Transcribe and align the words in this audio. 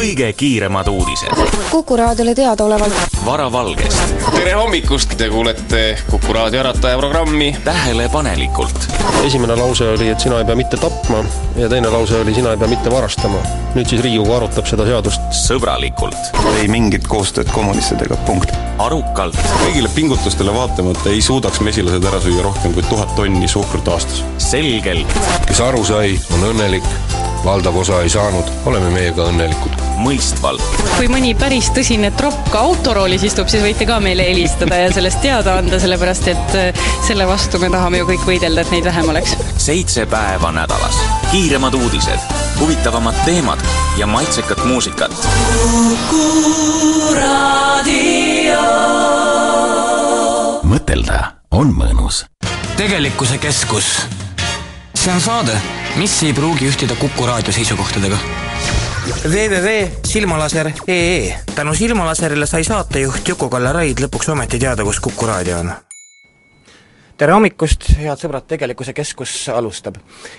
kõige 0.00 0.32
kiiremad 0.32 0.88
uudised. 0.88 1.32
Kuku 1.70 1.96
raadiole 1.96 2.32
teadaolevalt. 2.34 2.94
Varavalgest, 3.24 4.14
tere 4.32 4.54
hommikust, 4.56 5.12
te 5.20 5.28
kuulete 5.28 5.82
Kuku 6.10 6.32
raadio 6.32 6.62
ärataja 6.62 6.96
programmi. 6.98 7.50
Tähelepanelikult, 7.64 8.86
esimene 9.26 9.58
lause 9.60 9.90
oli, 9.92 10.08
et 10.08 10.24
sina 10.24 10.38
ei 10.40 10.48
pea 10.48 10.56
mitte 10.56 10.80
tapma 10.80 11.20
ja 11.60 11.68
teine 11.68 11.92
lause 11.92 12.16
oli, 12.22 12.34
sina 12.34 12.54
ei 12.54 12.62
pea 12.62 12.70
mitte 12.72 12.90
varastama. 12.90 13.42
nüüd 13.74 13.92
siis 13.92 14.00
Riigikogu 14.02 14.32
arutab 14.38 14.66
seda 14.66 14.88
seadust. 14.88 15.28
sõbralikult, 15.36 16.32
ei 16.62 16.68
mingit 16.68 17.04
koostööd 17.08 17.52
kommunistidega, 17.52 18.16
punkt. 18.26 18.56
arukalt, 18.78 19.36
kõigile 19.66 19.92
pingutustele 19.94 20.54
vaatamata 20.54 21.10
ei 21.12 21.20
suudaks 21.22 21.60
mesilased 21.60 22.04
ära 22.08 22.24
süüa 22.24 22.42
rohkem 22.48 22.72
kui 22.72 22.88
tuhat 22.88 23.12
tonni 23.20 23.48
suhkrut 23.48 23.88
aastas. 23.88 24.24
selgelt, 24.38 25.18
kes 25.46 25.60
aru 25.60 25.84
sai, 25.84 26.16
on 26.32 26.54
õnnelik, 26.54 26.88
valdav 27.44 27.76
osa 27.76 28.02
ei 28.02 28.08
saanud, 28.12 28.48
oleme 28.68 28.90
meiega 28.92 29.24
õnnelikud. 29.30 29.76
mõistvalt, 30.00 30.62
kui 30.96 31.08
mõni 31.12 31.34
päris 31.36 31.68
tõsine 31.76 32.10
tropp 32.16 32.48
ka 32.52 32.62
autoroolis 32.64 33.24
istub, 33.28 33.48
siis 33.52 33.62
võite 33.64 33.86
ka 33.88 33.98
meile 34.00 34.24
helistada 34.28 34.78
ja 34.80 34.92
sellest 34.92 35.20
teada 35.24 35.58
anda, 35.60 35.80
sellepärast 35.80 36.28
et 36.32 36.54
äh, 36.56 36.84
selle 37.06 37.26
vastu 37.28 37.60
me 37.60 37.68
tahame 37.72 38.00
ju 38.00 38.08
kõik 38.08 38.24
võidelda, 38.28 38.64
et 38.64 38.72
neid 38.74 38.88
vähem 38.88 39.12
oleks. 39.12 39.36
seitse 39.60 40.06
päeva 40.10 40.52
nädalas, 40.56 41.00
kiiremad 41.30 41.76
uudised, 41.76 42.32
huvitavamad 42.60 43.20
teemad 43.24 43.64
ja 44.00 44.08
maitsekat 44.08 44.64
muusikat. 44.64 45.12
mõtelda 50.70 51.20
on 51.50 51.74
mõnus. 51.74 52.24
tegelikkuse 52.76 53.38
keskus. 53.38 53.92
see 54.94 55.12
on 55.12 55.20
saade, 55.20 55.60
mis 55.96 56.22
ei 56.22 56.32
pruugi 56.32 56.68
ühtida 56.68 56.94
Kuku 56.98 57.26
raadio 57.26 57.52
seisukohtadega. 57.52 58.18
www.silmalaser.ee 59.24 61.38
tänu 61.54 61.74
Silmalaserile 61.74 62.46
sai 62.46 62.64
saatejuht 62.64 63.28
Juku-Kalle 63.28 63.72
Raid 63.72 63.98
lõpuks 64.04 64.30
ometi 64.32 64.58
teada, 64.58 64.84
kus 64.84 65.00
Kuku 65.00 65.26
raadio 65.26 65.58
on. 65.58 65.72
tere 67.16 67.32
hommikust, 67.32 67.84
head 67.98 68.18
sõbrad, 68.22 68.46
Tegelikkuse 68.46 68.92
Keskus 68.92 69.48
alustab. 69.48 69.94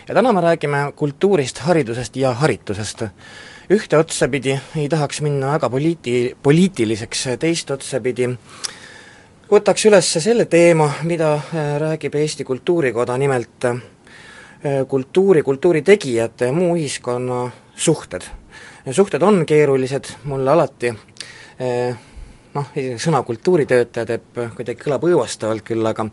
ja 0.07 0.15
täna 0.15 0.33
me 0.33 0.41
räägime 0.41 0.91
kultuurist, 0.95 1.59
haridusest 1.59 2.15
ja 2.15 2.33
haritusest. 2.33 3.01
ühte 3.69 3.97
otsapidi 3.97 4.59
ei 4.75 4.89
tahaks 4.89 5.21
minna 5.21 5.51
väga 5.51 5.69
poliiti-, 5.69 6.35
poliitiliseks, 6.43 7.27
teist 7.39 7.71
otsapidi 7.71 8.37
võtaks 9.51 9.85
üles 9.85 10.17
selle 10.23 10.45
teema, 10.45 10.91
mida 11.03 11.33
äh, 11.33 11.41
räägib 11.79 12.15
Eesti 12.15 12.43
Kultuurikoda, 12.43 13.17
nimelt 13.17 13.65
kultuuri, 14.87 15.41
kultuuri 15.43 15.81
tegijate 15.81 16.51
ja 16.51 16.53
muu 16.53 16.75
ühiskonna 16.75 17.49
suhted. 17.75 18.21
suhted 18.91 19.21
on 19.21 19.45
keerulised, 19.45 20.13
mulle 20.23 20.51
alati 20.51 20.91
äh, 20.91 21.97
noh, 22.53 22.71
sõna 23.01 23.23
kultuuritöötaja 23.27 24.05
teeb, 24.05 24.41
kuidagi 24.55 24.81
kõlab 24.83 25.05
õõvastavalt 25.07 25.65
küll, 25.67 25.85
aga 25.87 26.07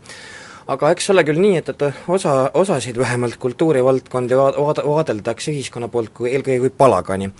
aga 0.69 0.91
eks 0.93 1.09
ole 1.13 1.23
küll 1.27 1.41
nii, 1.41 1.59
et, 1.61 1.69
et 1.73 1.85
osa, 2.11 2.33
osasid 2.53 2.97
vähemalt 2.99 3.39
kultuurivaldkondi 3.41 4.37
vaad-, 4.37 4.59
vaad-, 4.61 4.83
vaadeldakse 4.85 5.53
ühiskonna 5.53 5.89
poolt 5.91 6.13
kui 6.15 6.33
eelkõige 6.33 6.59
kui 6.65 6.73
palagani. 6.77 7.31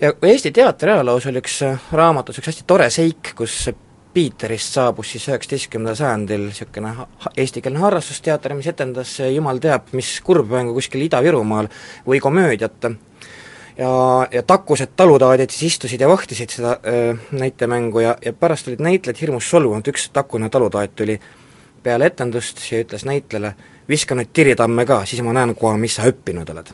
ja 0.00 0.12
Eesti 0.22 0.52
teatri 0.52 0.94
ajaloos 0.94 1.26
oli 1.30 1.42
üks 1.42 1.60
raamatus 1.92 2.40
üks 2.40 2.52
hästi 2.52 2.66
tore 2.66 2.90
seik, 2.90 3.34
kus 3.36 3.68
Piiterist 4.14 4.76
saabus 4.76 5.10
siis 5.10 5.24
üheksateistkümnendal 5.26 5.96
sajandil 5.98 6.44
niisugune 6.46 6.92
eestikeelne 7.36 7.80
harrastusteater, 7.82 8.54
mis 8.54 8.68
etendas 8.70 9.16
jumal 9.34 9.58
teab 9.62 9.90
mis 9.92 10.12
kurbmängu 10.22 10.76
kuskil 10.76 11.02
Ida-Virumaal 11.08 11.66
või 12.06 12.20
komöödiat. 12.22 12.86
ja, 13.78 13.90
ja 14.30 14.42
takkused 14.42 14.94
taludaadid 14.96 15.50
siis 15.50 15.74
istusid 15.74 16.00
ja 16.00 16.08
vahtisid 16.08 16.50
seda 16.50 16.76
öö, 16.86 17.16
näitemängu 17.32 18.00
ja, 18.00 18.16
ja 18.24 18.32
pärast 18.32 18.68
olid 18.68 18.80
näitlejad 18.80 19.20
hirmus 19.20 19.50
solvunud, 19.50 19.88
üks 19.88 20.08
takkune 20.12 20.48
taludaad 20.50 20.94
tuli 20.96 21.18
peale 21.82 22.06
etendust 22.06 22.62
ja 22.70 22.80
ütles 22.84 23.04
näitlejale, 23.04 23.54
viska 23.88 24.14
nüüd 24.14 24.30
tiritamme 24.32 24.86
ka, 24.86 25.02
siis 25.04 25.22
ma 25.22 25.34
näen 25.34 25.54
kohe, 25.58 25.76
mis 25.78 25.98
sa 25.98 26.06
õppinud 26.06 26.54
oled 26.54 26.70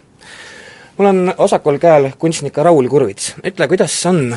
mul 1.00 1.08
on 1.08 1.34
vasakul 1.38 1.78
käel 1.80 2.12
kunstnik 2.18 2.56
Raul 2.60 2.88
Kurvits, 2.88 3.34
ütle, 3.40 3.68
kuidas 3.68 3.94
on 4.06 4.36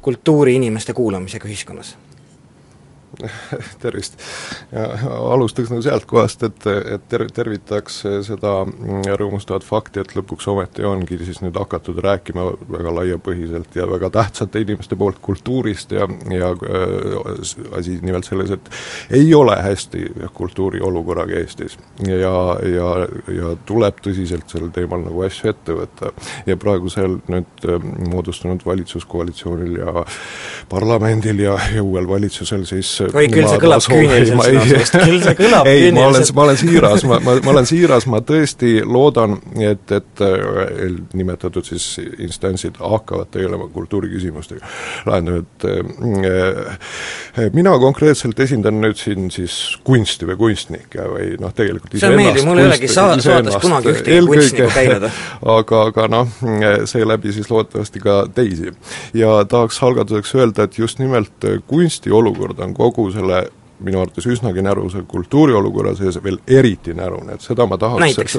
kultuuriinimeste 0.00 0.96
kuulamisega 0.96 1.48
ühiskonnas? 1.48 1.96
tervist! 3.82 4.18
alustaks 5.08 5.72
nagu 5.72 5.82
sealt 5.82 6.06
kohast, 6.08 6.42
et, 6.46 6.66
et 6.66 7.04
ter-, 7.10 7.26
tervitaks 7.34 8.00
seda 8.26 8.52
rõõmustavat 9.18 9.66
fakti, 9.66 10.02
et 10.02 10.14
lõpuks 10.16 10.48
ometi 10.52 10.86
ongi 10.86 11.18
siis 11.24 11.40
nüüd 11.42 11.56
hakatud 11.58 11.98
rääkima 12.04 12.44
väga 12.70 12.94
laiapõhiselt 13.00 13.76
ja 13.78 13.86
väga 13.90 14.10
tähtsate 14.14 14.62
inimeste 14.64 14.96
poolt 14.98 15.18
kultuurist 15.22 15.92
ja, 15.96 16.08
ja 16.32 16.50
äh, 16.52 17.78
asi 17.78 17.98
nimelt 18.02 18.28
selles, 18.28 18.52
et 18.54 18.70
ei 19.10 19.34
ole 19.34 19.56
hästi 19.62 20.04
kultuuri 20.34 20.80
olukorraga 20.84 21.38
Eestis. 21.38 21.78
ja, 22.06 22.34
ja, 22.62 22.88
ja 23.34 23.54
tuleb 23.66 24.00
tõsiselt 24.04 24.48
sel 24.50 24.70
teemal 24.74 25.04
nagu 25.04 25.24
asju 25.26 25.50
ette 25.52 25.76
võtta. 25.76 26.12
ja 26.46 26.56
praegusel 26.56 27.18
nüüd 27.28 27.68
äh, 27.68 27.88
moodustunud 28.12 28.64
valitsuskoalitsioonil 28.66 29.78
ja 29.82 30.04
parlamendil 30.68 31.44
ja, 31.44 31.58
ja 31.74 31.82
uuel 31.82 32.08
valitsusel 32.08 32.64
siis 32.68 32.98
oi, 33.14 33.26
küll 33.32 33.48
see 33.48 33.62
kõlab 33.62 33.84
küüniliselt 33.88 34.44
sõna 34.44 34.66
seest, 34.68 34.98
küll 35.08 35.22
see 35.24 35.36
kõlab 35.38 35.70
ei, 35.70 35.90
ma 35.94 36.08
olen, 36.10 36.26
ma 36.34 36.46
olen 36.46 36.60
siiras, 36.60 37.06
ma, 37.08 37.20
ma, 37.24 37.36
ma 37.44 37.54
olen 37.54 37.68
siiras, 37.68 38.08
ma 38.10 38.22
tõesti 38.24 38.74
loodan, 38.84 39.38
et, 39.62 39.94
et 39.94 40.24
nimetatud 41.18 41.66
siis 41.66 41.86
instantsid 42.18 42.78
hakkavad 42.82 43.30
tegelema 43.34 43.68
kultuuriküsimustega. 43.72 44.66
lahendama, 45.06 45.42
et 45.42 45.64
äh, 45.64 47.50
mina 47.54 47.74
konkreetselt 47.78 48.40
esindan 48.40 48.80
nüüd 48.82 48.98
siin 48.98 49.30
siis 49.34 49.78
kunsti 49.84 50.28
või 50.28 50.38
kunstnikke 50.42 51.06
või 51.12 51.30
noh, 51.40 51.52
tegelikult 51.54 51.94
meeldiv, 52.14 52.44
mul 52.48 52.62
ei 52.62 52.68
olegi 52.70 52.90
saa-, 52.90 53.16
saates 53.22 53.58
kunagi 53.62 53.92
ühtegi 53.92 54.26
kunstnikku 54.26 54.70
käinud. 54.74 55.08
aga, 55.58 55.82
aga 55.92 56.08
noh, 56.12 56.34
seeläbi 56.88 57.34
siis 57.36 57.50
loodetavasti 57.52 58.02
ka 58.02 58.18
teisi. 58.34 58.72
ja 59.14 59.44
tahaks 59.48 59.80
algatuseks 59.82 60.34
öelda, 60.38 60.68
et 60.68 60.78
just 60.78 60.98
nimelt 61.02 61.48
kunsti 61.70 62.12
olukord 62.14 62.58
on 62.64 62.74
kogu 62.74 62.97
selle 63.14 63.48
minu 63.84 64.00
arvates 64.02 64.26
üsnagi 64.26 64.62
näruse 64.64 65.02
kultuuriolukorra 65.08 65.94
sees 65.98 66.18
veel 66.22 66.38
eriti 66.46 66.94
närune, 66.96 67.36
et 67.36 67.44
seda 67.44 67.66
ma 67.68 67.78
tahaks, 67.80 68.38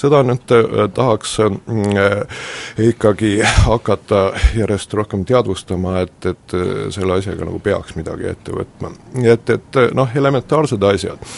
seda 0.00 0.22
nüüd 0.26 0.54
äh, 0.56 0.86
tahaks 0.94 1.36
äh, 1.44 2.42
ikkagi 2.90 3.34
hakata 3.66 4.22
järjest 4.58 4.94
rohkem 4.98 5.24
teadvustama, 5.28 6.00
et, 6.06 6.16
et 6.26 6.56
äh, 6.58 6.72
selle 6.94 7.18
asjaga 7.20 7.46
nagu 7.48 7.60
peaks 7.62 7.96
midagi 7.98 8.30
ette 8.32 8.54
võtma. 8.56 8.92
et, 9.22 9.54
et 9.56 9.80
noh, 9.94 10.10
elementaarsed 10.16 10.82
asjad. 10.90 11.30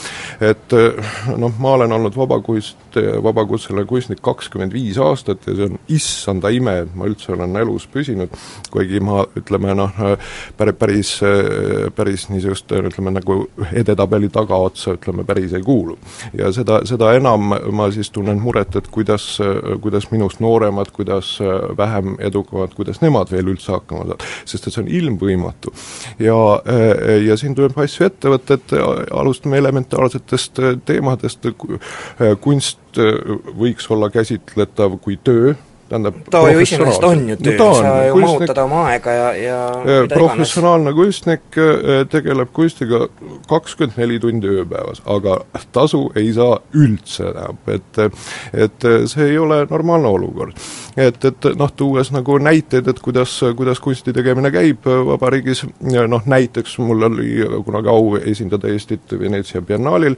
et 0.45 0.77
noh, 1.37 1.53
ma 1.61 1.77
olen 1.79 1.93
olnud 1.93 2.17
vabakunst, 2.17 2.99
vabakutseline 3.23 3.85
kunstnik 3.91 4.23
kakskümmend 4.25 4.73
viis 4.75 4.99
aastat 5.03 5.47
ja 5.49 5.57
see 5.57 5.69
on 5.69 5.79
issanda 5.93 6.51
ime, 6.55 6.79
et 6.85 6.97
ma 6.97 7.09
üldse 7.11 7.35
olen 7.35 7.57
elus 7.61 7.87
püsinud, 7.91 8.33
kuigi 8.73 9.03
ma 9.05 9.25
ütleme 9.37 9.77
noh, 9.77 10.03
päris, 10.57 11.17
päris 11.95 12.29
niisugust 12.33 12.73
ütleme 12.75 13.15
nagu 13.15 13.34
nagu 13.35 13.69
edetabeli 13.73 14.29
tagaotsa, 14.33 14.95
ütleme, 14.99 15.25
päris 15.27 15.53
ei 15.55 15.63
kuulu. 15.63 15.97
ja 16.39 16.51
seda, 16.53 16.81
seda 16.89 17.13
enam 17.15 17.53
ma 17.73 17.89
siis 17.95 18.11
tunnen 18.15 18.41
muret, 18.43 18.77
et 18.77 18.89
kuidas, 18.93 19.39
kuidas 19.83 20.11
minust 20.13 20.41
nooremad, 20.41 20.91
kuidas 20.95 21.39
vähem 21.77 22.17
edukamad, 22.19 22.75
kuidas 22.75 23.01
nemad 23.03 23.31
veel 23.33 23.53
üldse 23.55 23.73
hakkama 23.75 24.05
saavad, 24.09 24.27
sest 24.45 24.69
et 24.69 24.77
see 24.77 24.85
on 24.85 24.91
ilmvõimatu. 25.01 25.75
ja, 26.23 26.39
ja 27.27 27.37
siin 27.41 27.55
tuleb 27.55 27.79
asju 27.85 28.09
ette 28.09 28.33
võtta, 28.33 28.59
et 28.59 28.77
alustame 29.13 29.61
elementaarsetest 29.63 30.63
teemadest, 30.87 31.47
kunst 32.41 33.05
võiks 33.59 33.89
olla 33.91 34.11
käsitletav 34.13 34.99
kui 35.03 35.19
töö, 35.25 35.55
tähendab 35.95 36.15
ta 36.31 36.43
ju 36.51 36.61
iseenesest 36.61 37.05
on 37.05 37.29
ju 37.29 37.37
töö 37.37 37.57
no,, 37.59 37.75
sa 37.75 37.93
ju 38.07 38.21
mahutad 38.21 38.59
oma 38.65 38.85
aega 38.91 39.13
ja, 39.13 39.29
ja 39.39 39.59
professionaalne 40.11 40.93
kunstnik 40.97 41.59
äh, 41.59 42.03
tegeleb 42.11 42.51
kunstiga 42.53 43.07
kakskümmend 43.49 43.99
neli 44.01 44.19
tundi 44.21 44.51
ööpäevas, 44.51 45.03
aga 45.11 45.39
tasu 45.73 46.07
ei 46.19 46.33
saa 46.35 46.59
üldse, 46.75 47.31
tähendab, 47.35 47.69
et 47.69 48.01
et 48.67 48.87
see 49.11 49.29
ei 49.31 49.39
ole 49.39 49.65
normaalne 49.71 50.09
olukord. 50.09 50.59
et, 50.97 51.25
et 51.25 51.49
noh, 51.59 51.73
tuues 51.77 52.11
nagu 52.15 52.39
näiteid, 52.39 52.89
et 52.89 53.01
kuidas, 53.03 53.37
kuidas 53.57 53.81
kunsti 53.85 54.13
tegemine 54.13 54.51
käib 54.55 54.87
vabariigis, 54.87 55.65
noh 56.09 56.27
näiteks 56.27 56.79
mul 56.79 57.09
oli 57.11 57.45
kunagi 57.67 57.91
au 57.91 58.17
esindada 58.17 58.71
Eestit 58.71 59.19
Veneetsia 59.19 59.63
biennaalil, 59.63 60.17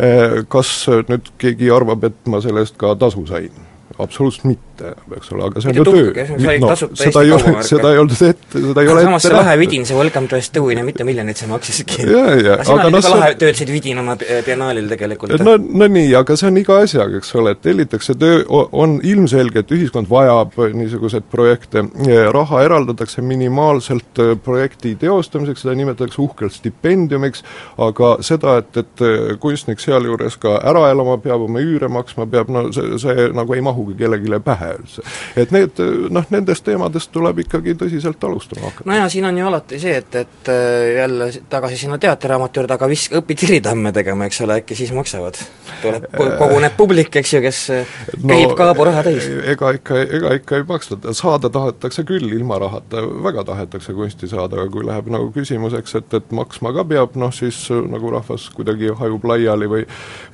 äh, 0.00 0.42
kas 0.48 0.72
nüüd 1.08 1.32
keegi 1.38 1.72
arvab, 1.74 2.08
et 2.08 2.30
ma 2.30 2.42
selle 2.44 2.64
eest 2.64 2.78
ka 2.80 2.94
tasu 2.98 3.26
sain? 3.26 3.66
absoluutselt 3.98 4.44
mitte 4.44 4.67
näitaja, 4.78 5.16
eks 5.16 5.32
ole, 5.32 5.44
aga 5.48 5.60
see 5.60 5.70
on 5.70 5.76
Mitte 5.76 5.90
ju 5.90 5.94
töö. 5.94 6.60
no 6.60 6.76
seda 6.76 7.22
ei 7.22 7.32
ole, 7.32 7.62
seda 7.66 7.92
ei 7.92 7.98
olnud 7.98 8.22
ette, 8.28 8.60
seda 8.62 8.82
ei 8.82 8.88
ole 8.92 9.02
ette 9.04 9.20
see 9.24 9.32
lahe 9.34 9.44
nähtud. 9.44 9.60
vidin, 9.60 9.86
see 9.86 9.96
Welcome 9.98 10.28
to 10.28 10.36
Estonia, 10.36 10.84
mitu 10.84 11.04
miljonit 11.04 11.36
see 11.40 11.48
maksiski. 11.50 12.06
Aga 12.08 12.64
sina 12.64 12.86
olid 12.86 13.02
see- 13.02 13.14
lahe, 13.14 13.30
töötasid 13.40 13.72
vidinana 13.72 14.16
bi- 14.16 14.40
biennaalil 14.46 14.88
tegelikult. 14.88 15.34
no, 15.44 15.56
no 15.58 15.88
nii, 15.88 16.14
aga 16.18 16.36
see 16.36 16.48
on 16.50 16.60
iga 16.62 16.78
asjaga, 16.84 17.18
eks 17.18 17.34
ole, 17.34 17.54
et 17.56 17.62
tellitakse 17.62 18.14
töö, 18.18 18.42
on 18.48 18.98
ilmselge, 19.02 19.64
et 19.64 19.74
ühiskond 19.74 20.10
vajab 20.10 20.54
niisuguseid 20.74 21.26
projekte, 21.30 21.84
raha 22.32 22.62
eraldatakse 22.66 23.22
minimaalselt 23.22 24.22
eh, 24.22 24.34
projekti 24.44 24.94
teostamiseks, 25.00 25.64
seda 25.64 25.74
nimetatakse 25.78 26.22
uhkelt 26.22 26.54
stipendiumiks, 26.54 27.44
aga 27.78 28.16
seda, 28.22 28.58
et, 28.62 28.76
et 28.76 29.04
eh, 29.06 29.34
kunstnik 29.40 29.82
sealjuures 29.82 30.36
ka 30.40 30.58
ära 30.62 30.88
elama 30.92 31.18
peab, 31.22 31.46
oma 31.48 31.62
üüre 31.62 31.88
maksma 31.92 32.26
peab, 32.30 32.50
no 32.52 32.68
see, 32.72 32.98
see 33.02 33.28
nagu 33.34 33.54
ei 33.54 33.64
mahugi 33.64 33.96
kellelegi 33.98 34.28
pähe 34.44 34.67
üldse. 34.76 35.04
et 35.36 35.52
need 35.54 35.80
noh, 36.14 36.26
nendest 36.30 36.64
teemadest 36.66 37.12
tuleb 37.14 37.42
ikkagi 37.44 37.74
tõsiselt 37.78 38.24
alustama 38.24 38.68
hakata. 38.68 38.88
no 38.88 38.98
jaa, 38.98 39.08
siin 39.12 39.28
on 39.28 39.38
ju 39.38 39.46
alati 39.48 39.80
see, 39.82 39.96
et, 40.02 40.18
et 40.22 40.50
äh, 40.52 40.94
jälle 40.98 41.30
tagasi 41.50 41.80
sinna 41.80 41.98
teatriraamatu 42.02 42.60
juurde, 42.60 42.76
aga 42.76 42.88
vis-, 42.90 43.08
õpi 43.18 43.36
tiritamme 43.38 43.92
tegema, 43.96 44.28
eks 44.28 44.40
ole, 44.46 44.60
äkki 44.62 44.76
siis 44.78 44.92
maksavad. 44.96 45.40
tuleb, 45.82 46.08
koguneb 46.38 46.76
publik, 46.76 47.16
eks 47.20 47.34
ju, 47.34 47.42
kes 47.44 47.62
äh, 47.74 47.94
käib 48.18 48.54
kaabu 48.58 48.88
raha 48.88 49.04
täis. 49.06 49.28
ega 49.54 49.72
ikka, 49.78 50.02
ega 50.20 50.34
ikka 50.38 50.60
ei 50.60 50.66
maksta, 50.68 50.98
saada 51.16 51.50
tahetakse 51.52 52.04
küll 52.08 52.32
ilma 52.38 52.60
rahata, 52.62 53.04
väga 53.24 53.44
tahetakse 53.52 53.94
kunsti 53.96 54.30
saada, 54.30 54.60
aga 54.62 54.70
kui 54.72 54.86
läheb 54.86 55.10
nagu 55.12 55.30
küsimuseks, 55.34 55.98
et, 56.02 56.18
et 56.20 56.32
maksma 56.34 56.74
ka 56.76 56.86
peab, 56.88 57.16
noh 57.20 57.34
siis 57.34 57.64
äh, 57.74 57.82
nagu 57.88 58.12
rahvas 58.14 58.48
kuidagi 58.56 58.92
hajub 58.98 59.28
laiali 59.28 59.70
või 59.70 59.84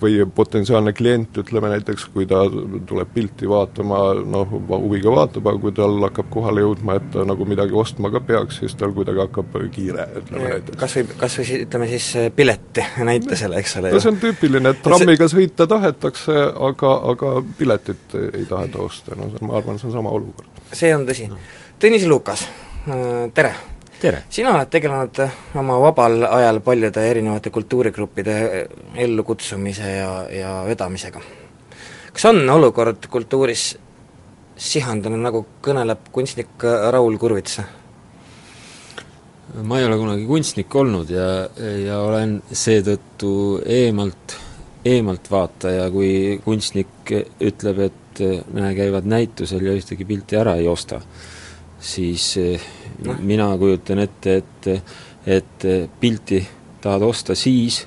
või 0.01 0.19
potentsiaalne 0.35 0.93
klient, 0.93 1.39
ütleme 1.45 1.71
näiteks, 1.73 2.07
kui 2.15 2.27
ta 2.29 2.45
tuleb 2.87 3.11
pilti 3.15 3.49
vaatama, 3.49 4.01
noh, 4.31 4.55
huviga 4.71 5.13
vaatab, 5.15 5.49
aga 5.51 5.61
kui 5.63 5.75
tal 5.77 5.99
hakkab 6.07 6.31
kohale 6.33 6.65
jõudma, 6.65 6.99
et 7.01 7.11
ta 7.15 7.25
nagu 7.29 7.47
midagi 7.49 7.77
ostma 7.79 8.11
ka 8.15 8.23
peaks, 8.25 8.61
siis 8.63 8.77
tal 8.81 8.95
kuidagi 8.97 9.23
hakkab 9.25 9.59
kiire, 9.75 10.07
ütleme 10.21 10.55
näiteks. 10.55 10.79
kas 10.81 10.97
või, 10.99 11.07
kas 11.21 11.39
või 11.39 11.49
siis 11.51 11.67
ütleme 11.67 11.91
siis 11.91 12.09
äh, 12.21 12.31
pileti 12.37 12.87
näitusele, 13.11 13.61
eks 13.63 13.77
ole 13.81 13.93
no 13.95 14.01
see 14.03 14.15
on 14.15 14.23
tüüpiline, 14.23 14.75
et 14.75 14.83
trammiga 14.85 15.29
sõita 15.31 15.69
tahetakse, 15.71 16.39
aga, 16.71 16.95
aga 17.13 17.35
piletit 17.59 18.19
ei 18.25 18.49
taheta 18.51 18.83
osta, 18.85 19.19
no 19.19 19.31
ma 19.45 19.61
arvan, 19.61 19.79
see 19.81 19.91
on 19.91 19.99
sama 19.99 20.15
olukord. 20.15 20.65
see 20.73 20.95
on 20.95 21.07
tõsi. 21.09 21.29
Tõnis 21.81 22.09
Lukas, 22.09 22.47
tere! 23.35 23.55
tere! 24.01 24.25
sina 24.31 24.55
oled 24.55 24.71
tegelenud 24.71 25.21
oma 25.61 25.79
vabal 25.83 26.27
ajal 26.29 26.61
paljude 26.65 27.07
erinevate 27.11 27.51
kultuurigruppide 27.51 28.37
ellukutsumise 29.07 29.95
ja, 29.97 30.11
ja 30.31 30.53
vedamisega. 30.67 31.21
kas 32.13 32.29
on 32.31 32.43
olukord 32.51 33.09
kultuuris 33.11 33.75
sihandunud, 34.57 35.23
nagu 35.25 35.45
kõneleb 35.65 36.11
kunstnik 36.15 36.63
Raul 36.95 37.19
Kurvits? 37.19 37.61
ma 39.63 39.79
ei 39.79 39.85
ole 39.87 39.99
kunagi 40.01 40.25
kunstnik 40.27 40.75
olnud 40.75 41.11
ja, 41.15 41.27
ja 41.85 41.99
olen 42.03 42.39
seetõttu 42.51 43.61
eemalt, 43.71 44.35
eemalt 44.89 45.31
vaataja, 45.31 45.87
kui 45.95 46.41
kunstnik 46.45 47.13
ütleb, 47.45 47.83
et 47.87 48.23
näe, 48.55 48.73
käivad 48.75 49.07
näitusel 49.11 49.63
ja 49.69 49.77
ühtegi 49.77 50.07
pilti 50.09 50.39
ära 50.41 50.57
ei 50.59 50.67
osta, 50.71 51.01
siis 51.79 52.33
no. 53.05 53.19
mina 53.21 53.53
kujutan 53.61 54.03
ette, 54.03 54.41
et, 54.43 54.69
et 55.39 55.69
pilti 56.01 56.43
tahad 56.83 57.07
osta 57.07 57.37
siis, 57.39 57.85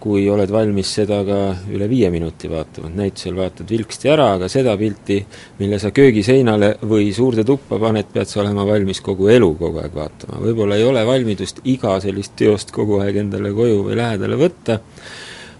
kui 0.00 0.28
oled 0.30 0.50
valmis 0.52 0.90
seda 1.00 1.18
ka 1.26 1.38
üle 1.74 1.88
viie 1.90 2.10
minuti 2.14 2.50
vaatama, 2.50 2.90
et 2.90 2.98
näitusel 3.00 3.36
vaatad 3.38 3.70
vilksti 3.70 4.10
ära, 4.12 4.28
aga 4.36 4.48
seda 4.50 4.76
pilti, 4.78 5.18
mille 5.58 5.80
sa 5.82 5.90
köögiseinale 5.94 6.74
või 6.86 7.10
suurde 7.14 7.44
tuppa 7.46 7.80
paned, 7.82 8.10
pead 8.12 8.30
sa 8.30 8.42
olema 8.44 8.66
valmis 8.68 9.02
kogu 9.04 9.30
elu 9.34 9.52
kogu 9.58 9.82
aeg 9.82 9.94
vaatama. 9.94 10.42
võib-olla 10.44 10.78
ei 10.78 10.86
ole 10.86 11.06
valmidust 11.06 11.64
iga 11.64 11.98
sellist 12.00 12.36
teost 12.38 12.70
kogu 12.74 13.00
aeg 13.02 13.24
endale 13.24 13.52
koju 13.56 13.88
või 13.88 13.98
lähedale 13.98 14.38
võtta, 14.38 14.78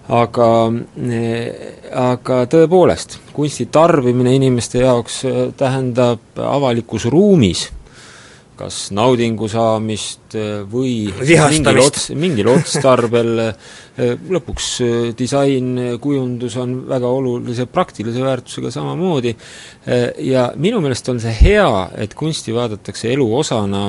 aga, 0.09 0.51
aga 2.05 2.39
tõepoolest, 2.55 3.19
kunsti 3.35 3.67
tarbimine 3.75 4.37
inimeste 4.39 4.85
jaoks 4.85 5.25
tähendab 5.59 6.39
avalikus 6.39 7.09
ruumis 7.11 7.67
kas 8.59 8.89
naudingu 8.95 9.49
saamist 9.51 10.35
või 10.71 11.09
mingil 11.15 11.81
ots-, 11.83 12.11
mingil 12.19 12.51
otstarbel, 12.53 13.45
lõpuks 14.35 14.69
disain, 15.19 15.71
kujundus 16.03 16.59
on 16.61 16.75
väga 16.91 17.11
olulise 17.11 17.69
praktilise 17.71 18.23
väärtusega 18.25 18.73
samamoodi 18.75 19.35
ja 20.27 20.49
minu 20.57 20.83
meelest 20.85 21.09
on 21.13 21.23
see 21.23 21.35
hea, 21.41 21.71
et 21.99 22.15
kunsti 22.19 22.55
vaadatakse 22.57 23.13
elu 23.15 23.27
osana 23.39 23.87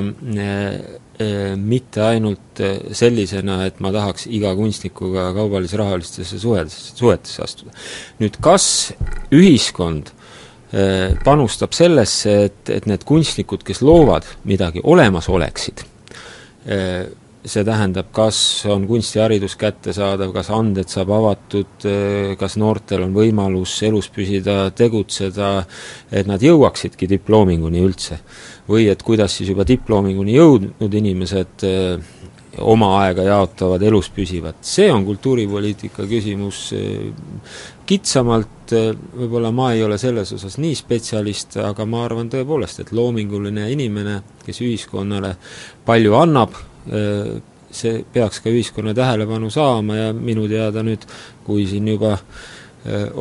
mitte 1.59 2.03
ainult 2.05 2.61
sellisena, 2.95 3.63
et 3.67 3.81
ma 3.83 3.91
tahaks 3.91 4.29
iga 4.31 4.53
kunstnikuga 4.55 5.29
kaubalis-rahalistesse 5.35 6.39
suhetesse, 6.39 6.95
suhetesse 6.95 7.43
astuda. 7.43 7.75
nüüd 8.21 8.39
kas 8.43 8.93
ühiskond 9.35 10.13
panustab 11.25 11.73
sellesse, 11.73 12.35
et, 12.49 12.69
et 12.69 12.85
need 12.89 13.01
kunstnikud, 13.07 13.63
kes 13.65 13.81
loovad 13.81 14.27
midagi, 14.49 14.83
olemas 14.83 15.29
oleksid. 15.31 15.81
See 17.49 17.63
tähendab, 17.65 18.09
kas 18.13 18.37
on 18.69 18.83
kunstiharidus 18.85 19.55
kättesaadav, 19.57 20.33
kas 20.35 20.49
anded 20.53 20.91
saab 20.91 21.13
avatud, 21.15 21.87
kas 22.37 22.57
noortel 22.59 23.05
on 23.07 23.15
võimalus 23.15 23.77
elus 23.87 24.11
püsida, 24.13 24.67
tegutseda, 24.75 25.53
et 26.11 26.27
nad 26.29 26.43
jõuaksidki 26.43 27.07
diploominguni 27.15 27.81
üldse. 27.81 28.19
või 28.69 28.85
et 28.91 29.01
kuidas 29.01 29.33
siis 29.33 29.49
juba 29.49 29.63
diploominguni 29.65 30.35
jõudnud 30.35 30.93
inimesed 30.93 31.63
oma 32.57 32.89
aega 33.03 33.23
jaotavad, 33.27 33.83
elus 33.85 34.09
püsivad, 34.13 34.57
see 34.65 34.89
on 34.91 35.05
kultuuripoliitika 35.05 36.07
küsimus. 36.09 36.69
Kitsamalt, 37.89 38.73
võib-olla 39.17 39.49
ma 39.53 39.71
ei 39.73 39.81
ole 39.81 39.97
selles 40.01 40.33
osas 40.35 40.59
nii 40.61 40.75
spetsialist, 40.77 41.57
aga 41.65 41.85
ma 41.89 42.03
arvan 42.05 42.29
tõepoolest, 42.29 42.83
et 42.83 42.91
loominguline 42.93 43.65
inimene, 43.73 44.19
kes 44.45 44.61
ühiskonnale 44.65 45.33
palju 45.85 46.13
annab, 46.19 46.53
see 47.69 48.03
peaks 48.13 48.43
ka 48.43 48.53
ühiskonna 48.53 48.93
tähelepanu 48.97 49.49
saama 49.53 49.97
ja 49.97 50.13
minu 50.13 50.45
teada 50.49 50.83
nüüd, 50.85 51.05
kui 51.45 51.65
siin 51.69 51.89
juba 51.89 52.15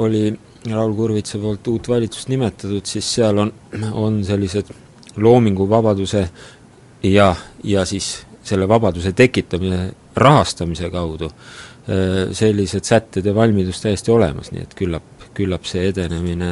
oli 0.00 0.28
Raul 0.68 0.94
Kurvitsa 0.96 1.40
poolt 1.40 1.68
uut 1.68 1.88
valitsust 1.88 2.28
nimetatud, 2.28 2.84
siis 2.84 3.08
seal 3.14 3.38
on, 3.40 3.52
on 3.92 4.22
sellised 4.24 4.72
loominguvabaduse 5.16 6.28
ja, 7.08 7.34
ja 7.64 7.84
siis 7.88 8.27
selle 8.48 8.68
vabaduse 8.68 9.12
tekitamise 9.16 9.88
rahastamise 10.16 10.90
kaudu 10.90 11.30
sellised 12.36 12.84
sätted 12.84 13.24
ja 13.24 13.32
valmidus 13.32 13.80
täiesti 13.80 14.12
olemas, 14.12 14.50
nii 14.52 14.60
et 14.60 14.74
küllap, 14.76 15.22
küllap 15.32 15.64
see 15.64 15.86
edenemine 15.88 16.50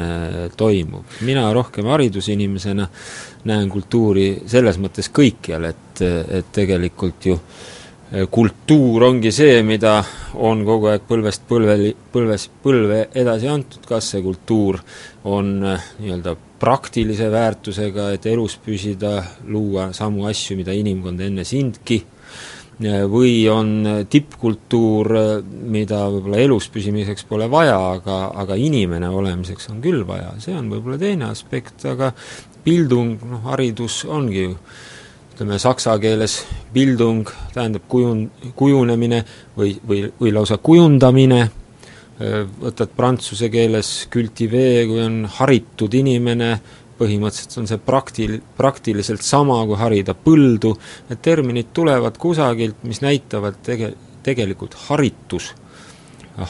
toimub. 0.57 1.19
mina 1.29 1.43
rohkem 1.53 1.91
haridusinimesena 1.93 2.87
näen 3.45 3.69
kultuuri 3.69 4.31
selles 4.49 4.79
mõttes 4.81 5.11
kõikjal, 5.13 5.69
et, 5.69 6.01
et 6.41 6.49
tegelikult 6.57 7.29
ju 7.29 7.37
kultuur 8.31 9.03
ongi 9.11 9.33
see, 9.35 9.63
mida 9.67 9.99
on 10.47 10.63
kogu 10.65 10.93
aeg 10.93 11.05
põlvest 11.09 11.43
põlveli, 11.49 11.91
põlves, 12.13 12.49
põlve 12.63 13.01
edasi 13.19 13.49
antud, 13.51 13.83
kas 13.89 14.13
see 14.13 14.23
kultuur 14.23 14.79
on 15.27 15.59
nii-öelda 15.67 16.37
praktilise 16.61 17.31
väärtusega, 17.33 18.11
et 18.17 18.27
elus 18.31 18.57
püsida, 18.65 19.19
luua 19.49 19.91
samu 19.97 20.27
asju, 20.31 20.57
mida 20.59 20.75
inimkond 20.77 21.21
enne 21.21 21.45
sindki, 21.45 22.01
või 23.09 23.47
on 23.49 23.71
tippkultuur, 24.11 25.09
mida 25.73 26.03
võib-olla 26.13 26.43
elus 26.45 26.69
püsimiseks 26.73 27.25
pole 27.29 27.49
vaja, 27.49 27.79
aga, 27.95 28.19
aga 28.37 28.59
inimene 28.61 29.09
olemiseks 29.09 29.71
on 29.73 29.81
küll 29.85 30.05
vaja, 30.09 30.35
see 30.43 30.57
on 30.57 30.69
võib-olla 30.73 30.99
teine 31.01 31.31
aspekt, 31.31 31.87
aga 31.89 32.13
bildung, 32.67 33.17
noh, 33.25 33.47
haridus 33.49 34.03
ongi 34.05 34.45
ju 34.45 34.53
ütleme 35.37 35.59
saksa 35.61 35.99
keeles 36.01 36.39
bildung 36.73 37.29
tähendab 37.53 37.85
kujun-, 37.93 38.31
kujunemine 38.57 39.23
või, 39.57 39.75
või, 39.85 40.07
või 40.21 40.33
lausa 40.33 40.57
kujundamine, 40.57 41.43
võtad 42.17 42.93
prantsuse 42.97 43.51
keeles 43.53 44.07
cultiver, 44.13 44.87
kui 44.89 45.03
on 45.05 45.23
haritud 45.39 45.95
inimene, 45.99 46.55
põhimõtteliselt 46.97 47.61
on 47.61 47.69
see 47.69 47.81
praktil-, 47.85 48.41
praktiliselt 48.57 49.25
sama, 49.25 49.59
kui 49.69 49.77
harida 49.77 50.15
põldu, 50.17 50.73
need 51.11 51.23
terminid 51.25 51.73
tulevad 51.77 52.17
kusagilt, 52.21 52.81
mis 52.89 53.03
näitavad 53.05 53.61
tege-, 53.67 53.93
tegelikult 54.25 54.79
haritus, 54.89 55.53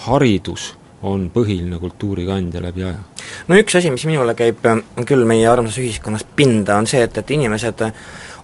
haridus 0.07 0.75
on 1.07 1.29
põhiline 1.35 1.79
kultuurikandja 1.79 2.63
läbi 2.63 2.87
aja. 2.87 3.03
No 3.51 3.59
üks 3.59 3.77
asi, 3.79 3.91
mis 3.93 4.07
minule 4.09 4.35
käib 4.39 4.65
äh, 4.67 4.81
küll 5.07 5.27
meie 5.29 5.47
armsas 5.51 5.79
ühiskonnas 5.83 6.25
pinda, 6.39 6.79
on 6.79 6.89
see, 6.91 7.03
et, 7.05 7.19
et 7.19 7.35
inimesed 7.37 7.85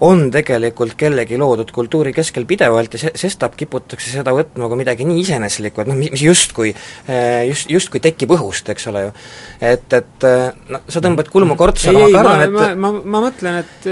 on 0.03 0.25
tegelikult 0.35 0.97
kellegi 0.99 1.39
loodud 1.39 1.71
kultuuri 1.75 2.13
keskel 2.17 2.47
pidevalt 2.49 2.97
ja 2.97 3.03
se-, 3.05 3.15
sestap 3.19 3.55
kiputakse 3.59 4.11
seda 4.11 4.35
võtma 4.35 4.69
kui 4.71 4.81
midagi 4.81 5.07
nii 5.07 5.21
iseeneslikku, 5.23 5.85
et 5.85 5.91
noh, 5.91 5.99
mis, 5.99 6.25
justkui, 6.27 6.73
äh, 7.07 7.45
just, 7.49 7.71
justkui 7.71 8.03
tekib 8.03 8.35
õhust, 8.37 8.69
eks 8.73 8.89
ole 8.91 9.07
ju. 9.07 9.13
et, 9.73 9.99
et 9.99 10.27
no 10.73 10.83
sa 10.91 11.03
tõmbad 11.05 11.31
kulmu 11.33 11.57
kortsa, 11.61 11.93
aga 11.95 12.09
ma 12.09 12.23
arvan, 12.23 12.45
et 12.47 12.55
ma, 12.57 12.69
ma, 12.75 12.93
ma 13.15 13.23
mõtlen, 13.27 13.61
et 13.63 13.89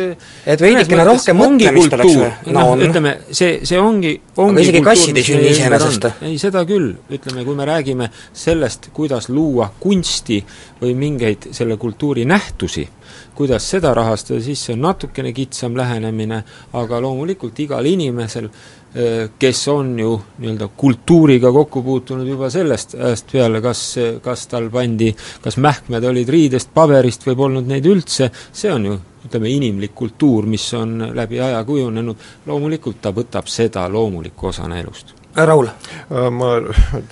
et 0.50 0.62
veidikene 0.62 1.06
rohkem 1.06 1.38
mõtlemist 1.40 1.96
oleks 1.98 2.16
või? 2.18 2.30
no 2.54 2.66
noh, 2.74 2.84
ütleme, 2.88 3.14
see, 3.30 3.60
see 3.68 3.80
ongi, 3.80 4.14
ongi 4.36 4.60
aga 4.60 4.66
isegi 4.66 4.84
kassid 4.84 5.20
ei 5.20 5.26
sünni 5.26 5.52
iseenesest. 5.54 6.08
ei, 6.26 6.36
seda 6.42 6.64
küll, 6.68 6.92
ütleme, 7.12 7.44
kui 7.46 7.58
me 7.58 7.68
räägime 7.68 8.10
sellest, 8.32 8.90
kuidas 8.96 9.30
luua 9.30 9.70
kunsti 9.80 10.40
või 10.80 10.96
mingeid 10.98 11.50
selle 11.56 11.78
kultuuri 11.80 12.26
nähtusi, 12.28 12.86
kuidas 13.40 13.70
seda 13.72 13.94
rahastada, 13.96 14.42
siis 14.44 14.66
see 14.66 14.76
on 14.76 14.84
natukene 14.84 15.32
kitsam 15.32 15.76
lähenemine, 15.78 16.42
aga 16.76 17.00
loomulikult 17.00 17.58
igal 17.64 17.86
inimesel, 17.88 18.50
kes 19.40 19.60
on 19.70 19.92
ju 19.98 20.16
nii-öelda 20.42 20.66
kultuuriga 20.76 21.52
kokku 21.54 21.82
puutunud 21.86 22.26
juba 22.28 22.50
sellest 22.50 22.96
ajast 22.98 23.30
peale, 23.32 23.60
kas, 23.64 23.84
kas 24.22 24.48
tal 24.50 24.66
pandi, 24.72 25.12
kas 25.42 25.60
mähkmed 25.62 26.04
olid 26.10 26.28
riidest, 26.28 26.72
paberist 26.74 27.24
või 27.28 27.38
polnud 27.38 27.70
neid 27.70 27.86
üldse, 27.86 28.28
see 28.52 28.72
on 28.74 28.90
ju 28.90 28.98
ütleme, 29.28 29.52
inimlik 29.52 29.94
kultuur, 29.94 30.48
mis 30.50 30.66
on 30.74 30.98
läbi 31.14 31.40
aja 31.40 31.62
kujunenud, 31.64 32.28
loomulikult 32.50 33.00
ta 33.00 33.14
võtab 33.14 33.48
seda 33.52 33.86
loomulikku 33.92 34.50
osana 34.50 34.80
elust 34.82 35.19
Raul? 35.36 35.66
Äh, 35.66 36.30
ma 36.30 36.46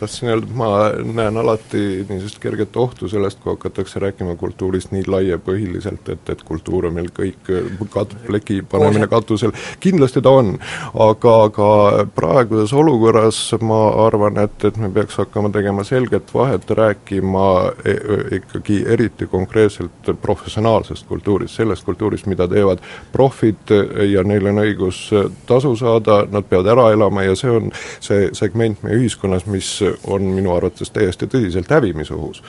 tahtsin 0.00 0.28
öelda, 0.28 0.46
et 0.46 0.54
ma 0.56 0.68
näen 1.06 1.36
alati 1.38 1.82
niisugust 2.08 2.40
kerget 2.42 2.76
ohtu 2.76 3.08
sellest, 3.08 3.38
kui 3.42 3.52
hakatakse 3.52 4.00
rääkima 4.02 4.34
kultuurist 4.36 4.90
nii 4.90 5.04
laiapõhiliselt, 5.06 6.08
et, 6.10 6.30
et 6.34 6.42
kultuur 6.42 6.88
on 6.88 6.96
meil 6.96 7.12
kõik 7.14 7.50
kat-, 7.94 8.16
pleki 8.26 8.62
panemine 8.70 9.06
katusel, 9.06 9.54
kindlasti 9.80 10.22
ta 10.24 10.32
on, 10.34 10.56
aga, 11.04 11.34
aga 11.46 11.68
praeguses 12.14 12.74
olukorras 12.74 13.38
ma 13.62 13.78
arvan, 14.06 14.42
et, 14.42 14.66
et 14.66 14.82
me 14.82 14.90
peaks 14.94 15.20
hakkama 15.22 15.52
tegema 15.54 15.86
selget 15.86 16.34
vahet, 16.34 16.66
rääkima 16.80 17.46
e, 17.84 17.94
e, 17.94 18.18
ikkagi 18.40 18.80
eriti 18.96 19.30
konkreetselt 19.30 20.10
professionaalsest 20.22 21.06
kultuurist, 21.06 21.54
sellest 21.54 21.86
kultuurist, 21.86 22.26
mida 22.26 22.48
teevad 22.50 22.82
profid 23.14 23.70
ja 24.10 24.26
neil 24.26 24.50
on 24.50 24.64
õigus 24.66 25.04
tasu 25.46 25.76
saada, 25.78 26.24
nad 26.30 26.50
peavad 26.50 26.74
ära 26.74 26.90
elama 26.98 27.22
ja 27.28 27.38
see 27.38 27.54
on 27.54 27.70
see 28.07 28.07
segment 28.36 28.82
meie 28.82 28.98
ühiskonnas, 28.98 29.46
mis 29.50 29.68
on 30.08 30.24
minu 30.34 30.52
arvates 30.54 30.90
täiesti 30.90 31.28
tõsiselt 31.30 31.70
hävimisohus. 31.70 32.42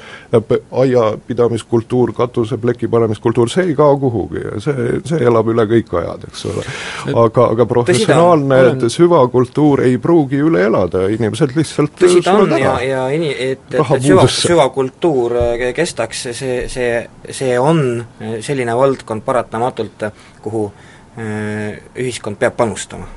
aiapidamiskultuur, 0.71 2.13
katusepleki 2.13 2.87
panemiskultuur, 2.87 3.49
see 3.49 3.69
ei 3.71 3.75
kao 3.75 3.97
kuhugi 3.99 4.43
ja 4.43 4.59
see, 4.63 4.99
see 5.05 5.21
elab 5.25 5.49
üle 5.53 5.65
kõik 5.69 5.93
ajad, 6.01 6.27
eks 6.29 6.45
ole. 6.51 6.65
aga, 7.13 7.47
aga 7.55 7.65
professionaalne 7.69 8.59
olen... 8.65 8.89
süvakultuur 8.89 9.83
ei 9.87 9.97
pruugi 10.01 10.41
üle 10.49 10.65
elada, 10.67 11.07
inimesed 11.13 11.55
lihtsalt 11.57 11.95
tõsi 11.99 12.23
ta 12.25 12.35
on 12.39 12.53
ja, 12.59 12.75
ja 12.83 13.07
ini-, 13.15 13.33
et, 13.33 13.65
et 13.73 14.05
süva, 14.05 14.27
süvakultuur 14.27 15.37
äh, 15.39 15.65
kestaks, 15.75 16.27
see, 16.31 16.61
see, 16.71 16.93
see 17.31 17.57
on 17.59 18.05
selline 18.45 18.77
valdkond 18.77 19.25
paratamatult, 19.25 20.07
kuhu 20.43 20.69
äh, 20.69 21.75
ühiskond 21.99 22.39
peab 22.39 22.57
panustama 22.59 23.09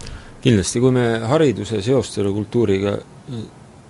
kindlasti, 0.42 0.80
kui 0.82 0.94
me 0.94 1.08
hariduse 1.30 1.82
seostele 1.82 2.32
kultuuriga 2.34 2.96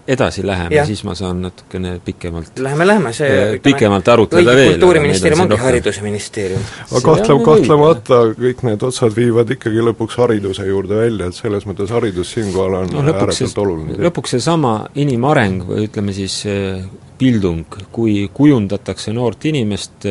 edasi 0.09 0.43
läheme, 0.47 0.83
siis 0.87 1.05
ma 1.07 1.15
saan 1.15 1.43
natukene 1.43 2.01
pikemalt 2.05 2.59
Läheme, 2.59 2.87
läheme, 2.87 3.13
see 3.15 3.29
äh, 3.31 3.53
pikemalt 3.63 4.09
arutleda 4.09 4.55
veel. 4.57 4.73
kultuuriministeerium 4.73 5.45
ongi 5.45 5.59
haridusministeerium. 5.63 6.65
aga 6.91 7.03
kahtlem-, 7.07 7.45
kahtlemata 7.47 8.19
kõik 8.39 8.65
need 8.67 8.83
otsad 8.89 9.15
viivad 9.15 9.53
ikkagi 9.55 9.85
lõpuks 9.91 10.19
hariduse 10.19 10.67
juurde 10.67 10.99
välja, 11.05 11.31
et 11.31 11.39
selles 11.39 11.69
mõttes 11.71 11.95
haridus 11.95 12.35
siinkohal 12.35 12.81
on 12.81 12.93
no, 12.97 13.05
ääretult 13.15 13.63
oluline. 13.63 14.01
lõpuks 14.09 14.35
seesama 14.37 14.75
inimareng 14.99 15.63
või 15.71 15.87
ütleme 15.87 16.15
siis 16.17 16.41
pildung, 17.23 17.79
kui 17.95 18.27
kujundatakse 18.35 19.15
noort 19.15 19.45
inimest, 19.47 20.09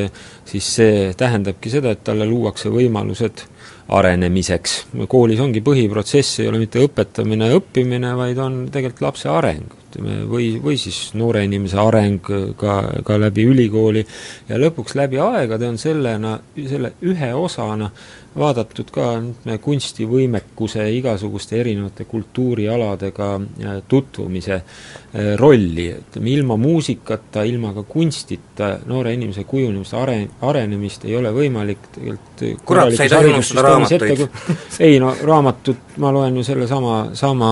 siis 0.47 0.75
see 0.77 1.09
tähendabki 1.19 1.73
seda, 1.73 1.91
et 1.91 2.05
talle 2.07 2.23
luuakse 2.29 2.71
võimalused 2.71 3.43
arenemiseks. 3.91 4.75
koolis 5.11 5.39
ongi 5.43 5.61
põhiprotsess, 5.65 6.39
ei 6.41 6.49
ole 6.49 6.61
mitte 6.61 6.81
õpetamine 6.83 7.51
õppimine, 7.57 8.13
vaid 8.17 8.39
on 8.39 8.57
tegelikult 8.71 9.03
lapse 9.05 9.29
areng, 9.31 9.75
ütleme, 9.89 10.17
või, 10.31 10.47
või 10.63 10.77
siis 10.79 11.11
noore 11.19 11.43
inimese 11.47 11.79
areng 11.81 12.31
ka, 12.59 12.77
ka 13.07 13.19
läbi 13.19 13.45
ülikooli 13.51 14.05
ja 14.49 14.59
lõpuks 14.61 14.95
läbi 14.99 15.19
aegade 15.21 15.67
on 15.67 15.79
sellena, 15.81 16.37
selle 16.55 16.95
ühe 17.03 17.33
osana 17.35 17.91
vaadatud 18.37 18.91
ka 18.93 19.07
ütleme, 19.19 19.57
kunstivõimekuse 19.63 20.85
igasuguste 20.95 21.57
erinevate 21.59 22.05
kultuurialadega 22.07 23.29
äh, 23.35 23.73
tutvumise 23.91 24.53
äh, 24.55 25.33
rolli, 25.39 25.89
ütleme 25.97 26.31
ilma 26.31 26.57
muusikata, 26.61 27.43
ilma 27.47 27.73
ka 27.75 27.83
kunstita 27.87 28.71
noore 28.87 29.13
inimese 29.17 29.43
kujunemist, 29.49 29.95
are-, 29.99 30.29
arenemist 30.47 31.05
ei 31.09 31.17
ole 31.19 31.33
võimalik 31.35 31.89
tegelikult 31.95 32.45
kurat, 32.65 32.93
sa 32.95 33.07
ei 33.07 33.11
tohi 33.11 33.33
unustada 33.33 33.65
raamatuid. 33.67 34.23
ei 34.87 35.01
no 35.03 35.11
raamatut 35.19 35.99
ma 36.01 36.13
loen 36.15 36.39
ju 36.39 36.47
selle 36.47 36.69
sama, 36.71 37.01
sama 37.17 37.51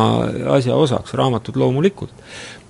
asja 0.56 0.80
osaks, 0.80 1.14
raamatud 1.20 1.60
loomulikult. 1.60 2.16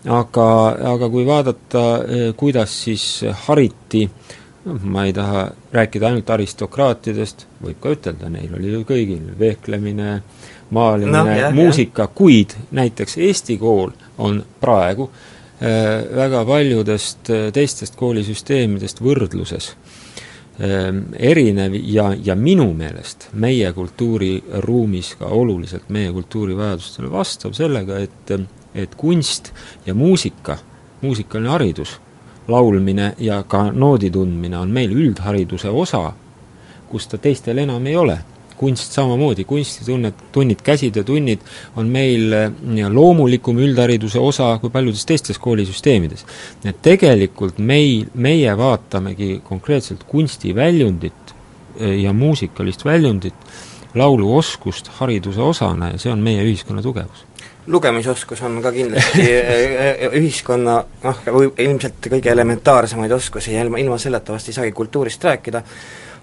aga, 0.09 0.49
aga 0.95 1.09
kui 1.13 1.25
vaadata, 1.27 1.85
äh, 2.01 2.27
kuidas 2.39 2.73
siis 2.87 3.05
hariti 3.45 4.07
äh, 4.07 4.35
noh, 4.65 4.83
ma 4.83 5.05
ei 5.05 5.13
taha 5.13 5.47
rääkida 5.71 6.09
ainult 6.09 6.29
aristokraatidest, 6.29 7.45
võib 7.63 7.79
ka 7.81 7.93
ütelda, 7.95 8.29
neil 8.31 8.53
oli 8.57 8.73
ju 8.73 8.83
kõigil 8.87 9.31
vehklemine, 9.39 10.19
maalimine 10.75 11.23
no,, 11.41 11.51
muusika, 11.55 12.09
kuid 12.15 12.55
näiteks 12.75 13.17
Eesti 13.17 13.57
kool 13.61 13.93
on 14.17 14.41
praegu 14.61 15.09
äh, 15.09 16.03
väga 16.15 16.43
paljudest 16.45 17.31
äh, 17.33 17.47
teistest 17.55 17.97
koolisüsteemidest 17.99 19.01
võrdluses 19.03 19.71
äh, 19.71 20.91
erinev 21.31 21.77
ja, 21.79 22.11
ja 22.13 22.35
minu 22.35 22.69
meelest 22.77 23.29
meie 23.33 23.71
kultuuriruumis 23.73 25.15
ka 25.19 25.31
oluliselt 25.39 25.89
meie 25.89 26.11
kultuurivajadustele 26.15 27.11
vastav 27.11 27.57
sellega, 27.57 27.99
et 27.99 28.39
et 28.77 28.91
kunst 28.93 29.47
ja 29.87 29.95
muusika, 29.97 30.59
muusikaline 31.01 31.49
haridus 31.49 31.95
laulmine 32.49 33.13
ja 33.19 33.43
ka 33.47 33.69
noodi 33.71 34.09
tundmine 34.11 34.57
on 34.57 34.71
meil 34.73 34.91
üldhariduse 34.95 35.69
osa, 35.69 36.11
kus 36.89 37.07
ta 37.07 37.17
teistel 37.17 37.57
enam 37.65 37.87
ei 37.87 37.95
ole. 37.95 38.19
kunst 38.59 38.91
samamoodi, 38.91 39.45
kunstitunned, 39.47 40.13
tunnid, 40.35 40.59
käsitöötunnid 40.63 41.39
on 41.79 41.87
meil 41.87 42.33
loomulikum 42.91 43.55
üldhariduse 43.63 44.19
osa 44.19 44.49
kui 44.59 44.69
paljudes 44.69 45.05
teistes 45.05 45.39
koolisüsteemides. 45.39 46.25
et 46.65 46.81
tegelikult 46.81 47.57
meil, 47.57 48.09
meie 48.13 48.57
vaatamegi 48.57 49.41
konkreetselt 49.47 50.03
kunstiväljundit 50.03 51.33
äh, 51.81 52.01
ja 52.01 52.13
muusikalist 52.13 52.85
väljundit, 52.85 53.47
lauluoskust 53.95 54.91
hariduse 54.99 55.41
osana 55.41 55.93
ja 55.93 55.97
see 55.97 56.11
on 56.11 56.19
meie 56.19 56.43
ühiskonna 56.43 56.83
tugevus 56.83 57.28
lugemisoskus 57.69 58.41
on 58.41 58.61
ka 58.61 58.71
kindlasti 58.71 59.25
äh, 59.37 59.49
äh, 60.05 60.13
ühiskonna 60.17 60.83
noh, 61.03 61.23
ilmselt 61.57 62.09
kõige 62.11 62.31
elementaarsemaid 62.31 63.11
oskusi 63.11 63.53
ja 63.53 63.63
ilma, 63.65 63.77
ilma 63.77 63.97
selleta 64.01 64.33
vast 64.33 64.49
ei 64.49 64.57
saagi 64.57 64.71
kultuurist 64.75 65.23
rääkida. 65.23 65.61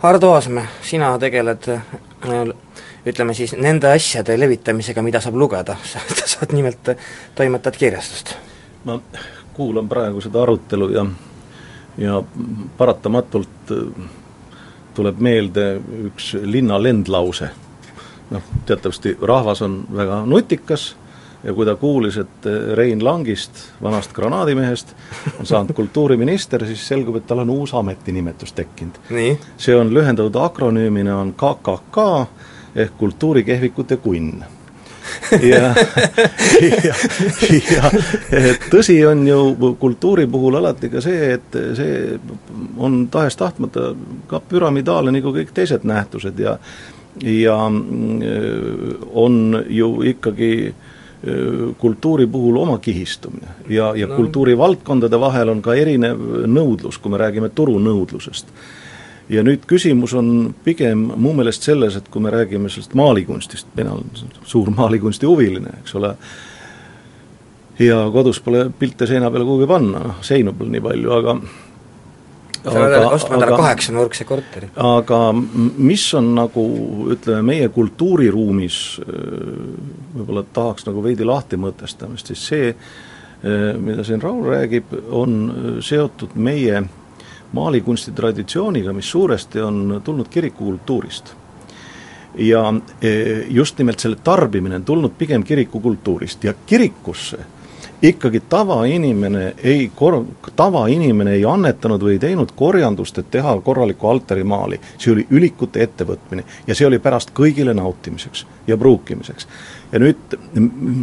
Hardo 0.02 0.32
Aasmäe, 0.34 0.66
sina 0.84 1.14
tegeled 1.18 1.70
ütleme 3.06 3.34
siis 3.34 3.54
nende 3.56 3.88
asjade 3.94 4.36
levitamisega, 4.40 5.02
mida 5.02 5.22
saab 5.24 5.38
lugeda, 5.40 5.78
sa 5.90 6.02
saad 6.24 6.52
nimelt, 6.56 6.92
toimetad 7.34 7.78
kirjastust. 7.78 8.34
ma 8.84 9.00
kuulan 9.54 9.88
praegu 9.88 10.20
seda 10.20 10.42
arutelu 10.42 10.90
ja 10.92 11.06
ja 11.98 12.22
paratamatult 12.76 13.72
tuleb 14.94 15.20
meelde 15.20 15.80
üks 16.10 16.34
linna 16.42 16.82
lendlause. 16.82 17.48
noh, 18.30 18.42
teatavasti 18.66 19.16
rahvas 19.22 19.62
on 19.62 19.84
väga 19.94 20.24
nutikas 20.26 20.96
ja 21.46 21.54
kui 21.54 21.66
ta 21.66 21.76
kuulis, 21.78 22.18
et 22.18 22.46
eh, 22.50 22.74
Rein 22.74 23.04
Langist, 23.04 23.62
vanast 23.82 24.12
granaadimehest, 24.12 24.94
on 25.38 25.46
saanud 25.46 25.74
kultuuriminister, 25.80 26.66
siis 26.66 26.82
selgub, 26.88 27.20
et 27.20 27.26
tal 27.26 27.44
on 27.44 27.54
uus 27.54 27.74
ametinimetus 27.74 28.52
tekkinud. 28.52 28.98
see 29.58 29.76
on 29.76 29.94
lühendatud 29.94 30.36
akronüümina 30.42 31.18
on 31.20 31.32
KKK 31.32 32.10
ehk 32.76 32.98
kultuurikehvikute 32.98 33.96
kunn 33.96 34.44
ja, 35.52 35.74
ja, 36.70 36.94
ja 37.70 37.90
tõsi 38.70 38.98
on 39.06 39.22
ju 39.28 39.38
kultuuri 39.80 40.26
puhul 40.26 40.58
alati 40.58 40.90
ka 40.90 41.00
see, 41.00 41.30
et 41.36 41.56
see 41.78 42.18
on 42.76 43.06
tahes-tahtmata 43.10 43.92
ka 44.26 44.40
püramiidaalne 44.50 45.14
nagu 45.14 45.32
kõik 45.36 45.54
teised 45.54 45.86
nähtused 45.88 46.42
ja 46.42 46.58
ja 47.22 47.68
mm, 47.68 48.98
on 49.14 49.64
ju 49.68 50.02
ikkagi 50.02 50.74
kultuuri 51.78 52.26
puhul 52.26 52.56
oma 52.56 52.78
kihistumine 52.78 53.48
ja, 53.68 53.92
ja 53.96 54.06
no. 54.06 54.16
kultuurivaldkondade 54.16 55.20
vahel 55.20 55.48
on 55.48 55.62
ka 55.64 55.74
erinev 55.74 56.20
nõudlus, 56.46 56.98
kui 57.00 57.10
me 57.10 57.18
räägime 57.18 57.48
turunõudlusest. 57.56 58.52
ja 59.32 59.42
nüüd 59.42 59.64
küsimus 59.66 60.14
on 60.14 60.54
pigem 60.64 61.06
mu 61.16 61.32
meelest 61.34 61.64
selles, 61.66 61.96
et 61.96 62.08
kui 62.12 62.22
me 62.22 62.30
räägime 62.30 62.68
sellest 62.68 62.94
maalikunstist, 62.94 63.66
mina 63.76 63.96
olen 63.96 64.28
suur 64.44 64.70
maalikunsti 64.70 65.26
huviline, 65.26 65.72
eks 65.80 65.96
ole, 65.96 66.12
ja 67.78 68.04
kodus 68.12 68.40
pole 68.40 68.68
pilte 68.78 69.06
seina 69.06 69.30
peale 69.30 69.48
kuhugi 69.48 69.66
panna, 69.66 70.04
noh 70.10 70.20
seinu 70.22 70.52
pole 70.52 70.76
nii 70.76 70.84
palju, 70.84 71.12
aga 71.16 71.38
sa 72.72 72.86
pead 72.90 73.06
ostma 73.06 73.38
endale 73.38 73.56
kaheksanurkse 73.56 74.26
korteri. 74.28 74.68
aga 74.76 75.20
mis 75.32 76.06
on 76.18 76.34
nagu 76.36 76.66
ütleme, 77.14 77.42
meie 77.52 77.68
kultuuriruumis 77.72 78.78
võib-olla 80.16 80.44
tahaks 80.52 80.86
nagu 80.88 81.02
veidi 81.04 81.26
lahti 81.26 81.58
mõtestamist, 81.60 82.32
siis 82.32 82.44
see, 82.52 82.70
mida 83.78 84.04
siin 84.06 84.22
Raul 84.22 84.44
räägib, 84.50 84.94
on 85.14 85.40
seotud 85.84 86.34
meie 86.34 86.82
maalikunsti 87.56 88.14
traditsiooniga, 88.16 88.92
mis 88.92 89.10
suuresti 89.10 89.60
on 89.60 90.00
tulnud 90.04 90.28
kirikukultuurist. 90.28 91.34
ja 92.36 92.74
just 93.48 93.78
nimelt 93.78 94.00
selle 94.00 94.16
tarbimine 94.24 94.76
on 94.76 94.84
tulnud 94.84 95.12
pigem 95.18 95.44
kirikukultuurist 95.44 96.44
ja 96.44 96.52
kirikusse 96.66 97.38
ikkagi 98.02 98.40
tavainimene 98.40 99.54
ei 99.62 99.90
kor-, 99.94 100.24
tavainimene 100.56 101.32
ei 101.32 101.44
annetanud 101.44 102.02
või 102.02 102.16
ei 102.16 102.18
teinud 102.18 102.52
korjandust, 102.56 103.18
et 103.18 103.30
teha 103.30 103.56
korralikku 103.64 104.08
altarimaali. 104.08 104.80
see 104.98 105.12
oli 105.12 105.26
ülikute 105.30 105.82
ettevõtmine 105.82 106.44
ja 106.66 106.74
see 106.74 106.86
oli 106.86 106.98
pärast 106.98 107.32
kõigile 107.34 107.74
nautimiseks 107.74 108.46
ja 108.66 108.76
pruukimiseks. 108.76 109.48
ja 109.92 109.98
nüüd 109.98 110.38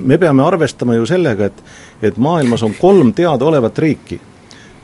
me 0.04 0.18
peame 0.18 0.44
arvestama 0.44 0.96
ju 0.96 1.06
sellega, 1.06 1.46
et, 1.46 1.64
et 2.02 2.18
maailmas 2.18 2.64
on 2.64 2.76
kolm 2.80 3.14
teadaolevat 3.14 3.80
riiki, 3.80 4.20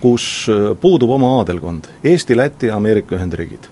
kus 0.02 0.48
äh, 0.50 0.72
puudub 0.82 1.10
oma 1.10 1.38
aadelkond, 1.40 1.92
Eesti, 2.04 2.38
Läti 2.38 2.68
ja 2.68 2.76
Ameerika 2.76 3.16
Ühendriigid 3.16 3.70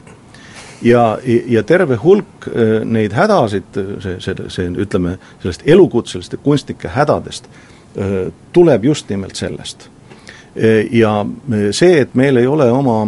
ja, 0.82 1.18
ja 1.48 1.64
terve 1.64 1.96
hulk 1.96 2.48
äh, 2.48 2.86
neid 2.86 3.14
hädasid, 3.18 3.82
see, 4.04 4.20
see, 4.20 4.36
see 4.48 4.70
ütleme, 4.70 5.18
sellest 5.42 5.66
elukutseliste 5.66 6.38
kunstnike 6.38 6.94
hädadest 6.94 7.50
tuleb 8.54 8.84
just 8.86 9.10
nimelt 9.10 9.36
sellest. 9.36 9.90
Äh, 10.64 10.88
ja 10.92 11.26
äh, 11.54 11.58
see, 11.72 12.02
et 12.02 12.16
meil 12.16 12.38
ei 12.38 12.48
ole 12.48 12.72
oma 12.72 13.02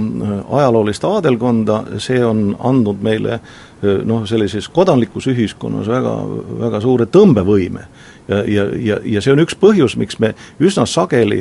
ajaloolist 0.57 1.03
aadelkonda, 1.03 1.83
see 1.97 2.21
on 2.25 2.53
andnud 2.59 3.01
meile 3.01 3.39
noh, 3.79 4.25
sellises 4.27 4.67
kodanlikus 4.75 5.29
ühiskonnas 5.31 5.87
väga, 5.87 6.11
väga 6.59 6.81
suure 6.83 7.05
tõmbevõime. 7.07 7.85
ja, 8.27 8.43
ja, 8.43 8.65
ja, 8.75 8.97
ja 9.05 9.21
see 9.23 9.31
on 9.31 9.39
üks 9.39 9.55
põhjus, 9.55 9.95
miks 9.97 10.19
me 10.19 10.33
üsna 10.59 10.83
sageli 10.85 11.39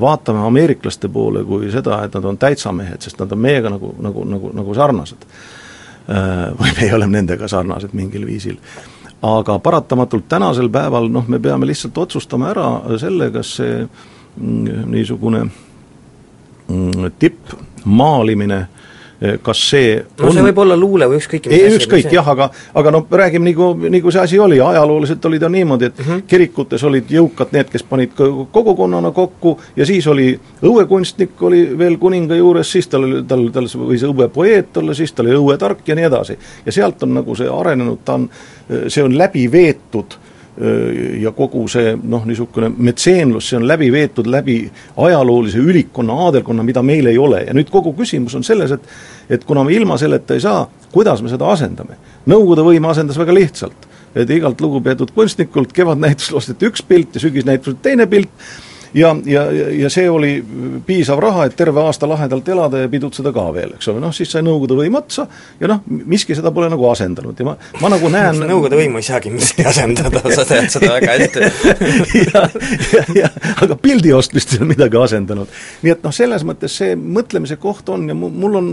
vaatame 0.00 0.44
ameeriklaste 0.46 1.08
poole 1.08 1.42
kui 1.48 1.70
seda, 1.72 2.02
et 2.04 2.14
nad 2.14 2.28
on 2.28 2.38
täitsamehed, 2.38 3.00
sest 3.00 3.18
nad 3.18 3.32
on 3.32 3.40
meiega 3.40 3.72
nagu, 3.72 3.94
nagu, 4.04 4.24
nagu, 4.28 4.52
nagu 4.52 4.74
sarnased. 4.76 5.24
või 6.60 6.76
me 6.76 6.94
oleme 6.94 7.16
nendega 7.16 7.48
sarnased 7.48 7.96
mingil 7.96 8.26
viisil 8.28 8.60
aga 9.22 9.58
paratamatult 9.58 10.28
tänasel 10.28 10.68
päeval 10.72 11.08
noh, 11.12 11.28
me 11.28 11.38
peame 11.38 11.66
lihtsalt 11.66 11.98
otsustama 11.98 12.50
ära 12.50 12.98
selle, 12.98 13.30
kas 13.30 13.56
see 13.60 13.82
mm, 13.82 14.88
niisugune 14.90 15.44
mm, 16.68 17.10
tippmaalimine 17.18 18.60
Eh, 18.62 18.81
kas 19.42 19.60
see 19.70 19.96
no 20.18 20.28
on... 20.28 20.34
see 20.34 20.44
võib 20.48 20.58
olla 20.64 20.76
luule 20.78 21.06
või 21.10 21.20
ükskõik 21.20 21.48
mis 21.50 21.60
ei, 21.62 21.74
ükskõik 21.76 22.08
jah, 22.14 22.28
aga 22.32 22.48
aga 22.78 22.92
noh, 22.94 23.04
räägime 23.10 23.50
nagu, 23.50 23.68
nagu 23.92 24.14
see 24.14 24.22
asi 24.22 24.40
oli, 24.42 24.60
ajalooliselt 24.60 25.24
oli 25.30 25.38
ta 25.42 25.50
niimoodi, 25.52 25.90
et 25.90 25.98
mm 25.98 26.04
-hmm. 26.08 26.22
kirikutes 26.26 26.84
olid 26.88 27.10
jõukad 27.10 27.52
need, 27.52 27.70
kes 27.70 27.82
panid 27.88 28.16
kogukonnana 28.52 29.10
kokku 29.10 29.58
ja 29.76 29.86
siis 29.86 30.06
oli 30.06 30.40
õuekunstnik 30.62 31.42
oli 31.42 31.62
veel 31.78 31.98
kuninga 31.98 32.34
juures, 32.34 32.72
siis 32.72 32.88
tal 32.88 33.04
oli, 33.04 33.22
tal, 33.28 33.48
tal 33.52 33.68
võis 33.86 34.02
õuepoeet 34.08 34.76
olla, 34.76 34.94
siis 34.94 35.12
ta 35.12 35.22
oli 35.22 35.36
õuetark 35.36 35.86
ja 35.86 35.94
nii 35.94 36.04
edasi. 36.04 36.38
ja 36.66 36.72
sealt 36.72 37.02
on 37.02 37.14
nagu 37.14 37.34
see 37.34 37.48
arenenud, 37.48 37.98
ta 38.04 38.14
on, 38.14 38.28
see 38.88 39.04
on 39.04 39.18
läbi 39.18 39.50
veetud 39.52 40.18
ja 41.22 41.30
kogu 41.32 41.62
see 41.70 41.94
noh, 41.96 42.26
niisugune 42.28 42.68
metseenlus, 42.76 43.46
see 43.48 43.56
on 43.56 43.64
läbi 43.68 43.88
veetud 43.92 44.26
läbi 44.28 44.56
ajaloolise 45.00 45.62
ülikonna, 45.62 46.12
aadelkonna, 46.26 46.62
mida 46.62 46.82
meil 46.84 47.08
ei 47.08 47.18
ole. 47.18 47.40
Ja 47.46 47.54
nüüd 47.56 47.70
kogu 47.72 47.94
küsimus 47.96 48.36
on 48.36 48.44
selles, 48.44 48.74
et 48.76 49.32
et 49.32 49.46
kuna 49.48 49.64
me 49.64 49.72
ilma 49.72 49.96
selleta 49.96 50.36
ei 50.36 50.42
saa, 50.44 50.66
kuidas 50.92 51.22
me 51.24 51.32
seda 51.32 51.48
asendame? 51.48 51.96
Nõukogude 52.28 52.66
võim 52.66 52.84
asendas 52.90 53.16
väga 53.18 53.32
lihtsalt, 53.34 53.88
et 54.14 54.30
igalt 54.30 54.60
lugupeetud 54.60 55.14
kunstnikult 55.16 55.72
kevadnäitusel 55.72 56.36
osteti 56.42 56.68
üks 56.68 56.84
pilt 56.84 57.16
ja 57.16 57.24
sügisnäitusel 57.24 57.78
teine 57.82 58.06
pilt, 58.10 58.28
ja, 58.94 59.16
ja, 59.24 59.42
ja 59.82 59.90
see 59.92 60.10
oli 60.10 60.32
piisav 60.86 61.20
raha, 61.22 61.46
et 61.48 61.56
terve 61.56 61.80
aasta 61.82 62.08
lahedalt 62.08 62.48
elada 62.48 62.82
ja 62.82 62.90
pidutseda 62.92 63.32
ka 63.34 63.46
veel, 63.54 63.76
eks 63.76 63.88
ole, 63.92 64.02
noh 64.02 64.14
siis 64.14 64.32
sai 64.32 64.42
Nõukogude 64.42 64.76
võim 64.80 64.96
otsa 64.98 65.26
ja 65.60 65.70
noh, 65.70 65.82
miski 65.86 66.36
seda 66.36 66.50
pole 66.54 66.68
nagu 66.72 66.86
asendanud. 66.90 67.38
Ja 67.38 67.46
ma, 67.46 67.56
ma 67.80 67.92
nagu 67.94 68.10
näen 68.12 68.42
Nõukogude 68.42 68.80
võimu 68.80 69.00
ei 69.00 69.06
saagi 69.06 69.32
miski 69.32 69.64
asendada, 69.68 70.22
sa 70.34 70.46
tead 70.48 70.70
seda 70.74 70.92
väga 70.96 71.16
hästi. 71.16 71.50
Ja, 72.22 72.44
ja, 72.92 73.04
ja 73.22 73.32
aga 73.64 73.78
pildi 73.80 74.12
ostmist 74.16 74.54
ei 74.54 74.62
ole 74.62 74.72
midagi 74.74 75.00
asendanud. 75.00 75.50
nii 75.82 75.94
et 75.94 76.04
noh, 76.04 76.14
selles 76.14 76.46
mõttes 76.46 76.76
see 76.82 76.96
mõtlemise 76.96 77.58
koht 77.62 77.88
on 77.92 78.08
ja 78.10 78.16
mul 78.18 78.60
on 78.60 78.70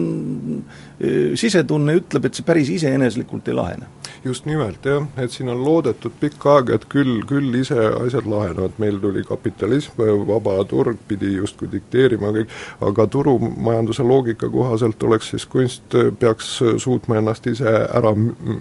sisetunne 1.35 1.95
ütleb, 1.95 2.25
et 2.27 2.35
see 2.35 2.43
päris 2.43 2.69
iseeneslikult 2.73 3.47
ei 3.47 3.55
lahene. 3.55 3.87
just 4.23 4.43
nimelt, 4.45 4.83
jah, 4.83 5.05
et 5.17 5.31
siin 5.31 5.47
on 5.47 5.61
loodetud 5.63 6.11
pikka 6.19 6.57
aega, 6.57 6.75
et 6.75 6.85
küll, 6.91 7.21
küll 7.27 7.53
ise 7.55 7.77
asjad 8.01 8.25
lahenevad, 8.27 8.73
meil 8.77 8.97
tuli 8.99 9.21
kapitalism, 9.23 10.01
vaba 10.27 10.57
turg 10.67 10.97
pidi 11.07 11.37
justkui 11.37 11.69
dikteerima 11.71 12.33
kõik, 12.35 12.51
aga 12.83 13.05
turumajanduse 13.07 14.03
loogika 14.03 14.49
kohaselt 14.51 15.03
oleks 15.07 15.29
siis 15.31 15.45
kunst, 15.47 15.95
peaks 16.19 16.49
suutma 16.83 17.21
ennast 17.21 17.47
ise 17.47 17.69
ära 17.69 18.11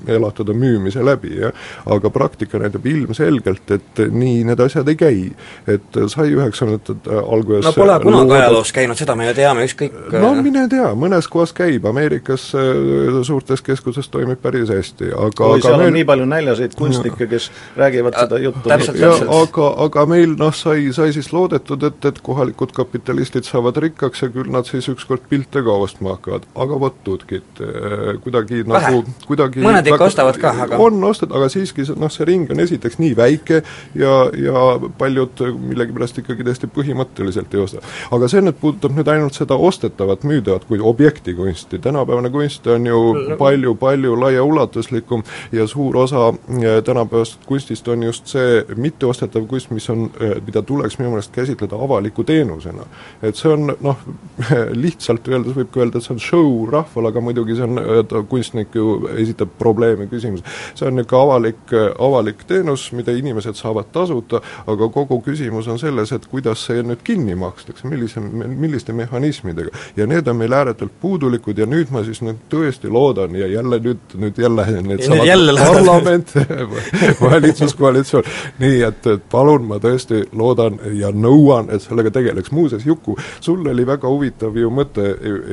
elatada 0.06 0.54
müümise 0.54 1.02
läbi, 1.02 1.34
jah. 1.40 1.66
aga 1.90 2.10
praktika 2.14 2.62
näitab 2.62 2.86
ilmselgelt, 2.86 3.74
et 3.74 4.04
nii 4.14 4.44
need 4.46 4.62
asjad 4.62 4.88
ei 4.88 5.00
käi. 5.00 5.18
et 5.66 6.00
sai 6.06 6.30
üheksakümnendate 6.36 7.18
alguses 7.18 7.66
no 7.66 7.74
pole 7.74 7.98
kunagi 8.02 8.38
ajaloos 8.38 8.72
käinud, 8.72 9.00
seda 9.00 9.18
me 9.18 9.26
ju 9.26 9.34
teame, 9.34 9.66
ükskõik 9.66 9.98
no 10.14 10.32
mine 10.38 10.68
tea, 10.70 10.94
mõnes 10.94 11.26
kohas 11.26 11.50
käib, 11.56 11.90
Ameerika 11.90 12.27
Ameerikas 12.28 12.54
äh, 12.54 13.22
suurtes 13.22 13.62
keskustes 13.62 14.08
toimib 14.08 14.40
päris 14.42 14.68
hästi, 14.68 15.10
aga 15.16 15.46
oi, 15.46 15.60
seal 15.62 15.78
meil... 15.78 15.88
on 15.88 15.96
nii 15.96 16.04
palju 16.08 16.26
näljaseid 16.28 16.74
kunstnikke, 16.76 17.26
kes 17.30 17.50
räägivad 17.76 18.16
ja, 18.16 18.24
seda 18.26 18.40
juttu 18.42 18.68
täpselt, 18.68 18.98
täpselt. 19.00 19.30
aga, 19.32 19.68
aga 19.84 20.04
meil 20.10 20.34
noh, 20.38 20.52
sai, 20.54 20.90
sai 20.92 21.12
siis 21.16 21.30
loodetud, 21.32 21.82
et, 21.88 22.08
et 22.10 22.20
kohalikud 22.24 22.74
kapitalistid 22.76 23.48
saavad 23.48 23.80
rikkaks 23.80 24.24
ja 24.24 24.28
küll 24.34 24.50
nad 24.52 24.68
siis 24.68 24.88
ükskord 24.92 25.24
pilte 25.30 25.62
ka 25.64 25.76
ostma 25.86 26.16
hakkavad, 26.16 26.44
aga 26.64 26.80
vot 26.84 26.98
tutkit, 27.06 27.62
äh, 27.64 28.20
kuidagi 28.24 28.60
Vähe. 28.68 28.92
nagu, 28.92 29.16
kuidagi 29.28 29.64
mõned 29.64 29.88
ikka 29.88 30.10
ostavad 30.10 30.40
ka, 30.42 30.52
aga 30.66 30.82
on 30.84 31.00
ostnud, 31.08 31.32
aga 31.32 31.48
siiski 31.52 31.86
noh, 31.96 32.12
see 32.12 32.28
ring 32.28 32.52
on 32.52 32.60
esiteks 32.64 33.00
nii 33.00 33.14
väike 33.16 33.62
ja, 33.96 34.14
ja 34.36 34.66
paljud 35.00 35.44
millegipärast 35.56 36.20
ikkagi 36.22 36.44
täiesti 36.44 36.70
põhimõtteliselt 36.76 37.56
ei 37.56 37.64
osta. 37.64 37.84
aga 38.12 38.28
see 38.28 38.44
nüüd 38.44 38.60
puudutab 38.60 38.96
nüüd 38.96 39.08
ainult 39.08 39.38
seda 39.38 39.56
ostetavat, 39.56 40.28
müüdavat 40.28 40.68
kui 40.68 40.80
objekti 40.82 41.32
kunsti, 41.38 41.80
tänapäeval 41.82 42.17
tänapäevane 42.18 42.30
kunst 42.30 42.66
on 42.66 42.86
ju 42.86 43.36
palju-palju 43.38 44.20
laiaulatuslikum 44.20 45.22
ja 45.52 45.66
suur 45.66 45.96
osa 45.96 46.28
eh, 46.28 46.82
tänapäevasest 46.84 47.46
kunstist 47.46 47.88
on 47.88 48.02
just 48.02 48.26
see 48.26 48.64
mitteostetav 48.76 49.46
kunst, 49.46 49.70
mis 49.70 49.90
on, 49.90 50.10
eh, 50.20 50.42
mida 50.46 50.62
tuleks 50.62 50.98
minu 50.98 51.10
meelest 51.10 51.32
käsitleda 51.32 51.76
avaliku 51.76 52.24
teenusena. 52.24 52.82
et 53.22 53.36
see 53.36 53.52
on 53.52 53.74
noh, 53.80 53.96
lihtsalt 54.84 55.28
öeldes 55.28 55.54
võib 55.56 55.70
ka 55.72 55.80
öelda, 55.80 55.98
et 55.98 56.04
see 56.04 56.14
on 56.14 56.20
show 56.20 56.66
rahvale, 56.70 57.08
aga 57.08 57.20
muidugi 57.20 57.56
see 57.56 57.64
on, 57.64 57.80
kunstnik 58.28 58.74
ju 58.74 59.08
esitab 59.16 59.48
probleeme, 59.58 60.06
küsimusi. 60.06 60.44
see 60.74 60.88
on 60.88 60.96
niisugune 60.96 61.22
avalik, 61.22 61.74
avalik 61.98 62.44
teenus, 62.46 62.90
mida 62.92 63.12
inimesed 63.12 63.56
saavad 63.56 63.92
tasuta, 63.92 64.40
aga 64.66 64.88
kogu 64.88 65.20
küsimus 65.22 65.68
on 65.68 65.78
selles, 65.78 66.12
et 66.12 66.26
kuidas 66.26 66.66
see 66.66 66.82
nüüd 66.82 67.02
kinni 67.04 67.34
makstakse, 67.38 67.88
millise, 67.88 68.20
milliste 68.20 68.92
mehhanismidega. 68.92 69.70
ja 69.96 70.06
need 70.06 70.26
on 70.28 70.36
meil 70.36 70.52
ääretult 70.52 70.92
puudulikud 71.00 71.58
ja 71.58 71.66
nüüd 71.66 71.92
ma 71.94 72.02
siis 72.08 72.22
nüüd 72.24 72.40
tõesti 72.52 72.90
loodan 72.92 73.36
ja 73.38 73.46
jälle 73.50 73.80
nüüd, 73.84 74.16
nüüd 74.18 74.38
jälle 74.40 74.66
needsamad 74.82 75.54
parlament 75.58 76.32
valitsuskoalitsioon, 77.26 78.28
nii 78.62 78.82
et, 78.88 79.06
et 79.14 79.24
palun, 79.30 79.66
ma 79.68 79.80
tõesti 79.82 80.24
loodan 80.36 80.78
ja 80.96 81.10
nõuan, 81.14 81.70
et 81.74 81.84
sellega 81.84 82.12
tegeleks, 82.14 82.52
muuseas 82.54 82.86
Juku, 82.88 83.16
sul 83.40 83.66
oli 83.68 83.86
väga 83.86 84.08
huvitav 84.08 84.56
ju 84.56 84.70
mõte 84.72 85.04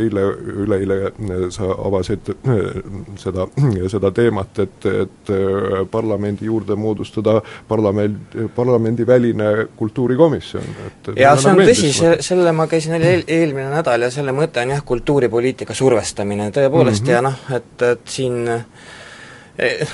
eile, 0.06 0.26
üleeile 0.66 1.00
sa 1.54 1.70
avasid 1.76 2.32
seda, 3.22 3.48
seda 3.92 4.12
teemat, 4.16 4.64
et, 4.64 4.90
et 5.06 5.34
parlamendi 5.92 6.50
juurde 6.50 6.78
moodustada 6.80 7.40
parlament, 7.68 8.38
parlamendiväline 8.56 9.52
kultuurikomisjon, 9.78 10.70
et 10.88 11.12
jaa, 11.20 11.36
see 11.40 11.52
on 11.52 11.64
tõsi, 11.64 11.92
see, 11.96 12.16
selle 12.26 12.56
ma 12.56 12.68
käisin 12.72 12.98
eel, 13.00 13.26
eelmine 13.28 13.70
nädal 13.74 14.08
ja 14.08 14.12
selle 14.14 14.36
mõte 14.36 14.64
on 14.64 14.76
jah, 14.76 14.84
kultuuripoliitika 14.86 15.76
survestamine 15.78 16.45
tõepoolest 16.52 17.04
mm 17.04 17.08
-hmm. 17.08 17.14
ja 17.14 17.22
noh, 17.22 17.40
et, 17.56 17.82
et 17.82 18.08
siin 18.08 18.48
eh, 18.48 19.88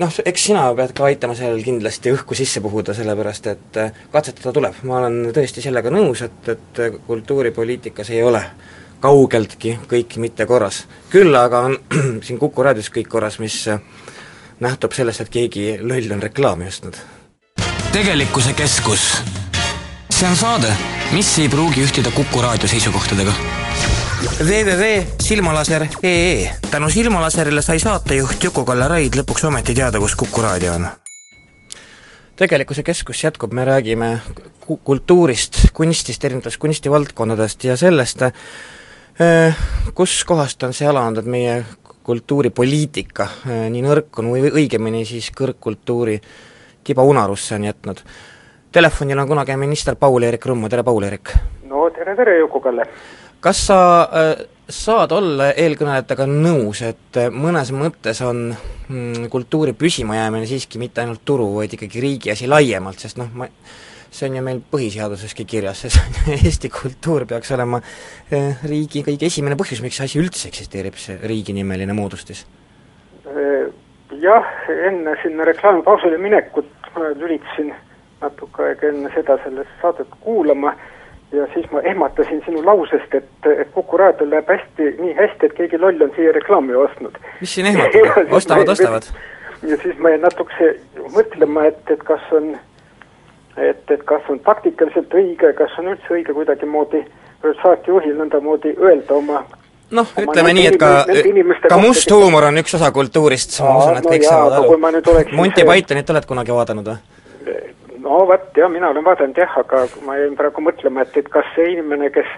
noh, 0.00 0.18
eks 0.24 0.44
sina 0.50 0.64
pead 0.76 0.92
ka 0.96 1.06
aitama 1.08 1.36
sellel 1.38 1.62
kindlasti 1.64 2.12
õhku 2.14 2.36
sisse 2.38 2.62
puhuda, 2.64 2.94
sellepärast 2.96 3.48
et 3.52 3.80
äh, 3.80 4.02
katsetada 4.12 4.52
tuleb, 4.56 4.82
ma 4.88 5.00
olen 5.00 5.32
tõesti 5.36 5.64
sellega 5.64 5.92
nõus, 5.92 6.24
et, 6.26 6.52
et 6.54 6.82
kultuuripoliitikas 7.06 8.12
ei 8.14 8.22
ole 8.26 8.42
kaugeltki 9.00 9.78
kõik 9.90 10.18
mitte 10.20 10.46
korras. 10.46 10.84
küll 11.10 11.34
aga 11.36 11.64
on 11.70 11.78
siin 12.26 12.38
Kuku 12.38 12.62
raadios 12.66 12.90
kõik 12.92 13.08
korras, 13.08 13.38
mis 13.40 13.62
äh, 13.68 13.80
nähtub 14.60 14.92
sellest, 14.96 15.24
et 15.24 15.32
keegi 15.32 15.66
loll 15.80 16.16
on 16.16 16.22
reklaami 16.22 16.68
ostnud. 16.68 16.96
tegelikkuse 17.92 18.52
keskus. 18.52 19.22
see 20.10 20.28
on 20.28 20.36
saade, 20.36 20.76
mis 21.12 21.38
ei 21.38 21.48
pruugi 21.48 21.86
ühtida 21.86 22.12
Kuku 22.14 22.42
raadio 22.42 22.68
seisukohtadega 22.68 23.32
www.silmalaser.ee 24.20 26.50
tänu 26.70 26.90
Silmalaserile 26.90 27.62
sai 27.62 27.78
saatejuht 27.78 28.44
Juku-Kalle 28.44 28.88
Raid 28.88 29.14
lõpuks 29.16 29.46
ometi 29.48 29.74
teada, 29.74 29.98
kus 30.00 30.16
Kuku 30.16 30.42
raadio 30.44 30.72
on. 30.74 30.86
tegelikkuse 32.36 32.82
keskus 32.82 33.24
jätkub, 33.24 33.52
me 33.52 33.64
räägime 33.64 34.20
ku-, 34.60 34.80
kultuurist, 34.84 35.56
kunstist, 35.72 36.24
erinevatest 36.24 36.60
kunstivaldkondadest 36.60 37.64
ja 37.64 37.76
sellest, 37.76 38.22
eh, 38.22 39.56
kus 39.94 40.24
kohast 40.24 40.62
on 40.68 40.72
see 40.76 40.88
ala 40.88 41.06
andnud 41.06 41.24
meie 41.24 41.64
kultuuripoliitika 42.02 43.24
eh, 43.24 43.70
nii 43.72 43.82
nõrk 43.88 44.20
on 44.20 44.26
või 44.34 44.52
õigemini 44.52 45.04
siis 45.08 45.30
kõrgkultuuri 45.32 46.20
tibaunarusse 46.84 47.54
on 47.56 47.64
jätnud. 47.64 48.04
Telefonil 48.72 49.18
on 49.18 49.28
kunagi 49.28 49.56
minister 49.56 49.96
Paul-Eerik 49.96 50.46
Rummo, 50.46 50.68
tere 50.68 50.82
Paul-Eerik! 50.84 51.28
no 51.64 51.90
tere, 51.96 52.16
tere, 52.16 52.38
Juku-Kalle! 52.44 52.84
Kas 53.40 53.66
sa 53.66 53.80
äh, 54.04 54.32
saad 54.70 55.12
olla 55.16 55.50
eelkõnelejatega 55.58 56.26
nõus, 56.30 56.82
et 56.86 57.20
äh, 57.20 57.30
mõnes 57.32 57.72
mõttes 57.74 58.22
on 58.26 58.50
mm, 58.52 59.28
kultuuri 59.32 59.74
püsimajäämine 59.78 60.48
siiski 60.50 60.80
mitte 60.82 61.04
ainult 61.04 61.24
turu, 61.24 61.48
vaid 61.56 61.74
ikkagi 61.76 62.02
riigi 62.02 62.34
asi 62.34 62.50
laiemalt, 62.50 63.00
sest 63.02 63.20
noh, 63.20 63.30
ma 63.34 63.48
see 64.10 64.26
on 64.26 64.40
ju 64.40 64.42
meil 64.42 64.62
põhiseaduseski 64.72 65.46
kirjas, 65.48 65.84
see 65.86 66.36
Eesti 66.38 66.70
kultuur 66.74 67.26
peaks 67.30 67.52
olema 67.56 67.82
äh, 67.82 68.62
riigi 68.66 69.04
kõige 69.06 69.30
esimene 69.30 69.58
põhjus, 69.58 69.82
miks 69.84 70.00
see 70.00 70.10
asi 70.10 70.22
üldse 70.22 70.48
eksisteerib, 70.50 70.98
see 70.98 71.18
riiginimeline 71.24 71.96
moodustis? 71.96 72.46
Jah, 74.20 74.46
enne 74.68 75.14
sinna 75.22 75.46
reklaamipausile 75.48 76.18
minekut 76.20 76.66
ma 76.94 77.12
lülitasin 77.16 77.70
natuke 78.20 78.66
aega 78.66 78.90
enne 78.90 79.10
seda 79.14 79.38
sellest 79.44 79.70
saadet 79.82 80.10
kuulama 80.24 80.74
ja 81.32 81.46
siis 81.54 81.70
ma 81.70 81.80
ehmatasin 81.80 82.42
sinu 82.44 82.64
lausest, 82.66 83.14
et, 83.14 83.28
et 83.58 83.68
Kuku 83.74 83.96
raadiol 83.96 84.30
läheb 84.30 84.48
hästi, 84.50 84.94
nii 84.98 85.14
hästi, 85.14 85.46
et 85.46 85.52
keegi 85.58 85.78
loll 85.78 86.02
on 86.02 86.12
siia 86.16 86.32
reklaami 86.32 86.74
ostnud. 86.74 87.18
mis 87.40 87.54
siin 87.54 87.66
ehmatada, 87.66 88.26
ostavad, 88.30 88.68
ostavad. 88.68 89.06
ja 89.62 89.76
siis 89.82 89.98
ma 89.98 90.10
jäin 90.14 90.26
natukese 90.26 90.72
mõtlema, 91.14 91.68
et, 91.70 91.80
et 91.90 92.02
kas 92.02 92.26
on, 92.34 92.52
et, 93.56 93.84
et 93.90 94.02
kas 94.12 94.28
on 94.28 94.42
taktikaliselt 94.46 95.14
õige, 95.14 95.54
kas 95.58 95.78
on 95.78 95.94
üldse 95.94 96.14
õige 96.18 96.34
kuidagimoodi 96.34 97.04
saatejuhil 97.62 98.18
nõndamoodi 98.18 98.74
öelda 98.78 99.14
oma 99.14 99.44
noh, 99.90 100.10
ütleme 100.22 100.54
nii, 100.54 100.66
et 100.72 100.78
ka, 100.80 100.90
ka 101.68 101.78
must 101.82 102.10
huumor 102.14 102.48
on 102.50 102.62
üks 102.62 102.74
osa 102.78 102.90
kultuurist, 102.94 103.56
ma 103.64 103.76
usun, 103.78 103.98
et 104.00 104.06
no 104.06 104.12
kõik 104.14 104.26
jaa, 104.26 104.34
saavad 104.34 104.58
aru. 104.60 105.36
Monty 105.36 105.66
Pythonit 105.66 106.12
oled 106.14 106.28
kunagi 106.28 106.54
vaadanud 106.54 106.92
või? 106.92 107.00
No 108.02 108.24
vot, 108.28 108.48
jah, 108.56 108.70
mina 108.72 108.90
olen 108.90 109.04
vaadanud 109.04 109.38
jah, 109.38 109.58
aga 109.62 109.84
ma 110.06 110.16
jäin 110.18 110.36
praegu 110.38 110.64
mõtlema, 110.64 111.04
et, 111.04 111.16
et 111.20 111.28
kas 111.32 111.46
see 111.56 111.74
inimene, 111.74 112.10
kes, 112.14 112.30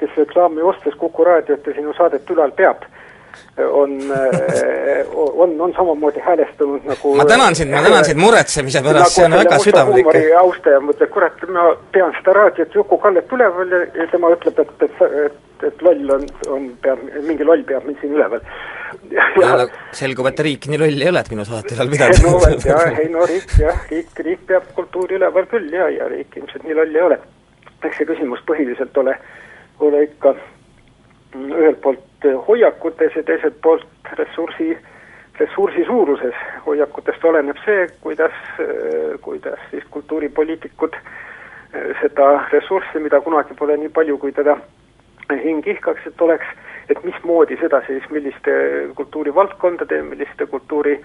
kes 0.00 0.16
reklaami 0.18 0.64
ostes 0.72 0.96
Kuku 1.00 1.26
raadiot 1.28 1.66
ja 1.66 1.76
sinu 1.76 1.94
saadet 1.98 2.30
ülal 2.34 2.54
peab, 2.56 2.86
on, 3.60 3.92
on, 5.42 5.54
on 5.60 5.74
samamoodi 5.76 6.22
häälestunud 6.24 6.88
nagu 6.88 7.14
ma 7.16 7.24
tänan 7.28 7.54
sind, 7.54 7.74
ma 7.74 7.82
tänan 7.82 8.04
sind 8.04 8.20
muretsemise 8.20 8.82
pärast, 8.86 9.18
see 9.18 9.28
on 9.28 9.36
väga 9.38 9.60
südamlik. 9.66 10.10
austaja 10.40 10.80
mõtleb, 10.84 11.12
kurat, 11.14 11.46
ma 11.52 11.70
pean 11.94 12.16
seda 12.18 12.34
raadiot 12.40 12.74
Juku-Kallet 12.80 13.38
üleval 13.38 13.78
ja 13.78 14.10
tema 14.10 14.34
ütleb, 14.34 14.58
et, 14.64 14.88
et, 14.88 15.06
et, 15.26 15.38
et 15.66 15.82
loll 15.86 16.14
on, 16.16 16.26
on, 16.54 16.68
peab, 16.82 17.02
mingi 17.26 17.46
loll 17.46 17.64
peab 17.68 17.86
mind 17.88 18.00
siin 18.02 18.14
üleval. 18.16 18.44
ja 19.40 19.66
selgub, 19.96 20.28
et 20.30 20.44
riik 20.46 20.68
nii 20.70 20.80
loll 20.80 21.04
ei 21.04 21.10
ole, 21.10 21.22
et 21.24 21.32
minu 21.32 21.46
saate 21.48 21.76
ülal 21.76 21.90
no 21.90 21.96
pidada 21.96 22.34
vot 22.34 22.68
jah, 22.68 23.00
ei 23.00 23.10
no 23.12 23.26
riik 23.28 23.56
jah, 23.60 23.82
riik, 23.90 24.14
riik 24.26 24.46
peab 24.48 24.70
kultuuri 24.76 25.18
üleval 25.20 25.48
küll 25.50 25.68
ja, 25.74 25.88
ja 25.94 26.08
riik 26.10 26.36
ilmselt 26.40 26.66
nii 26.66 26.78
loll 26.78 26.96
ei 26.96 27.06
ole. 27.08 27.20
eks 27.82 27.96
see 27.96 28.08
küsimus 28.08 28.42
põhiliselt 28.48 28.96
ole, 29.02 29.16
ole 29.80 30.04
ikka 30.08 30.34
mm, 30.36 31.52
ühelt 31.52 31.80
poolt 31.84 32.28
hoiakutes 32.46 33.16
ja 33.16 33.22
teiselt 33.22 33.56
poolt 33.62 33.86
ressursi, 34.18 34.76
ressursi 35.38 35.84
suuruses. 35.86 36.34
hoiakutest 36.66 37.24
oleneb 37.24 37.56
see, 37.64 37.86
kuidas, 38.00 38.36
kuidas 39.20 39.58
siis 39.70 39.84
kultuuripoliitikud 39.90 40.96
eh, 40.96 41.96
seda 42.02 42.28
ressurssi, 42.52 43.00
mida 43.00 43.20
kunagi 43.20 43.54
pole 43.54 43.76
nii 43.76 43.88
palju, 43.88 44.18
kui 44.18 44.32
teda 44.36 44.58
hing 45.38 45.66
ihkaks, 45.66 46.06
et 46.06 46.20
oleks, 46.20 46.46
et 46.88 47.04
mismoodi 47.04 47.56
seda 47.60 47.82
siis, 47.86 48.06
milliste 48.10 48.52
kultuurivaldkondade, 48.96 50.02
milliste 50.02 50.46
kultuuri 50.46 50.96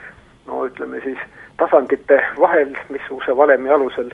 no 0.48 0.66
ütleme 0.66 1.02
siis 1.02 1.20
tasandite 1.58 2.22
vahel, 2.40 2.76
missuguse 2.90 3.38
valemi 3.38 3.70
alusel 3.70 4.10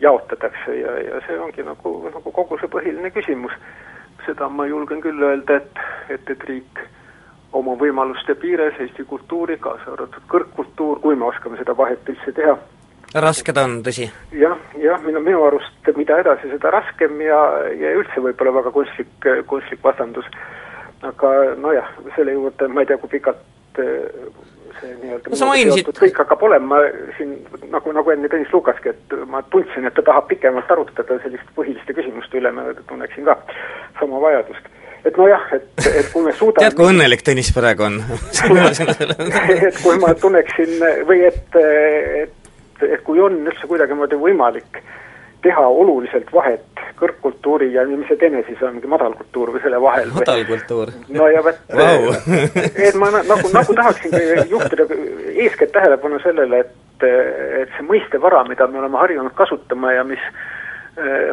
jaotatakse 0.00 0.76
ja, 0.80 0.98
ja 0.98 1.20
see 1.26 1.38
ongi 1.40 1.62
nagu, 1.62 1.96
nagu 2.14 2.32
kogu 2.32 2.58
see 2.60 2.70
põhiline 2.70 3.10
küsimus. 3.14 3.52
seda 4.24 4.48
ma 4.48 4.64
julgen 4.66 5.02
küll 5.04 5.20
öelda, 5.20 5.58
et, 5.60 5.80
et, 6.08 6.30
et 6.30 6.44
riik 6.48 6.78
oma 7.52 7.74
võimaluste 7.76 8.34
piires 8.40 8.78
Eesti 8.80 9.04
kultuuri, 9.04 9.58
kaasa 9.60 9.92
arvatud 9.92 10.24
kõrgkultuur, 10.32 11.00
kui 11.04 11.14
me 11.14 11.26
oskame 11.28 11.58
seda 11.60 11.76
vahet 11.76 12.08
üldse 12.08 12.32
teha, 12.32 12.54
raske 13.14 13.52
ta 13.54 13.64
on, 13.68 13.78
tõsi. 13.86 14.08
jah, 14.34 14.56
jah, 14.80 15.00
minu, 15.06 15.20
minu 15.22 15.44
arust 15.46 15.92
mida 15.96 16.18
edasi, 16.22 16.50
seda 16.50 16.72
raskem 16.74 17.20
ja, 17.22 17.40
ja 17.78 17.94
üldse 17.98 18.22
võib-olla 18.24 18.58
väga 18.60 18.74
kunstlik, 18.74 19.30
kunstlik 19.46 19.82
vastandus. 19.84 20.26
aga 21.04 21.30
nojah, 21.60 21.88
selle 22.16 22.32
juurde 22.32 22.68
ma 22.68 22.80
ei 22.80 22.86
tea, 22.88 22.96
kui 22.98 23.10
pikalt 23.12 23.82
eh, 23.82 24.28
see 24.80 24.94
nii-öelda 25.02 25.34
No 25.34 25.48
mainisid- 25.50 25.90
kõik 25.98 26.20
hakkab 26.22 26.42
olema 26.48 26.80
siin 27.16 27.34
nagu, 27.72 27.92
nagu 27.92 28.14
enne 28.14 28.30
Tõnis 28.32 28.52
Lukaski, 28.52 28.94
et 28.94 29.16
ma 29.30 29.42
tundsin, 29.52 29.86
et 29.86 29.94
ta 29.94 30.02
tahab 30.02 30.28
pikemalt 30.30 30.70
arutada 30.70 31.18
selliste 31.22 31.50
põhiliste 31.56 31.96
küsimuste 31.96 32.40
üle, 32.40 32.52
ma 32.56 32.70
tunneksin 32.88 33.28
ka 33.28 33.38
sama 34.00 34.20
vajadust. 34.20 34.72
et 35.04 35.16
nojah, 35.20 35.42
et, 35.52 35.68
et 36.00 36.06
kui 36.12 36.24
me 36.24 36.32
suudame 36.40 36.64
tead, 36.64 36.78
kui 36.78 36.88
õnnelik 36.88 37.22
Tõnis 37.26 37.52
praegu 37.54 37.84
on 37.84 38.00
et 39.68 39.82
kui 39.82 39.98
ma 40.00 40.14
tunneksin 40.16 40.80
või 41.08 41.26
et, 41.28 41.60
et, 42.24 42.32
et 42.82 43.02
kui 43.06 43.20
on 43.22 43.36
üldse 43.46 43.66
kuidagimoodi 43.70 44.18
võimalik 44.20 44.80
teha 45.44 45.66
oluliselt 45.68 46.30
vahet 46.32 46.80
kõrgkultuuri 46.98 47.72
ja 47.74 47.84
mis 47.88 48.06
see 48.08 48.18
teine 48.20 48.40
siis 48.46 48.62
on, 48.62 48.76
mingi 48.76 48.88
madalkultuur 48.90 49.52
või 49.54 49.62
selle 49.64 49.80
vahel 49.82 50.08
või 50.12 50.22
madalkultuur. 50.22 50.92
no 51.16 51.28
ja 51.32 51.42
vot 51.44 51.60
Vau. 51.74 52.14
et 52.86 52.96
ma 53.00 53.10
na- 53.12 53.24
nagu, 53.28 53.50
nagu 53.52 53.76
tahaksin 53.76 54.14
juhtida 54.50 54.86
eeskätt 55.34 55.74
tähelepanu 55.74 56.20
sellele, 56.22 56.62
et, 56.64 57.06
et 57.62 57.76
see 57.76 57.86
mõistevara, 57.88 58.44
mida 58.48 58.68
me 58.70 58.80
oleme 58.80 59.00
harjunud 59.02 59.34
kasutama 59.36 59.92
ja 59.92 60.04
mis, 60.08 60.22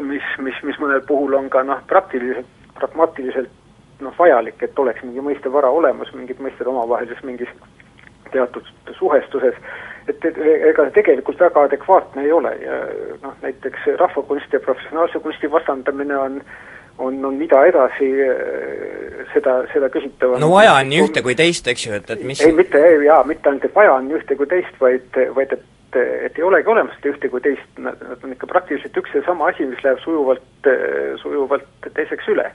mis, 0.07 0.27
mis, 0.43 0.63
mis 0.67 0.81
mõnel 0.81 1.05
puhul 1.07 1.37
on 1.37 1.49
ka 1.53 1.63
noh, 1.67 1.79
praktiliselt, 1.87 2.49
pragmaatiliselt 2.79 3.53
noh, 4.01 4.15
vajalik, 4.17 4.57
et 4.65 4.79
oleks 4.79 5.05
mingi 5.05 5.23
mõistevara 5.23 5.69
olemas, 5.69 6.11
mingid 6.17 6.41
mõisted 6.41 6.67
omavahelises 6.67 7.21
mingis 7.27 7.51
teatud 8.33 8.67
suhestuses, 8.97 9.55
et, 10.11 10.41
ega 10.71 10.87
see 10.87 10.97
tegelikult 10.99 11.39
väga 11.39 11.67
adekvaatne 11.69 12.25
ei 12.27 12.31
ole 12.35 12.51
ja 12.61 12.81
noh, 13.23 13.33
näiteks 13.41 13.87
rahvakunsti 13.99 14.59
ja 14.59 14.65
professionaalse 14.67 15.23
kunsti 15.23 15.51
vastandamine 15.51 16.17
on 16.17 16.41
on, 17.01 17.25
on 17.25 17.35
mida 17.35 17.63
edasi, 17.65 18.09
seda, 19.33 19.57
seda 19.73 19.89
küsitavam. 19.93 20.41
no 20.41 20.51
vaja 20.53 20.75
on 20.79 20.89
nii 20.91 21.03
ühte 21.05 21.23
kui 21.25 21.35
teist, 21.37 21.67
eks 21.71 21.87
ju, 21.87 21.97
et, 21.97 22.09
et 22.13 22.23
mis 22.27 22.41
ei, 22.45 22.53
mitte, 22.55 22.81
ei 22.81 22.99
jaa, 23.05 23.21
mitte 23.27 23.49
ainult, 23.49 23.67
et 23.67 23.75
vaja 23.75 23.95
on 23.97 24.07
nii 24.09 24.19
ühte 24.19 24.37
kui 24.39 24.49
teist, 24.51 24.77
vaid, 24.81 25.19
vaid 25.37 25.55
et, 25.57 25.65
et 26.27 26.39
ei 26.39 26.45
olegi 26.47 26.71
olemas 26.71 26.95
seda 26.99 27.13
ühte 27.15 27.31
kui 27.33 27.43
teist, 27.47 27.81
nad 27.81 27.99
on 28.21 28.35
ikka 28.35 28.49
praktiliselt 28.51 29.01
üks 29.01 29.17
ja 29.17 29.23
sama 29.27 29.49
asi, 29.51 29.67
mis 29.69 29.83
läheb 29.85 30.01
sujuvalt, 30.05 30.71
sujuvalt 31.23 31.91
teiseks 31.97 32.31
üle. 32.35 32.47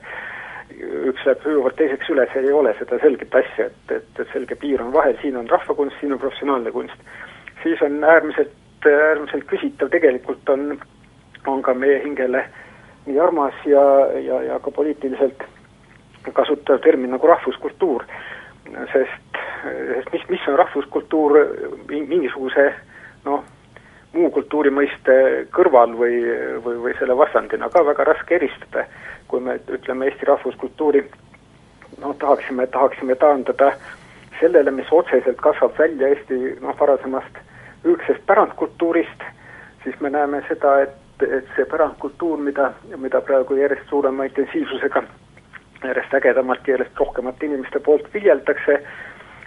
üks 0.77 1.23
läheb 1.25 1.43
sujuvalt 1.43 1.77
teiseks 1.79 2.09
üle, 2.13 2.27
see 2.33 2.43
ei 2.45 2.53
ole 2.53 2.73
seda 2.79 2.99
selget 3.03 3.35
asja, 3.41 3.69
et, 3.71 3.95
et, 3.99 4.11
et 4.19 4.33
selge 4.33 4.55
piir 4.59 4.83
on 4.83 4.93
vahel, 4.93 5.17
siin 5.21 5.37
on 5.39 5.49
rahvakunst, 5.49 5.99
siin 5.99 6.13
on 6.13 6.21
professionaalne 6.21 6.71
kunst. 6.75 7.17
Siis 7.63 7.81
on 7.81 8.03
äärmiselt, 8.03 8.53
äärmiselt 8.85 9.45
küsitav, 9.49 9.89
tegelikult 9.89 10.49
on, 10.49 10.79
on 11.47 11.61
ka 11.61 11.73
meie 11.73 11.99
hingele 12.03 12.45
nii 13.07 13.19
armas 13.19 13.53
ja, 13.65 13.83
ja, 14.19 14.41
ja 14.43 14.59
ka 14.59 14.71
poliitiliselt 14.71 15.43
kasutav 16.33 16.79
termin 16.83 17.11
nagu 17.11 17.27
rahvuskultuur. 17.27 18.03
sest, 18.93 19.37
sest 19.63 20.09
mis, 20.13 20.29
mis 20.29 20.47
on 20.47 20.57
rahvuskultuur 20.59 21.37
mingisuguse 21.87 22.73
noh, 23.25 23.43
muu 24.13 24.29
kultuuri 24.35 24.71
mõiste 24.73 25.15
kõrval 25.55 25.95
või, 25.99 26.19
või, 26.65 26.81
või 26.83 26.95
selle 26.99 27.17
vastandina 27.17 27.69
ka 27.69 27.85
väga 27.85 28.03
raske 28.11 28.35
eristada. 28.35 28.85
kui 29.27 29.41
me 29.43 29.57
ütleme 29.67 30.05
Eesti 30.07 30.25
rahvuskultuuri, 30.25 31.01
noh, 31.99 32.13
tahaksime, 32.19 32.67
tahaksime 32.67 33.15
taandada 33.15 33.73
sellele, 34.39 34.71
mis 34.71 34.91
otseselt 34.91 35.41
kasvab 35.43 35.75
välja 35.79 36.07
Eesti 36.07 36.37
noh, 36.61 36.75
varasemast 36.79 37.41
ürgsest 37.85 38.25
pärandkultuurist, 38.25 39.23
siis 39.83 39.99
me 39.99 40.09
näeme 40.09 40.41
seda, 40.47 40.79
et, 40.81 41.23
et 41.23 41.47
see 41.55 41.65
pärandkultuur, 41.65 42.39
mida, 42.41 42.71
mida 42.97 43.21
praegu 43.21 43.57
järjest 43.57 43.89
suurema 43.89 44.27
intensiivsusega, 44.27 45.03
järjest 45.83 46.13
ägedamalt 46.19 46.67
järjest 46.67 46.99
rohkemate 46.99 47.45
inimeste 47.45 47.79
poolt 47.79 48.09
viljeldakse, 48.13 48.81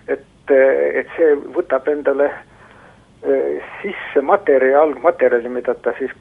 et, 0.09 0.55
et 1.01 1.17
see 1.17 1.35
võtab 1.57 1.89
endale 1.93 2.31
eh, 2.31 3.73
sisse 3.83 4.23
materjali, 4.23 4.75
algmaterjali, 4.75 5.49
mida 5.49 5.75
ta 5.75 5.95
siis 5.99 6.15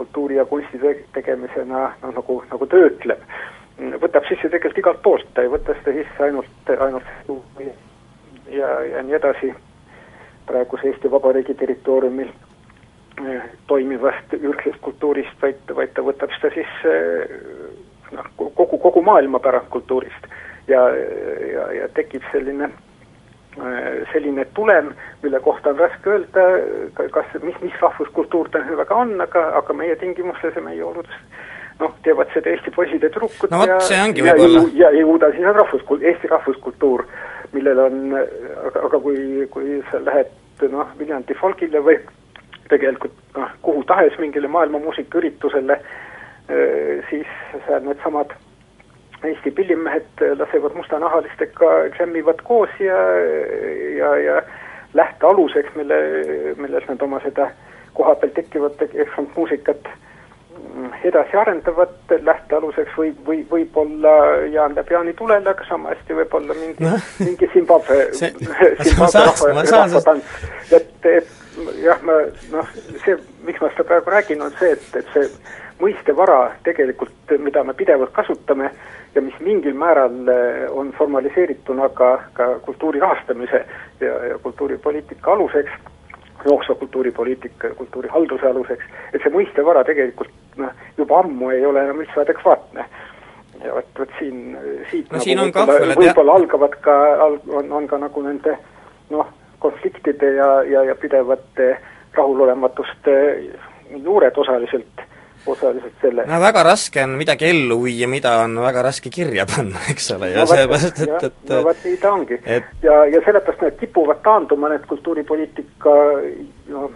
kultuuri 0.00 0.36
ja 0.36 0.44
kunsti 0.44 0.78
tegemisena 1.12 1.80
noh, 2.02 2.12
nagu, 2.16 2.42
nagu 2.52 2.66
töötleb, 2.66 3.24
võtab 4.00 4.28
sisse 4.28 4.48
tegelikult 4.48 4.78
igalt 4.80 5.02
poolt, 5.02 5.26
ta 5.34 5.44
ei 5.44 5.52
võta 5.52 5.74
seda 5.80 5.96
sisse 5.96 6.24
ainult, 6.24 6.72
ainult 6.86 7.32
ja, 8.52 8.70
ja 8.92 9.02
nii 9.04 9.16
edasi 9.18 9.52
praeguse 10.50 10.90
Eesti 10.90 11.10
Vabariigi 11.12 11.54
territooriumil 11.62 12.28
eh, 13.24 13.48
toimivast 13.70 14.36
ürgsest 14.40 14.82
kultuurist, 14.84 15.38
vaid, 15.42 15.64
vaid 15.76 15.94
ta 15.96 16.04
võtab 16.06 16.34
seda 16.36 16.52
sisse 16.58 16.94
noh, 18.12 18.30
kogu, 18.36 18.76
kogu 18.76 19.02
maailma 19.06 19.42
pärandkultuurist 19.42 20.30
ja, 20.68 20.86
ja, 21.54 21.66
ja 21.80 21.90
tekib 21.94 22.26
selline 22.34 22.72
Äh, 23.58 24.06
selline 24.12 24.44
tulem, 24.54 24.94
mille 25.22 25.40
kohta 25.40 25.70
on 25.70 25.78
raske 25.78 26.10
öelda, 26.10 26.42
kas, 27.10 27.32
mis, 27.42 27.56
mis 27.60 27.80
rahvuskultuur 27.82 28.46
ta 28.48 28.60
väga 28.78 28.94
on, 28.94 29.16
aga, 29.20 29.42
aga 29.58 29.74
meie 29.74 29.96
tingimustes 29.98 30.54
ja 30.54 30.62
meie 30.62 30.84
oludes 30.86 31.16
noh, 31.80 31.96
teevad 32.06 32.30
seda 32.30 32.52
Eesti 32.52 32.70
poisid 32.76 33.02
ja 33.02 33.10
tüdrukud 33.10 33.50
no 33.50 33.64
ongi 33.64 34.22
ja, 34.22 34.36
võib-olla. 34.38 34.62
ja 34.78 34.92
jõuda 34.94 35.32
siis 35.34 35.48
on 35.50 35.58
rahvuskul-, 35.58 36.06
Eesti 36.12 36.30
rahvuskultuur, 36.30 37.02
millel 37.56 37.82
on, 37.88 37.98
aga, 38.14 38.84
aga 38.86 39.02
kui, 39.02 39.18
kui 39.50 39.80
sa 39.90 39.98
lähed 40.06 40.30
noh, 40.68 40.92
Viljandi 40.98 41.34
folgile 41.34 41.82
või 41.84 41.96
tegelikult 42.68 43.16
noh, 43.36 43.50
kuhu 43.62 43.84
tahes 43.88 44.18
mingile 44.18 44.48
maailma 44.48 44.78
muusikaüritusele, 44.78 45.80
äh, 45.80 47.10
siis 47.10 47.26
sa 47.66 47.80
needsamad 47.80 48.36
Eesti 49.20 49.50
pillimehed 49.50 50.22
lasevad 50.38 50.72
mustanahalistega, 50.74 51.90
klämmivad 51.96 52.38
koos 52.48 52.70
ja, 52.80 52.96
ja, 53.98 54.14
ja 54.16 54.42
lähtealuseks, 54.94 55.74
mille, 55.76 55.98
milles 56.56 56.86
nad 56.88 57.02
oma 57.04 57.20
seda 57.20 57.50
kohapeal 57.94 58.32
tekkivat 58.34 58.80
eksant 58.94 59.36
muusikat 59.36 59.90
edasi 61.04 61.36
arendavad, 61.36 61.94
lähtealuseks 62.10 62.96
võib, 62.96 63.20
või 63.26 63.42
võib-olla 63.50 64.14
Jaan 64.52 64.74
läheb 64.76 64.90
Jaani 64.94 65.14
tulele, 65.18 65.50
aga 65.50 65.66
sama 65.68 65.94
hästi 65.94 66.16
võib 66.18 66.34
olla 66.40 66.56
mingi 66.58 66.84
no., 66.84 66.96
mingi 67.20 67.48
Zimbabwe, 67.52 67.98
Zimbabwe 68.20 69.24
rahva, 69.30 69.64
rahvatants. 69.70 70.44
et, 70.72 70.92
et 71.04 71.32
jah, 71.82 72.02
ma 72.06 72.20
noh, 72.52 72.76
see, 73.04 73.16
miks 73.46 73.62
ma 73.62 73.72
seda 73.72 73.88
praegu 73.88 74.14
räägin, 74.14 74.44
on 74.44 74.54
see, 74.60 74.72
et, 74.76 74.88
et 75.00 75.12
see 75.14 75.28
mõistevara 75.80 76.40
tegelikult, 76.66 77.36
mida 77.40 77.64
me 77.64 77.74
pidevalt 77.76 78.12
kasutame 78.16 78.70
ja 79.14 79.22
mis 79.24 79.36
mingil 79.44 79.74
määral 79.78 80.28
eh, 80.28 80.66
on 80.70 80.92
formaliseerituna 80.98 81.88
ka, 81.96 82.10
ka 82.36 82.50
kultuuri 82.66 83.00
rahastamise 83.00 83.64
ja, 84.00 84.12
ja 84.32 84.38
kultuuripoliitika 84.42 85.32
aluseks, 85.32 85.72
jooksva 86.44 86.74
kultuuripoliitika 86.74 87.72
ja 87.72 87.74
kultuurihalduse 87.74 88.46
aluseks, 88.46 88.84
et 89.12 89.22
see 89.22 89.32
mõistevara 89.34 89.84
tegelikult 89.84 90.32
noh, 90.60 90.72
juba 90.98 91.20
ammu 91.24 91.50
ei 91.54 91.66
ole 91.66 91.84
enam 91.84 92.02
üldse 92.02 92.22
adekvaatne. 92.22 92.86
ja 93.64 93.74
vot, 93.74 93.90
vot 93.98 94.16
siin, 94.18 94.56
siit 94.90 95.10
no, 95.10 95.18
nagu 95.18 95.24
siin 95.24 95.42
võib-olla 95.42 95.96
võib 96.00 96.22
algavad 96.34 96.76
ka, 96.80 96.96
on, 97.60 97.72
on 97.72 97.88
ka 97.88 97.98
nagu 98.00 98.22
nende 98.24 98.56
noh, 99.10 99.28
konfliktide 99.60 100.34
ja, 100.38 100.50
ja, 100.64 100.84
ja 100.88 100.94
pidevate 100.96 101.74
rahulolematuste 102.16 103.16
juured 103.90 104.36
osaliselt 104.36 105.04
osaliselt 105.46 105.94
selle. 106.00 106.24
no 106.26 106.40
väga 106.40 106.62
raske 106.66 107.02
on 107.04 107.14
midagi 107.20 107.48
ellu 107.50 107.78
viia, 107.84 108.08
mida 108.08 108.36
on 108.44 108.56
väga 108.62 108.82
raske 108.84 109.12
kirja 109.12 109.46
panna, 109.48 109.80
eks 109.92 110.10
ole, 110.16 110.32
ja 110.34 110.44
no, 110.44 110.50
sellepärast, 110.50 111.00
et, 111.06 111.24
et 111.30 111.54
no 111.54 111.62
vot 111.68 111.86
nii 111.86 112.00
ta 112.02 112.12
ongi 112.16 112.40
et.... 112.44 112.68
ja, 112.84 112.98
ja 113.14 113.22
sellepärast 113.24 113.64
need 113.66 113.78
kipuvad 113.80 114.22
taanduma, 114.26 114.72
need 114.72 114.84
kultuuripoliitika 114.90 115.96
noh, 116.74 116.90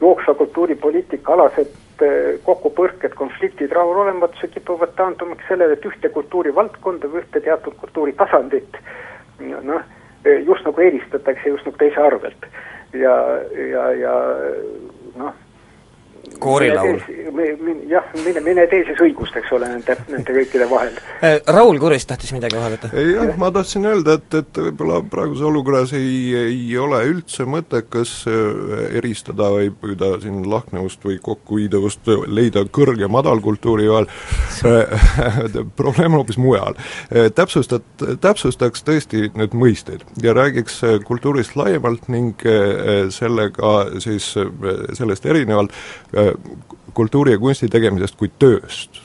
jooksva 0.00 0.34
kultuuripoliitika 0.40 1.36
alased 1.36 1.76
eh, 2.06 2.32
kokkupõrked, 2.46 3.14
konfliktid, 3.18 3.72
rahulolematused 3.76 4.54
kipuvad 4.56 4.96
taanduma 4.96 5.36
sellele, 5.48 5.76
et 5.76 5.88
ühte 5.88 6.12
kultuurivaldkonda 6.16 7.12
või 7.12 7.24
ühte 7.24 7.44
teatud 7.44 7.76
kultuuritasandit 7.82 8.80
noh, 9.40 9.84
just 10.46 10.66
nagu 10.68 10.82
eelistatakse 10.84 11.48
just 11.48 11.68
nagu 11.68 11.80
teise 11.80 12.00
arvelt. 12.00 12.50
ja, 12.96 13.14
ja, 13.68 13.86
ja 14.00 14.16
noh 15.20 15.36
koorilaul. 16.40 17.00
jah, 17.88 18.04
mine, 18.24 18.40
mine 18.44 18.64
tee 18.70 18.82
siis 18.88 19.00
õigust, 19.02 19.36
eks 19.38 19.52
ole, 19.54 19.68
nende, 19.70 19.96
nende 20.10 20.34
kõikide 20.34 20.66
vahel. 20.70 20.96
Äh, 21.24 21.38
Raul 21.52 21.78
Kurist 21.82 22.08
tahtis 22.10 22.32
midagi 22.34 22.58
vahele 22.58 22.78
võtta? 22.78 22.90
jah, 22.96 23.32
ma 23.40 23.50
tahtsin 23.54 23.86
öelda, 23.90 24.16
et, 24.20 24.36
et 24.40 24.60
võib-olla 24.66 25.00
praeguses 25.12 25.46
olukorras 25.50 25.94
ei, 25.96 26.12
ei 26.38 26.78
ole 26.80 27.02
üldse 27.10 27.46
mõttekas 27.48 28.14
äh, 28.30 28.86
eristada 29.00 29.50
või 29.54 29.70
püüda 29.82 30.12
siin 30.22 30.42
lahknevust 30.50 31.04
või 31.06 31.18
kokkuviidavust 31.24 32.10
leida 32.28 32.64
kõrg- 32.68 33.04
ja 33.04 33.10
madalkultuuri 33.12 33.90
vahel 33.90 34.08
probleem 35.80 36.14
on 36.14 36.20
hoopis 36.20 36.40
mujal. 36.40 36.76
Täpsustat-, 37.34 38.04
täpsustaks 38.20 38.84
tõesti 38.86 39.28
need 39.36 39.54
mõisteid 39.56 40.04
ja 40.22 40.34
räägiks 40.36 40.80
kultuurist 41.06 41.56
laiemalt 41.58 42.08
ning 42.12 42.40
sellega 43.14 43.72
siis, 44.02 44.32
sellest 44.98 45.26
erinevalt 45.26 45.74
kultuuri 46.94 47.32
ja 47.32 47.38
kunsti 47.38 47.68
tegemisest 47.68 48.18
kui 48.18 48.30
tööst 48.38 49.02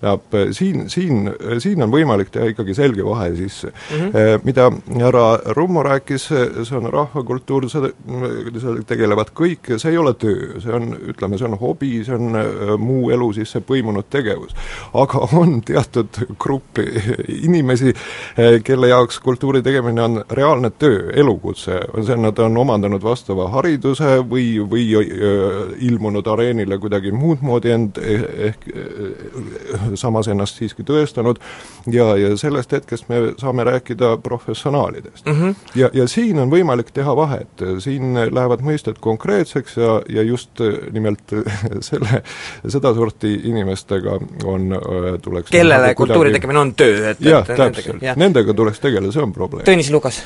tähendab, 0.00 0.54
siin, 0.54 0.90
siin, 0.90 1.30
siin 1.58 1.82
on 1.82 1.90
võimalik 1.90 2.30
teha 2.30 2.52
ikkagi 2.52 2.74
selge 2.74 3.04
vahe 3.04 3.32
sisse 3.36 3.70
mm. 3.72 4.10
-hmm. 4.12 4.44
Mida 4.44 4.70
härra 5.00 5.38
Rummo 5.56 5.82
rääkis, 5.82 6.28
see 6.28 6.76
on 6.76 6.92
rahvakultuur, 6.92 7.68
seda, 7.70 7.90
sellega 8.60 8.84
tegelevad 8.86 9.32
kõik 9.34 9.72
ja 9.74 9.78
see 9.78 9.92
ei 9.92 9.98
ole 9.98 10.14
töö, 10.14 10.60
see 10.62 10.72
on, 10.72 10.94
ütleme, 11.12 11.38
see 11.38 11.48
on 11.48 11.58
hobi, 11.58 12.04
see 12.04 12.14
on 12.14 12.38
muu 12.78 13.10
elu 13.10 13.32
sisse 13.32 13.60
põimunud 13.60 14.06
tegevus. 14.10 14.54
aga 14.94 15.28
on 15.32 15.60
teatud 15.62 16.20
grupp 16.38 16.78
inimesi, 17.28 17.92
kelle 18.64 18.88
jaoks 18.88 19.20
kultuuri 19.20 19.62
tegemine 19.62 20.02
on 20.02 20.24
reaalne 20.30 20.70
töö, 20.70 21.10
elukutse, 21.14 21.80
see, 22.06 22.16
nad 22.16 22.38
on 22.38 22.56
omandanud 22.56 23.02
vastava 23.02 23.48
hariduse 23.48 24.18
või, 24.30 24.58
või 24.70 24.86
ilmunud 25.90 26.26
areenile 26.26 26.78
kuidagi 26.78 27.12
muud 27.12 27.42
moodi 27.42 27.70
end 27.70 27.98
ehk 27.98 28.68
samas 29.94 30.28
ennast 30.28 30.58
siiski 30.58 30.84
tõestanud 30.86 31.40
ja, 31.92 32.10
ja 32.16 32.32
sellest 32.36 32.72
hetkest 32.72 33.08
me 33.08 33.20
saame 33.40 33.64
rääkida 33.64 34.16
professionaalidest 34.22 35.26
mm. 35.26 35.40
-hmm. 35.40 35.54
ja, 35.74 35.90
ja 35.92 36.08
siin 36.08 36.38
on 36.38 36.50
võimalik 36.50 36.90
teha 36.94 37.16
vahet, 37.16 37.64
siin 37.78 38.14
lähevad 38.14 38.64
mõisted 38.64 39.00
konkreetseks 39.00 39.76
ja, 39.76 40.00
ja 40.08 40.22
just 40.22 40.60
nimelt 40.92 41.34
selle, 41.90 42.22
sedasorti 42.68 43.34
inimestega 43.44 44.18
on, 44.44 44.74
tuleks 45.22 45.50
kellele 45.50 45.90
nagu 45.90 45.94
kultuuri 45.94 46.18
kuidagi... 46.18 46.40
tegemine 46.40 46.58
on 46.58 46.74
töö, 46.74 47.10
et 47.10 47.20
jah, 47.20 47.46
täpselt, 47.46 48.04
nendega 48.16 48.54
tuleks 48.54 48.80
tegeleda, 48.80 49.12
see 49.12 49.22
on 49.22 49.32
probleem. 49.32 49.66
Tõnis 49.68 49.92
Lukas 49.92 50.22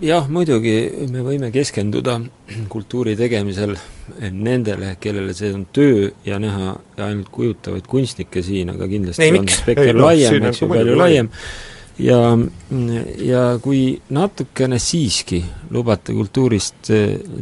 jah, 0.00 0.28
muidugi 0.32 0.74
me 1.12 1.22
võime 1.24 1.50
keskenduda 1.52 2.16
kultuuri 2.72 3.16
tegemisel 3.18 3.74
nendele, 4.32 4.94
kellele 5.00 5.34
see 5.36 5.52
on 5.54 5.66
töö 5.74 6.08
ja 6.26 6.40
näha 6.42 6.74
ainult 7.04 7.28
kujutavaid 7.34 7.88
kunstnikke 7.90 8.42
siin, 8.44 8.72
aga 8.72 8.88
kindlasti 8.90 9.26
ei, 9.26 9.34
on 9.38 9.50
spekter 9.52 9.92
no, 9.96 10.08
laiem, 10.08 10.46
eks 10.50 10.62
ju, 10.62 10.70
palju 10.70 10.96
laiem. 10.98 11.28
ja, 12.00 12.20
ja 13.26 13.42
kui 13.62 13.82
natukene 14.16 14.80
siiski 14.80 15.42
lubate 15.74 16.16
kultuurist, 16.16 16.92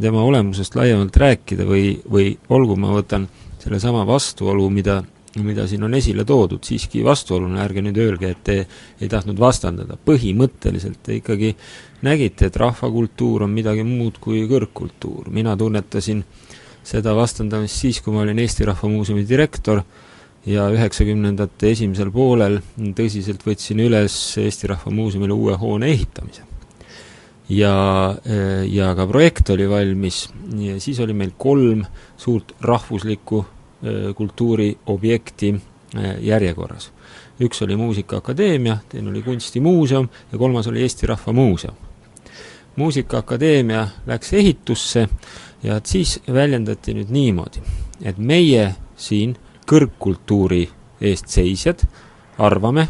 tema 0.01 0.25
olemusest 0.27 0.75
laiemalt 0.75 1.15
rääkida 1.23 1.67
või, 1.69 1.93
või 2.03 2.33
olgu, 2.51 2.75
ma 2.79 2.91
võtan 2.99 3.29
sellesama 3.63 4.03
vastuolu, 4.07 4.67
mida 4.73 5.01
mida 5.37 5.67
siin 5.69 5.83
on 5.85 5.93
esile 5.93 6.23
toodud, 6.25 6.63
siiski 6.65 7.03
vastuoluna, 7.05 7.61
ärge 7.63 7.83
nüüd 7.85 7.97
öelge, 8.01 8.31
et 8.33 8.39
te 8.43 8.55
ei 8.99 9.09
tahtnud 9.11 9.37
vastandada, 9.39 9.97
põhimõtteliselt 10.05 11.03
te 11.05 11.19
ikkagi 11.19 11.53
nägite, 12.05 12.49
et 12.49 12.57
rahvakultuur 12.59 13.43
on 13.45 13.53
midagi 13.53 13.83
muud 13.87 14.19
kui 14.21 14.45
kõrgkultuur, 14.49 15.29
mina 15.33 15.55
tunnetasin 15.59 16.23
seda 16.85 17.13
vastandamist 17.15 17.81
siis, 17.83 17.99
kui 18.01 18.13
ma 18.15 18.23
olin 18.23 18.39
Eesti 18.39 18.67
Rahva 18.67 18.89
Muuseumi 18.89 19.25
direktor 19.27 19.81
ja 20.47 20.69
üheksakümnendate 20.71 21.73
esimesel 21.75 22.11
poolel 22.11 22.59
tõsiselt 22.97 23.43
võtsin 23.45 23.81
üles 23.83 24.15
Eesti 24.39 24.69
Rahva 24.71 24.93
Muuseumile 24.95 25.35
uue 25.35 25.57
hoone 25.59 25.91
ehitamise. 25.91 26.45
ja, 27.49 27.73
ja 28.69 28.93
ka 28.95 29.07
projekt 29.07 29.49
oli 29.49 29.69
valmis 29.69 30.27
ja 30.57 30.79
siis 30.79 30.99
oli 30.99 31.13
meil 31.13 31.33
kolm 31.37 31.83
suurt 32.17 32.53
rahvuslikku 32.61 33.45
kultuuriobjekti 34.15 35.53
järjekorras 36.21 36.91
üks 37.39 37.61
oli 37.63 37.75
Muusikaakadeemia, 37.79 38.77
teine 38.89 39.09
oli 39.09 39.21
Kunstimuuseum 39.23 40.09
ja 40.31 40.37
kolmas 40.37 40.67
oli 40.67 40.81
Eesti 40.81 41.07
Rahva 41.07 41.33
Muuseum. 41.33 41.88
Muusikaakadeemia 42.79 43.87
läks 44.07 44.33
ehitusse 44.33 45.07
ja 45.63 45.77
et 45.77 45.85
siis 45.85 46.19
väljendati 46.33 46.95
nüüd 46.95 47.11
niimoodi, 47.11 47.63
et 48.01 48.17
meie 48.17 48.69
siin 48.99 49.35
kõrgkultuuri 49.69 50.63
eest 51.01 51.29
seisjad 51.31 51.83
arvame, 52.39 52.87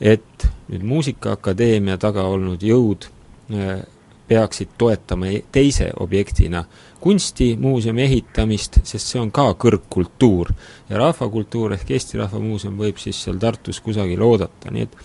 et 0.00 0.48
nüüd 0.70 0.86
Muusikaakadeemia 0.86 1.98
taga 1.98 2.26
olnud 2.30 2.62
jõud 2.62 3.08
äh, 3.50 3.82
peaksid 4.28 4.74
toetama 4.78 5.30
e-, 5.30 5.44
teise 5.52 5.90
objektina 6.02 6.64
kunstimuuseumi 7.00 8.02
ehitamist, 8.02 8.80
sest 8.84 9.12
see 9.12 9.20
on 9.20 9.30
ka 9.30 9.52
kõrgkultuur. 9.62 10.52
ja 10.88 10.98
rahvakultuur 10.98 11.76
ehk 11.76 11.90
Eesti 11.90 12.18
Rahva 12.18 12.40
Muuseum 12.42 12.78
võib 12.78 12.98
siis 13.02 13.22
seal 13.22 13.38
Tartus 13.38 13.80
kusagil 13.80 14.22
oodata, 14.22 14.70
nii 14.70 14.88
et 14.88 14.96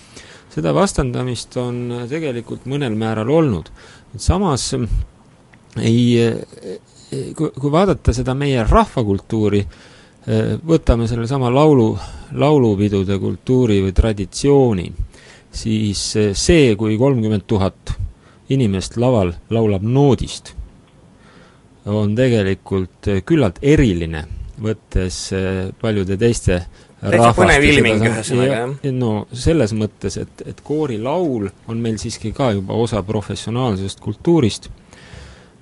seda 0.51 0.73
vastandamist 0.75 1.55
on 1.61 2.03
tegelikult 2.09 2.65
mõnel 2.69 2.95
määral 2.99 3.29
olnud. 3.31 3.71
samas 4.17 4.73
ei, 5.79 6.19
kui, 7.35 7.49
kui 7.49 7.71
vaadata 7.71 8.13
seda 8.13 8.35
meie 8.35 8.63
rahvakultuuri, 8.67 9.61
võtame 10.67 11.07
sellesama 11.09 11.49
laulu, 11.53 11.95
laulupidude 12.37 13.17
kultuuri 13.19 13.79
või 13.81 13.93
traditsiooni, 13.95 14.91
siis 15.51 16.03
see, 16.37 16.75
kui 16.75 16.97
kolmkümmend 16.99 17.47
tuhat 17.47 17.95
inimest 18.51 18.97
laval 18.99 19.33
laulab 19.49 19.83
noodist, 19.87 20.53
on 21.87 22.13
tegelikult 22.15 23.09
küllalt 23.25 23.57
eriline, 23.63 24.25
võttes 24.61 25.23
paljude 25.81 26.19
teiste 26.21 26.59
täitsa 27.01 27.31
põnev 27.37 27.65
ilming 27.65 28.05
ühesõnaga, 28.09 28.59
jah? 28.61 28.93
no 28.93 29.13
selles 29.33 29.73
mõttes, 29.77 30.19
et, 30.21 30.45
et 30.45 30.61
koorilaul 30.65 31.49
on 31.71 31.81
meil 31.81 31.97
siiski 32.01 32.33
ka 32.35 32.51
juba 32.57 32.77
osa 32.77 33.01
professionaalsest 33.05 34.03
kultuurist 34.03 34.69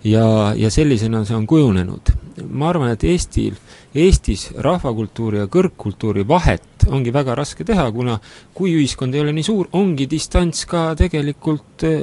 ja, 0.04 0.54
ja 0.56 0.72
sellisena 0.72 1.24
see 1.26 1.36
on 1.36 1.48
kujunenud. 1.48 2.12
ma 2.50 2.70
arvan, 2.70 2.92
et 2.94 3.04
Eestil, 3.04 3.56
Eestis 3.96 4.50
rahvakultuuri 4.56 5.42
ja 5.42 5.48
kõrgkultuuri 5.52 6.24
vahet 6.28 6.86
ongi 6.88 7.12
väga 7.14 7.36
raske 7.36 7.66
teha, 7.68 7.90
kuna 7.92 8.20
kui 8.56 8.74
ühiskond 8.78 9.16
ei 9.16 9.24
ole 9.24 9.34
nii 9.36 9.44
suur, 9.44 9.68
ongi 9.76 10.08
distants 10.10 10.66
ka 10.70 10.94
tegelikult 11.00 11.84
äh, 11.88 12.00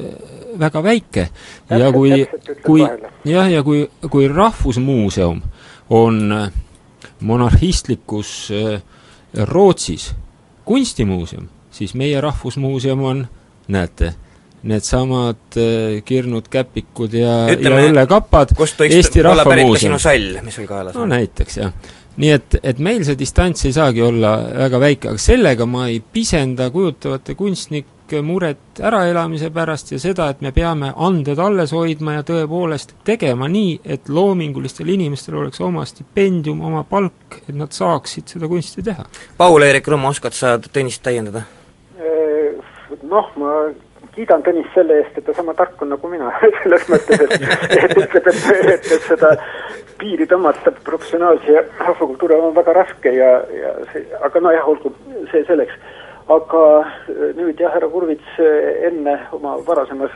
väga 0.61 0.83
väike. 0.83 1.29
ja 1.71 1.93
kui, 1.93 2.27
kui 2.65 2.85
jah, 3.25 3.51
ja 3.53 3.63
kui, 3.63 3.87
kui 4.11 4.29
Rahvusmuuseum 4.29 5.41
on 5.91 6.33
äh, 6.33 6.53
monarhistlikus 7.21 8.51
äh, 8.53 8.83
Rootsis 9.45 10.15
kunstimuuseum, 10.65 11.49
siis 11.71 11.95
meie 11.95 12.21
Rahvusmuuseum 12.21 13.03
on, 13.05 13.27
näete 13.69 14.15
needsamad 14.67 15.59
äh, 15.61 16.03
kirnud, 16.05 16.49
käpikud 16.51 17.15
ja, 17.15 17.47
ja 17.53 17.77
õllekapad 17.77 18.57
Eesti 18.89 19.23
Rahva 19.23 19.57
Muuseum. 19.61 19.99
sall, 20.03 20.41
mis 20.43 20.59
sul 20.59 20.67
kaelas 20.67 20.97
on. 20.97 21.07
no 21.07 21.15
näiteks, 21.15 21.59
jah. 21.61 21.75
nii 22.17 22.33
et, 22.35 22.57
et 22.63 22.81
meil 22.83 23.05
see 23.07 23.19
distants 23.19 23.67
ei 23.69 23.75
saagi 23.77 24.03
olla 24.03 24.37
väga 24.67 24.81
väike, 24.83 25.13
aga 25.13 25.23
sellega 25.23 25.69
ma 25.71 25.87
ei 25.93 26.01
pisenda 26.01 26.71
kujutavate 26.75 27.37
kunstnike 27.39 27.96
muret 28.23 28.81
äraelamise 28.83 29.51
pärast 29.55 29.93
ja 29.93 29.99
seda, 30.01 30.29
et 30.31 30.41
me 30.45 30.53
peame 30.53 30.93
anded 30.97 31.39
alles 31.43 31.73
hoidma 31.75 32.19
ja 32.19 32.27
tõepoolest 32.27 32.97
tegema 33.05 33.49
nii, 33.51 33.81
et 33.85 34.09
loomingulistel 34.09 34.89
inimestel 34.95 35.39
oleks 35.43 35.61
oma 35.61 35.85
stipendium, 35.89 36.61
oma 36.65 36.85
palk, 36.89 37.41
et 37.43 37.55
nad 37.55 37.73
saaksid 37.73 38.37
seda 38.37 38.49
kunsti 38.51 38.85
teha. 38.87 39.07
Paul-Eerik 39.39 39.89
Rumm, 39.91 40.11
oskad 40.13 40.37
sa 40.37 40.57
Tõnist 40.59 41.03
täiendada? 41.05 41.45
Noh, 43.07 43.29
ma 43.39 43.53
kiidan 44.17 44.43
Tõnist 44.45 44.73
selle 44.75 45.01
eest, 45.03 45.19
et 45.19 45.27
ta 45.27 45.35
sama 45.37 45.55
tark 45.55 45.83
on 45.85 45.93
nagu 45.95 46.11
mina 46.11 46.31
selles 46.63 46.87
mõttes, 46.91 47.27
et, 47.27 47.35
et 47.77 47.99
ütleb, 48.01 48.31
et, 48.33 48.47
et, 48.75 48.93
et 48.97 49.09
seda 49.11 49.35
piiri 50.01 50.27
tõmmata 50.29 50.73
professionaalse 50.85 51.53
ja 51.53 51.63
rahvakultuuri 51.81 52.37
on 52.37 52.57
väga 52.57 52.75
raske 52.77 53.13
ja, 53.17 53.31
ja 53.61 53.75
see, 53.93 54.05
aga 54.29 54.43
nojah, 54.45 54.69
olgu, 54.73 54.93
see 55.33 55.45
selleks. 55.49 55.77
Aga 56.29 56.63
nüüd 57.39 57.61
jah, 57.61 57.73
härra 57.75 57.89
Kurvits 57.91 58.41
enne 58.89 59.19
oma 59.37 59.57
varasemas 59.67 60.15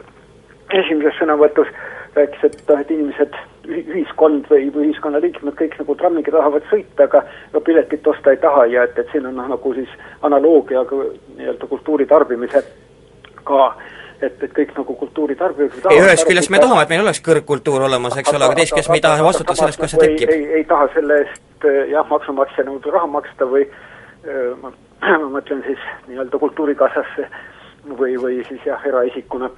esimeses 0.75 1.19
sõnavõtus 1.19 1.71
rääkis, 2.17 2.43
et 2.45 2.57
noh, 2.69 2.81
et 2.81 2.91
inimesed, 2.91 3.39
ühiskond 3.71 4.49
või, 4.51 4.67
või 4.75 4.89
ühiskonnaliikmed 4.89 5.55
kõik 5.59 5.77
nagu 5.79 5.95
trammiga 5.99 6.33
tahavad 6.35 6.67
sõita, 6.71 7.07
aga 7.07 7.23
no 7.53 7.63
piletit 7.63 8.07
osta 8.07 8.35
ei 8.35 8.41
taha 8.43 8.67
ja 8.73 8.85
et, 8.89 8.99
et 8.99 9.13
siin 9.13 9.29
on 9.31 9.37
noh, 9.39 9.47
nagu 9.53 9.75
siis 9.77 9.93
analoogiaga 10.27 11.05
nii-öelda 11.39 11.71
kultuuri 11.71 12.07
tarbimise 12.11 12.65
ka, 13.47 13.69
et, 14.19 14.43
et 14.43 14.51
kõik 14.57 14.75
nagu 14.79 14.97
kultuuri 15.05 15.39
tarbivad. 15.39 15.87
ei, 15.93 16.03
ühest 16.03 16.27
küljest 16.27 16.51
me 16.51 16.63
tahame, 16.63 16.83
et 16.83 16.95
meil 16.95 17.05
oleks 17.05 17.23
kõrgkultuur 17.27 17.87
olemas, 17.87 18.19
eks 18.19 18.35
ole, 18.35 18.49
aga 18.49 18.59
teisest 18.59 18.79
küljest 18.79 18.95
me 18.95 18.99
ei 18.99 19.07
taha 19.07 19.29
vastutada 19.29 19.61
selle 19.61 19.75
eest, 19.75 19.83
kuidas 19.83 19.95
see 19.95 20.05
tekib. 20.07 20.35
ei, 20.35 20.47
ei 20.61 20.67
taha 20.73 20.91
selle 20.97 21.23
eest 21.23 21.71
jah, 21.95 22.07
maksumaksja 22.11 22.67
nõude 22.67 22.95
raha 22.95 23.11
maksta 23.19 23.47
või 23.47 23.69
ma, 24.65 24.75
ma 25.23 25.31
mõtlen 25.39 25.63
siis 25.67 25.85
nii-öelda 26.09 26.39
kultuurikassasse 26.39 27.29
või, 27.99 28.17
või 28.21 28.41
siis 28.49 28.65
jah, 28.67 28.83
eraisikuna, 28.87 29.51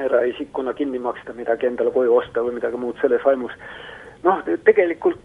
eraisikuna 0.00 0.72
kinni 0.78 0.98
maksta 1.02 1.34
midagi 1.36 1.68
endale 1.68 1.92
koju 1.94 2.16
osta 2.22 2.44
või 2.44 2.56
midagi 2.60 2.80
muud 2.80 2.96
selles 3.00 3.24
vaimus. 3.24 3.52
noh, 4.22 4.40
tegelikult 4.64 5.20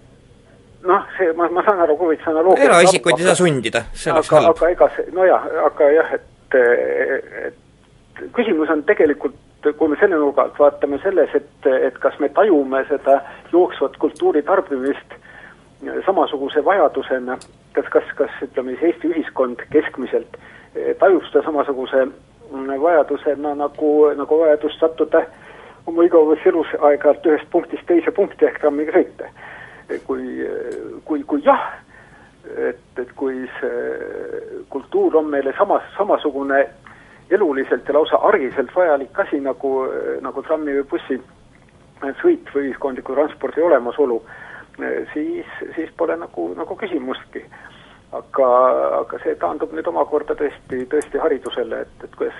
noh, 0.88 1.06
see, 1.18 1.32
ma, 1.38 1.48
ma 1.54 1.64
saan 1.66 1.82
aru, 1.84 1.98
kui 1.98 2.14
võiks 2.14 2.28
analoogia 2.30 2.68
eraisikuid 2.70 3.22
ei 3.22 3.30
saa 3.30 3.40
sundida, 3.40 3.84
see 3.94 4.12
oleks 4.14 4.32
halb. 4.34 4.52
aga 4.54 4.72
ega 4.74 4.90
see, 4.96 5.10
nojah, 5.16 5.48
aga 5.68 5.92
jah, 5.96 6.16
et, 6.18 6.58
et 7.48 8.24
küsimus 8.36 8.72
on 8.74 8.84
tegelikult, 8.88 9.38
kui 9.78 9.92
me 9.92 9.98
selle 10.00 10.20
nurga 10.20 10.48
alt 10.48 10.60
vaatame, 10.62 11.00
selles, 11.04 11.34
et, 11.38 11.70
et 11.90 11.98
kas 12.02 12.18
me 12.24 12.30
tajume 12.36 12.84
seda 12.90 13.20
jooksvat 13.52 13.98
kultuuri 14.02 14.44
tarbimist 14.48 15.18
samasuguse 16.06 16.64
vajadusena, 16.66 17.38
kas, 17.78 17.90
kas, 17.94 18.14
kas 18.18 18.40
ütleme 18.44 18.76
siis 18.76 18.90
Eesti 18.92 19.12
ühiskond 19.14 19.62
keskmiselt 19.74 20.40
tajub 21.00 21.26
seda 21.30 21.44
samasuguse 21.46 22.08
vajadusena 22.82 23.56
nagu, 23.56 23.92
nagu 24.18 24.40
vajadust 24.40 24.80
sattuda 24.80 25.24
oma 25.88 26.04
igaveseks 26.04 26.52
elus 26.52 26.74
aeg-ajalt 26.80 27.28
ühest 27.32 27.50
punktist 27.52 27.86
teise 27.88 28.12
punkti 28.12 28.48
ehk 28.48 28.60
trammiga 28.62 28.94
sõita. 28.96 29.30
kui, 30.08 30.44
kui, 31.06 31.22
kui 31.24 31.42
jah, 31.46 31.62
et, 32.70 32.82
et 33.00 33.12
kui 33.16 33.46
see 33.60 34.64
kultuur 34.70 35.16
on 35.16 35.30
meile 35.32 35.54
samas, 35.58 35.84
samasugune 35.96 36.66
eluliselt 37.32 37.88
ja 37.88 37.96
lausa 37.96 38.20
argiselt 38.28 38.74
vajalik 38.76 39.20
asi 39.20 39.40
nagu, 39.40 39.72
nagu 40.22 40.44
trammi 40.44 40.76
või 40.80 40.90
bussi 40.92 41.20
sõit 42.22 42.52
või 42.54 42.68
ühiskondliku 42.68 43.16
transpordi 43.16 43.64
olemasolu, 43.64 44.20
siis, 45.14 45.46
siis 45.76 45.90
pole 45.98 46.18
nagu, 46.18 46.52
nagu 46.58 46.76
küsimustki. 46.76 47.44
aga, 48.18 48.48
aga 49.02 49.18
see 49.20 49.34
taandub 49.36 49.74
nüüd 49.76 49.88
omakorda 49.92 50.32
tõesti, 50.40 50.86
tõesti 50.88 51.20
haridusele, 51.20 51.82
et, 51.84 52.06
et 52.08 52.14
kuidas, 52.16 52.38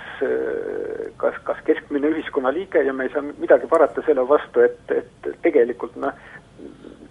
kas, 1.20 1.40
kas 1.44 1.60
keskmine 1.68 2.08
ühiskonnaliige 2.14 2.86
ja 2.88 2.94
me 2.96 3.04
ei 3.04 3.12
saa 3.12 3.26
midagi 3.26 3.68
parata 3.68 4.02
selle 4.06 4.24
vastu, 4.30 4.64
et, 4.64 4.80
et 4.96 5.28
tegelikult 5.44 6.00
noh, 6.00 6.16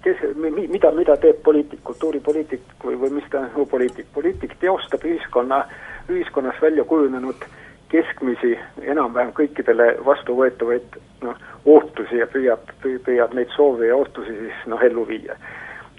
kes, 0.07 0.25
mida, 0.41 0.91
mida 0.97 1.19
teeb 1.21 1.43
poliitik, 1.45 1.85
kultuuripoliitik 1.85 2.65
või, 2.85 2.97
või 3.03 3.19
mis 3.19 3.29
tahes 3.31 3.53
muu 3.59 3.69
poliitik, 3.69 4.09
poliitik 4.17 4.57
teostab 4.65 5.05
ühiskonna, 5.05 5.61
ühiskonnas 6.09 6.57
välja 6.63 6.89
kujunenud 6.89 7.45
äh, 7.45 7.66
keskmisi 7.89 8.57
enam-vähem 8.83 9.33
kõikidele 9.37 9.93
vastuvõetavaid 10.05 10.99
noh, 11.23 11.37
ootusi 11.65 12.19
ja 12.21 12.27
püüab, 12.31 12.71
püüab 12.83 13.35
neid 13.35 13.53
soove 13.55 13.87
ja 13.87 13.97
ootusi 13.97 14.35
siis 14.39 14.67
noh, 14.67 14.83
ellu 14.83 15.07
viia. 15.09 15.37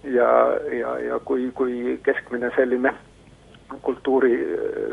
ja, 0.04 0.30
ja, 0.72 0.98
ja 1.00 1.20
kui, 1.26 1.52
kui 1.56 2.00
keskmine 2.04 2.52
selline 2.56 2.94
kultuuri 3.82 4.36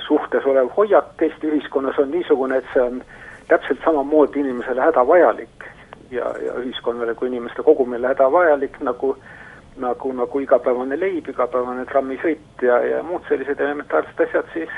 suhtes 0.07 0.47
olev 0.47 0.71
hoiak 0.77 1.23
Eesti 1.23 1.47
ühiskonnas 1.47 1.99
on 1.99 2.11
niisugune, 2.11 2.59
et 2.59 2.73
see 2.73 2.83
on 2.83 3.03
täpselt 3.49 3.79
samamoodi 3.85 4.41
inimesele 4.41 4.81
hädavajalik 4.81 5.69
ja, 6.11 6.33
ja 6.43 6.59
ühiskonnale 6.63 7.15
kui 7.15 7.29
inimeste 7.29 7.63
kogumile 7.63 8.11
hädavajalik, 8.15 8.81
nagu 8.81 9.17
nagu, 9.77 10.13
nagu 10.13 10.41
igapäevane 10.41 10.99
leib, 10.99 11.29
igapäevane 11.29 11.85
trammisõit 11.91 12.63
ja, 12.63 12.79
ja 12.87 13.03
muud 13.03 13.25
sellised 13.29 13.61
elementaarsed 13.61 14.21
asjad, 14.27 14.47
siis 14.53 14.71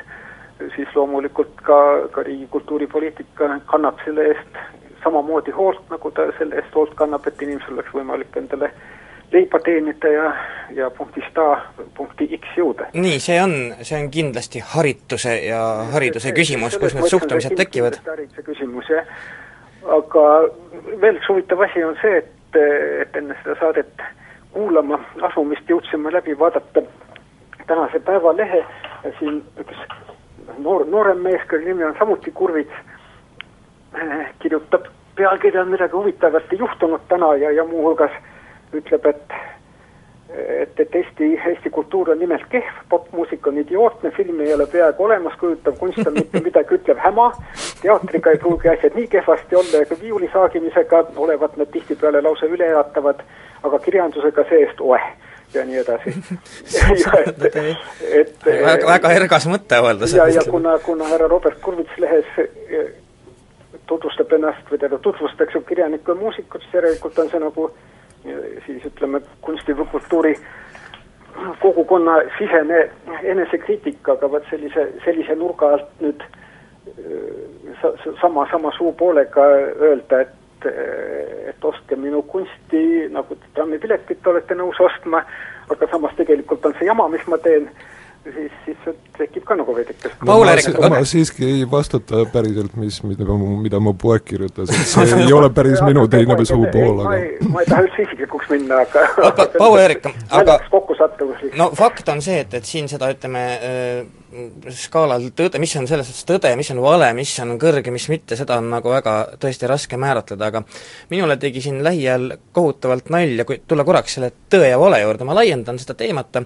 siis 0.77 0.89
loomulikult 0.95 1.61
ka, 1.63 2.09
ka 2.11 2.23
riigi 2.23 2.47
kultuuripoliitika 2.51 3.61
kannab 3.67 4.01
selle 4.05 4.29
eest 4.33 4.61
samamoodi 5.05 5.51
hoolt, 5.51 5.83
nagu 5.91 6.11
ta 6.11 6.31
selle 6.39 6.59
eest 6.61 6.75
hoolt 6.75 6.95
kannab, 6.99 7.27
et 7.27 7.43
inimesel 7.43 7.77
oleks 7.77 7.93
võimalik 7.95 8.37
endale 8.41 8.71
leiba 9.33 9.59
teenida 9.65 10.11
ja, 10.11 10.27
ja 10.75 10.91
punktist 10.91 11.39
A 11.39 11.49
punkti 11.95 12.29
X 12.39 12.59
jõuda. 12.59 12.89
nii, 12.95 13.19
see 13.23 13.39
on, 13.43 13.57
see 13.83 13.99
on 13.99 14.11
kindlasti 14.11 14.63
harituse 14.75 15.35
ja 15.47 15.63
hariduse 15.95 16.29
see, 16.29 16.37
küsimus, 16.37 16.79
kus 16.81 16.95
need 16.95 17.11
suhtumised 17.11 17.57
tekivad. 17.59 17.99
hariduse 18.07 18.47
küsimus, 18.47 18.91
jah. 18.91 19.11
aga 19.99 20.27
veel 21.03 21.21
üks 21.21 21.31
huvitav 21.31 21.67
asi 21.67 21.85
on 21.85 21.99
see, 22.03 22.23
et, 22.23 22.61
et 23.03 23.21
enne 23.23 23.37
seda 23.43 23.59
saadet 23.61 24.07
kuulama 24.55 25.01
asumist 25.29 25.69
jõudsime 25.71 26.13
läbi 26.15 26.39
vaadata 26.39 26.87
tänase 27.67 28.01
Päevalehe 28.01 28.63
siin 29.19 29.43
üks 29.61 29.83
noor, 30.59 30.87
noorem 30.87 31.19
mees, 31.19 31.43
kelle 31.49 31.65
nimi 31.65 31.85
on 31.85 31.97
samuti 31.99 32.31
Kurvits, 32.31 32.73
kirjutab 34.39 34.87
pealkirja 35.17 35.63
on 35.63 35.69
midagi 35.69 35.93
huvitavat 35.93 36.53
juhtunud 36.59 37.01
täna 37.09 37.35
ja, 37.35 37.51
ja 37.51 37.65
muuhulgas 37.65 38.11
ütleb, 38.73 39.07
et 39.07 39.33
et, 40.37 40.81
et 40.81 40.95
Eesti, 40.95 41.29
Eesti 41.49 41.71
kultuur 41.71 42.11
on 42.11 42.19
nimelt 42.19 42.45
kehv, 42.51 42.81
popmuusika 42.89 43.51
on 43.51 43.59
idiootne, 43.59 44.11
filmi 44.11 44.45
ei 44.45 44.55
ole 44.55 44.67
peaaegu 44.67 45.05
olemas, 45.05 45.37
kujutav 45.41 45.79
kunst 45.79 46.07
on 46.07 46.13
mitte 46.13 46.41
midagi 46.45 46.77
ütlev 46.77 46.99
häma, 47.01 47.31
teatriga 47.83 48.35
ei 48.35 48.41
pruugi 48.43 48.69
asjad 48.69 48.99
nii 48.99 49.07
kehvasti 49.15 49.57
olla 49.57 49.81
ja 49.81 49.87
ka 49.87 49.97
viiuli 50.01 50.29
saagimisega 50.33 51.05
olevat 51.17 51.57
nad 51.57 51.71
tihtipeale 51.73 52.21
lausa 52.21 52.47
üleelatavad, 52.47 53.23
aga 53.63 53.79
kirjandusega 53.87 54.45
see-eest 54.51 54.83
oeh 54.83 55.07
ja 55.57 55.65
nii 55.69 55.81
edasi. 55.83 56.15
et, 57.27 57.59
et 58.21 58.47
väga, 58.47 58.87
väga 58.87 59.13
ergas 59.21 59.49
mõtteavaldus. 59.51 60.15
ja, 60.17 60.29
ja 60.33 60.45
kuna, 60.51 60.79
kuna 60.85 61.09
härra 61.11 61.29
Robert 61.33 61.61
Kurvits 61.65 61.99
lehes 62.03 62.31
tutvustab 63.87 64.33
ennast 64.33 64.71
või 64.71 64.79
tähendab, 64.79 65.03
tutvustatakse 65.03 65.61
kirjanikku 65.69 66.15
ja 66.15 66.21
muusikut, 66.21 66.63
siis 66.63 66.79
järelikult 66.81 67.19
on 67.23 67.29
see 67.31 67.43
nagu 67.43 67.69
siis 68.67 68.87
ütleme, 68.89 69.21
kunsti 69.41 69.77
või 69.79 69.87
kultuuri 69.93 70.33
kogukonna 71.61 72.17
sisene 72.39 72.89
enesekriitika, 73.23 74.17
aga 74.17 74.31
vot 74.33 74.49
sellise, 74.51 74.89
sellise 75.05 75.37
nurga 75.39 75.75
alt 75.77 76.03
nüüd 76.03 76.25
sa, 77.83 77.93
sama, 78.21 78.47
sama 78.51 78.73
suupoolega 78.79 79.47
öelda, 79.89 80.21
et 80.21 80.35
et 80.65 81.65
ostke 81.65 81.97
minu 82.01 82.23
kunsti, 82.23 83.09
nagu 83.13 83.37
trammipiletit 83.55 84.27
olete 84.27 84.57
nõus 84.59 84.81
ostma, 84.81 85.23
aga 85.71 85.91
samas 85.91 86.17
tegelikult 86.17 86.65
on 86.67 86.75
see 86.79 86.89
jama, 86.89 87.09
mis 87.13 87.27
ma 87.31 87.39
teen 87.43 87.69
siis, 88.35 88.53
siis 88.65 88.97
tekib 89.19 89.45
ka 89.47 89.57
nagu 89.59 89.75
veidike 89.77 90.11
Paul 90.27 90.49
Erik, 90.51 90.79
ma 90.91 91.01
siiski 91.07 91.47
ei 91.47 91.65
vastuta 91.71 92.25
päriselt, 92.33 92.77
mis, 92.81 92.99
mida, 93.07 93.39
mida 93.63 93.81
mu 93.83 93.95
poeg 93.99 94.25
kirjutas, 94.27 94.71
et 94.71 94.91
see 94.91 95.19
ei 95.25 95.33
ole 95.35 95.51
päris 95.55 95.83
minu 95.87 96.07
teine 96.13 96.39
suupool, 96.45 97.03
aga 97.03 97.09
ma 97.09 97.17
ei, 97.21 97.51
ma 97.53 97.63
ei 97.63 97.71
taha 97.71 97.87
üldse 97.87 98.07
isiklikuks 98.07 98.51
minna, 98.53 98.83
aga 98.87 99.07
aga 99.31 99.49
Paul 99.57 99.79
Erik, 99.83 100.09
aga 100.41 100.59
kokkusattuvus 100.73 101.47
no 101.59 101.71
fakt 101.79 102.09
on 102.13 102.23
see, 102.25 102.41
et, 102.47 102.59
et 102.59 102.69
siin 102.69 102.91
seda 102.93 103.11
ütleme 103.15 103.45
äh, 103.57 104.01
skaalal 104.75 105.29
tõde, 105.37 105.61
mis 105.63 105.75
on 105.79 105.87
selles 105.89 106.09
suhtes 106.09 106.27
tõde, 106.29 106.53
mis 106.59 106.71
on 106.75 106.81
vale, 106.85 107.09
mis 107.17 107.33
on 107.43 107.55
kõrge, 107.61 107.93
mis 107.95 108.09
mitte, 108.13 108.39
seda 108.39 108.59
on 108.61 108.71
nagu 108.73 108.91
väga 108.93 109.15
tõesti 109.43 109.69
raske 109.71 109.99
määratleda, 110.01 110.51
aga 110.51 110.63
minule 111.13 111.39
tegi 111.41 111.63
siin 111.65 111.83
lähiajal 111.85 112.37
kohutavalt 112.57 113.11
nalja, 113.15 113.47
kui 113.49 113.63
tulla 113.69 113.87
korraks 113.87 114.19
selle 114.19 114.33
tõe 114.53 114.71
ja 114.73 114.81
vale 114.81 115.01
juurde, 115.03 115.29
ma 115.29 115.37
laiendan 115.39 115.81
seda 115.83 115.97
teemat, 115.99 116.43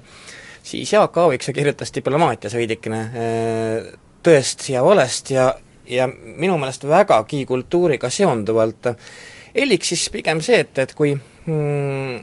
siis 0.62 0.93
Jaak 0.93 1.16
Aaviksoo 1.18 1.57
kirjutas 1.57 1.95
Diplomaatias 1.95 2.55
veidikene 2.59 3.01
äh, 3.01 3.91
tõest 4.22 4.68
ja 4.70 4.84
valest 4.84 5.32
ja, 5.34 5.51
ja 5.88 6.09
minu 6.11 6.59
meelest 6.61 6.86
vägagi 6.88 7.45
kultuuriga 7.49 8.11
seonduvalt. 8.12 8.93
Elik 9.55 9.84
siis 9.84 10.07
pigem 10.14 10.43
see, 10.45 10.61
et, 10.62 10.78
et 10.78 10.93
kui 10.95 11.14
mm, 11.16 12.20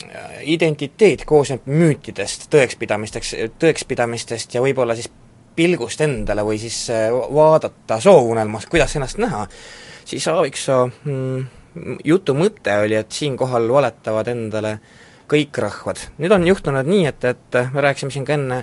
identiteet 0.47 1.25
koosneb 1.27 1.67
müütidest, 1.67 2.47
tõekspidamisteks, 2.53 3.33
tõekspidamistest 3.59 4.55
ja 4.55 4.63
võib-olla 4.63 4.95
siis 4.95 5.09
pilgust 5.57 6.01
endale 6.05 6.45
või 6.45 6.61
siis 6.61 6.85
äh, 6.93 7.09
vaadata 7.11 7.99
soovunelmas, 8.03 8.69
kuidas 8.69 8.95
ennast 8.95 9.19
näha, 9.21 9.43
siis 10.05 10.27
Aaviksoo 10.31 10.85
mm, 10.87 11.99
jutu 12.05 12.37
mõte 12.37 12.77
oli, 12.85 12.95
et 12.95 13.11
siinkohal 13.11 13.67
valetavad 13.73 14.31
endale 14.31 14.77
äh, 14.77 14.95
kõik 15.27 15.59
rahvad. 15.59 15.99
nüüd 16.17 16.31
on 16.31 16.47
juhtunud 16.47 16.87
nii, 16.87 17.05
et, 17.09 17.25
et 17.27 17.57
me 17.73 17.83
rääkisime 17.83 18.13
siin 18.13 18.25
ka 18.25 18.35
enne 18.37 18.61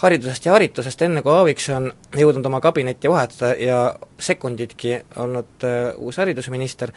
haridusest 0.00 0.48
ja 0.48 0.54
haritusest, 0.56 1.02
enne 1.04 1.22
kui 1.24 1.32
Aaviksoo 1.32 1.76
on 1.76 1.90
jõudnud 2.16 2.48
oma 2.48 2.60
kabinetti 2.64 3.10
vahetada 3.12 3.54
ja 3.60 3.80
sekunditki 4.18 4.96
olnud 5.22 5.66
uh, 5.68 5.92
uus 6.04 6.20
haridusminister 6.20 6.92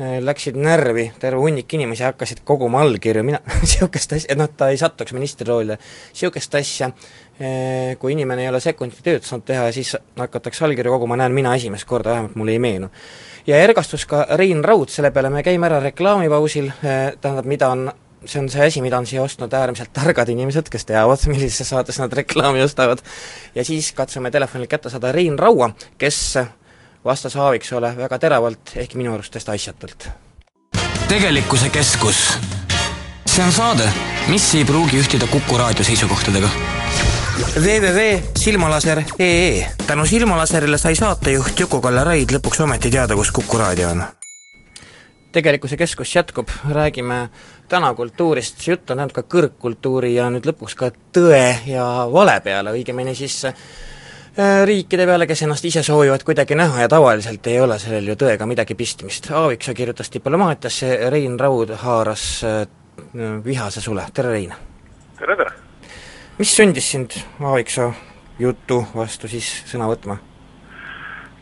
läksid 0.00 0.56
närvi 0.60 1.10
terve 1.20 1.40
hunnik 1.42 1.72
inimesi, 1.74 2.04
hakkasid 2.06 2.42
koguma 2.44 2.82
allkirju, 2.84 3.24
mina 3.26 3.40
niisugust 3.62 4.14
asja, 4.16 4.36
noh, 4.38 4.50
ta 4.56 4.70
ei 4.72 4.78
satuks 4.80 5.14
ministri 5.16 5.48
roolile, 5.48 5.78
niisugust 6.12 6.54
asja 6.60 6.90
uh,, 6.90 7.96
kui 8.00 8.14
inimene 8.16 8.46
ei 8.46 8.52
ole 8.52 8.60
sekundit 8.64 9.02
tööd 9.04 9.26
saanud 9.26 9.46
teha 9.48 9.68
ja 9.68 9.74
siis 9.76 9.94
hakatakse 10.18 10.64
allkirju 10.66 10.94
koguma, 10.96 11.18
näen 11.20 11.34
mina 11.36 11.54
esimest 11.58 11.88
korda, 11.88 12.14
vähemalt 12.16 12.38
mulle 12.38 12.56
ei 12.56 12.62
meenu. 12.62 12.90
ja 13.46 13.58
ergastus 13.60 14.06
ka 14.06 14.26
Rein 14.36 14.64
Raud, 14.64 14.92
selle 14.92 15.10
peale 15.10 15.30
me 15.30 15.42
käime 15.42 15.68
ära 15.68 15.80
reklaamipausil, 15.82 16.70
tähendab, 16.80 17.48
mida 17.48 17.68
on 17.68 17.90
see 18.24 18.40
on 18.40 18.48
see 18.52 18.66
asi, 18.66 18.82
mida 18.84 18.98
on 18.98 19.06
siia 19.08 19.22
ostnud 19.22 19.52
äärmiselt 19.56 19.92
targad 19.96 20.28
inimesed, 20.28 20.68
kes 20.72 20.84
teavad, 20.88 21.24
millises 21.32 21.68
saates 21.68 22.00
nad 22.02 22.12
reklaami 22.12 22.62
ostavad, 22.64 23.02
ja 23.54 23.64
siis 23.64 23.92
katsume 23.96 24.30
telefonil 24.30 24.68
kätte 24.70 24.92
saada 24.92 25.12
Rein 25.12 25.38
Raua, 25.38 25.70
kes 25.98 26.38
vastas 27.04 27.36
Aaviksoole 27.36 27.96
väga 27.96 28.18
teravalt, 28.18 28.72
ehkki 28.76 28.98
minu 28.98 29.14
arust 29.14 29.32
täiesti 29.32 29.50
asjatult. 29.50 30.08
tegelikkuse 31.08 31.68
keskus. 31.68 32.38
see 33.26 33.44
on 33.44 33.52
saade, 33.52 33.92
mis 34.28 34.54
ei 34.54 34.64
pruugi 34.64 35.00
ühtida 35.00 35.26
Kuku 35.26 35.58
raadio 35.58 35.84
seisukohtadega? 35.84 36.48
Www.silmalaser.ee 37.56 39.66
tänu 39.86 40.06
Silmalaserile 40.06 40.78
sai 40.78 40.94
saatejuht 40.94 41.60
Juku-Kalle 41.60 42.04
Raid 42.04 42.30
lõpuks 42.30 42.62
ometi 42.62 42.90
teada, 42.90 43.16
kus 43.16 43.32
Kuku 43.32 43.58
raadio 43.58 43.90
on. 43.90 44.04
Tegelikkuse 45.32 45.76
keskus 45.76 46.16
jätkub, 46.16 46.48
räägime 46.70 47.28
täna 47.68 47.94
kultuurist, 47.94 48.66
jutt 48.66 48.90
on 48.90 48.98
ainult 48.98 49.12
ka 49.14 49.22
kõrgkultuuri 49.22 50.14
ja 50.14 50.30
nüüd 50.30 50.46
lõpuks 50.50 50.74
ka 50.76 50.90
tõe 51.14 51.58
ja 51.70 52.06
vale 52.12 52.40
peale, 52.44 52.70
õigemini 52.74 53.14
siis 53.14 53.46
riikide 54.64 55.06
peale, 55.06 55.26
kes 55.26 55.42
ennast 55.42 55.64
ise 55.64 55.82
soovivad 55.82 56.22
kuidagi 56.24 56.54
näha 56.54 56.84
ja 56.84 56.88
tavaliselt 56.88 57.46
ei 57.46 57.60
ole 57.60 57.78
sellel 57.78 58.12
ju 58.12 58.16
tõega 58.20 58.46
midagi 58.46 58.74
pistmist. 58.78 59.30
Aaviksoo 59.30 59.74
kirjutas 59.74 60.12
diplomaatiasse, 60.12 61.10
Rein 61.10 61.40
Raud 61.40 61.74
haaras 61.82 62.26
äh, 62.44 62.66
vihase 63.44 63.80
sule, 63.80 64.06
tere 64.14 64.32
Rein! 64.32 64.54
tere, 65.18 65.36
tere! 65.36 65.52
mis 66.38 66.56
sundis 66.56 66.90
sind 66.90 67.16
Aaviksoo 67.40 67.92
jutu 68.38 68.84
vastu 68.94 69.28
siis 69.28 69.48
sõna 69.68 69.88
võtma? 69.90 70.16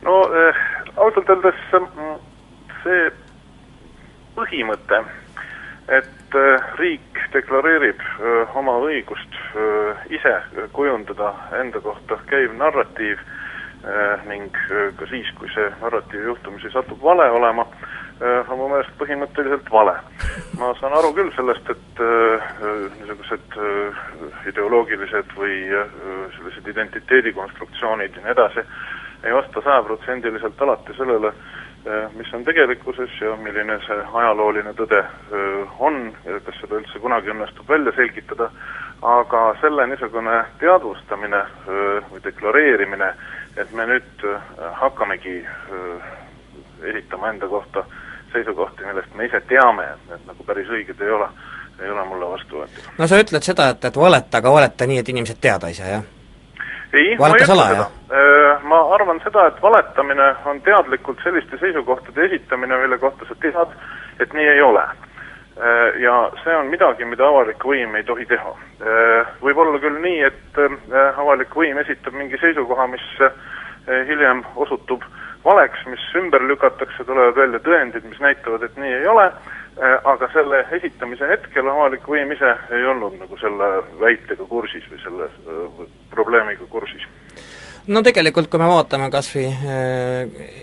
no 0.03 0.20
äh, 0.32 0.62
ausalt 0.97 1.28
öeldes 1.28 1.61
mm, 1.78 2.14
see 2.82 3.11
põhimõte, 4.39 5.03
et 5.99 6.18
äh, 6.35 6.62
riik 6.79 7.20
deklareerib 7.33 8.01
äh, 8.01 8.57
oma 8.57 8.79
õigust 8.85 9.37
äh, 9.55 10.07
ise 10.14 10.35
kujundada 10.72 11.35
enda 11.61 11.81
kohta 11.81 12.20
käiv 12.31 12.57
narratiiv 12.57 13.20
ning 14.26 14.57
ka 14.99 15.07
siis, 15.07 15.29
kui 15.39 15.47
see 15.55 15.68
narratiiv 15.79 16.24
juhtumisi 16.26 16.66
satub 16.72 16.99
vale 16.99 17.29
olema, 17.31 17.62
on 18.51 18.59
mu 18.59 18.66
meelest 18.72 18.91
põhimõtteliselt 18.99 19.70
vale. 19.70 19.95
ma 20.59 20.72
saan 20.81 20.97
aru 20.99 21.12
küll 21.14 21.31
sellest, 21.37 21.70
et 21.70 22.03
niisugused 22.99 23.55
ideoloogilised 24.51 25.31
või 25.39 25.61
sellised 26.35 26.66
identiteedikonstruktsioonid 26.74 28.18
ja 28.18 28.24
nii 28.26 28.35
edasi 28.35 28.66
ei 29.22 29.35
vasta 29.35 29.62
sajaprotsendiliselt 29.62 30.62
alati 30.62 30.99
sellele, 30.99 31.33
mis 32.16 32.34
on 32.34 32.45
tegelikkuses 32.45 33.20
ja 33.20 33.36
milline 33.36 33.78
see 33.86 33.99
ajalooline 34.20 34.74
tõde 34.76 34.99
äh, 35.01 35.80
on 35.80 36.11
ja 36.24 36.41
kas 36.47 36.59
seda 36.61 36.80
üldse 36.80 37.01
kunagi 37.01 37.32
õnnestub 37.32 37.68
välja 37.68 37.93
selgitada, 37.97 38.51
aga 39.03 39.43
selle 39.61 39.86
niisugune 39.91 40.43
teadvustamine 40.61 41.41
äh, 41.45 42.11
või 42.11 42.24
deklareerimine, 42.24 43.12
et 43.57 43.72
me 43.72 43.86
nüüd 43.89 44.26
hakkamegi 44.78 45.41
esitama 46.86 47.32
enda 47.32 47.49
kohta 47.49 47.82
seisukohti, 48.32 48.84
millest 48.86 49.14
me 49.14 49.26
ise 49.26 49.41
teame, 49.49 49.86
et 49.95 50.12
need 50.12 50.28
nagu 50.28 50.47
päris 50.47 50.68
õiged 50.70 51.01
ei 51.03 51.11
ole, 51.11 51.28
ei 51.80 51.91
ole 51.91 52.05
mulle 52.11 52.28
vastuvõetav. 52.34 52.93
no 52.99 53.09
sa 53.09 53.18
ütled 53.22 53.47
seda, 53.47 53.72
et, 53.74 53.89
et 53.91 53.97
valeta, 53.97 54.39
aga 54.39 54.53
valeta 54.53 54.86
nii, 54.86 55.01
et 55.03 55.12
inimesed 55.14 55.41
teada 55.41 55.72
ei 55.72 55.78
saa, 55.78 55.91
jah? 55.97 56.07
Ei, 56.93 57.16
ma 57.18 57.28
ei 57.28 57.36
ütle 57.36 57.47
seda. 57.47 57.89
Äh, 58.09 58.62
ma 58.68 58.80
arvan 58.95 59.20
seda, 59.24 59.49
et 59.51 59.61
valetamine 59.62 60.30
on 60.49 60.61
teadlikult 60.64 61.20
selliste 61.24 61.59
seisukohtade 61.61 62.24
esitamine, 62.28 62.78
mille 62.82 62.99
kohta 62.99 63.28
sa 63.28 63.36
tead, 63.43 63.76
et 64.20 64.32
nii 64.32 64.49
ei 64.55 64.62
ole. 64.64 64.84
Äh, 65.59 66.01
ja 66.03 66.16
see 66.45 66.57
on 66.57 66.72
midagi, 66.72 67.05
mida 67.05 67.28
avalik 67.28 67.64
võim 67.64 67.97
ei 67.99 68.07
tohi 68.09 68.26
teha. 68.30 68.55
Äh, 68.80 69.34
võib 69.45 69.61
olla 69.64 69.80
küll 69.82 70.01
nii, 70.05 70.22
et 70.30 70.62
avalik 71.16 71.55
võim 71.55 71.80
esitab 71.84 72.16
mingi 72.16 72.41
seisukoha, 72.41 72.89
mis 72.95 73.07
hiljem 73.89 74.43
osutub 74.61 75.05
valeks, 75.45 75.86
mis 75.86 76.05
ümber 76.18 76.43
lükatakse, 76.45 77.05
tulevad 77.05 77.36
välja 77.36 77.61
tõendid, 77.64 78.05
mis 78.09 78.20
näitavad, 78.20 78.62
et 78.62 78.76
nii 78.76 78.95
ei 79.01 79.07
ole 79.07 79.30
Äh, 79.78 80.01
aga 80.11 80.26
selle 80.32 80.64
esitamise 80.74 81.26
hetkel 81.30 81.68
avalik 81.70 82.07
võim 82.11 82.32
ise 82.34 82.51
ei 82.74 82.82
olnud 82.91 83.12
nagu 83.14 83.36
selle 83.39 83.68
väitega 84.01 84.43
kursis 84.51 84.82
või 84.91 84.99
selle 85.05 85.28
äh, 85.28 85.84
probleemiga 86.11 86.66
kursis. 86.72 87.05
no 87.86 88.03
tegelikult, 88.03 88.49
kui 88.51 88.59
me 88.59 88.66
vaatame 88.66 89.07
kas 89.14 89.28
või 89.36 89.47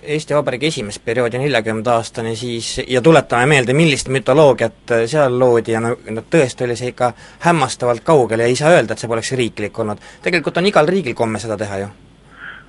Eesti 0.03 0.35
Vabariigi 0.35 0.67
esimest 0.67 1.05
perioodi 1.05 1.39
neljakümnenda 1.39 1.95
aastani, 1.95 2.35
siis 2.35 2.81
ja 2.83 2.99
tuletame 3.01 3.47
meelde, 3.53 3.73
millist 3.73 4.11
mütoloogiat 4.11 4.97
seal 5.07 5.39
loodi 5.39 5.77
ja 5.77 5.79
no, 5.85 5.95
no 6.11 6.25
tõesti 6.35 6.67
oli 6.67 6.75
see 6.75 6.91
ikka 6.91 7.13
hämmastavalt 7.47 8.03
kaugel 8.03 8.43
ja 8.43 8.51
ei 8.51 8.59
saa 8.59 8.75
öelda, 8.75 8.93
et 8.93 9.05
see 9.05 9.13
poleks 9.13 9.31
riiklik 9.39 9.79
olnud. 9.79 10.03
tegelikult 10.27 10.59
on 10.59 10.67
igal 10.73 10.91
riigil 10.91 11.15
komme 11.15 11.39
seda 11.39 11.55
teha 11.63 11.85
ju. 11.85 11.93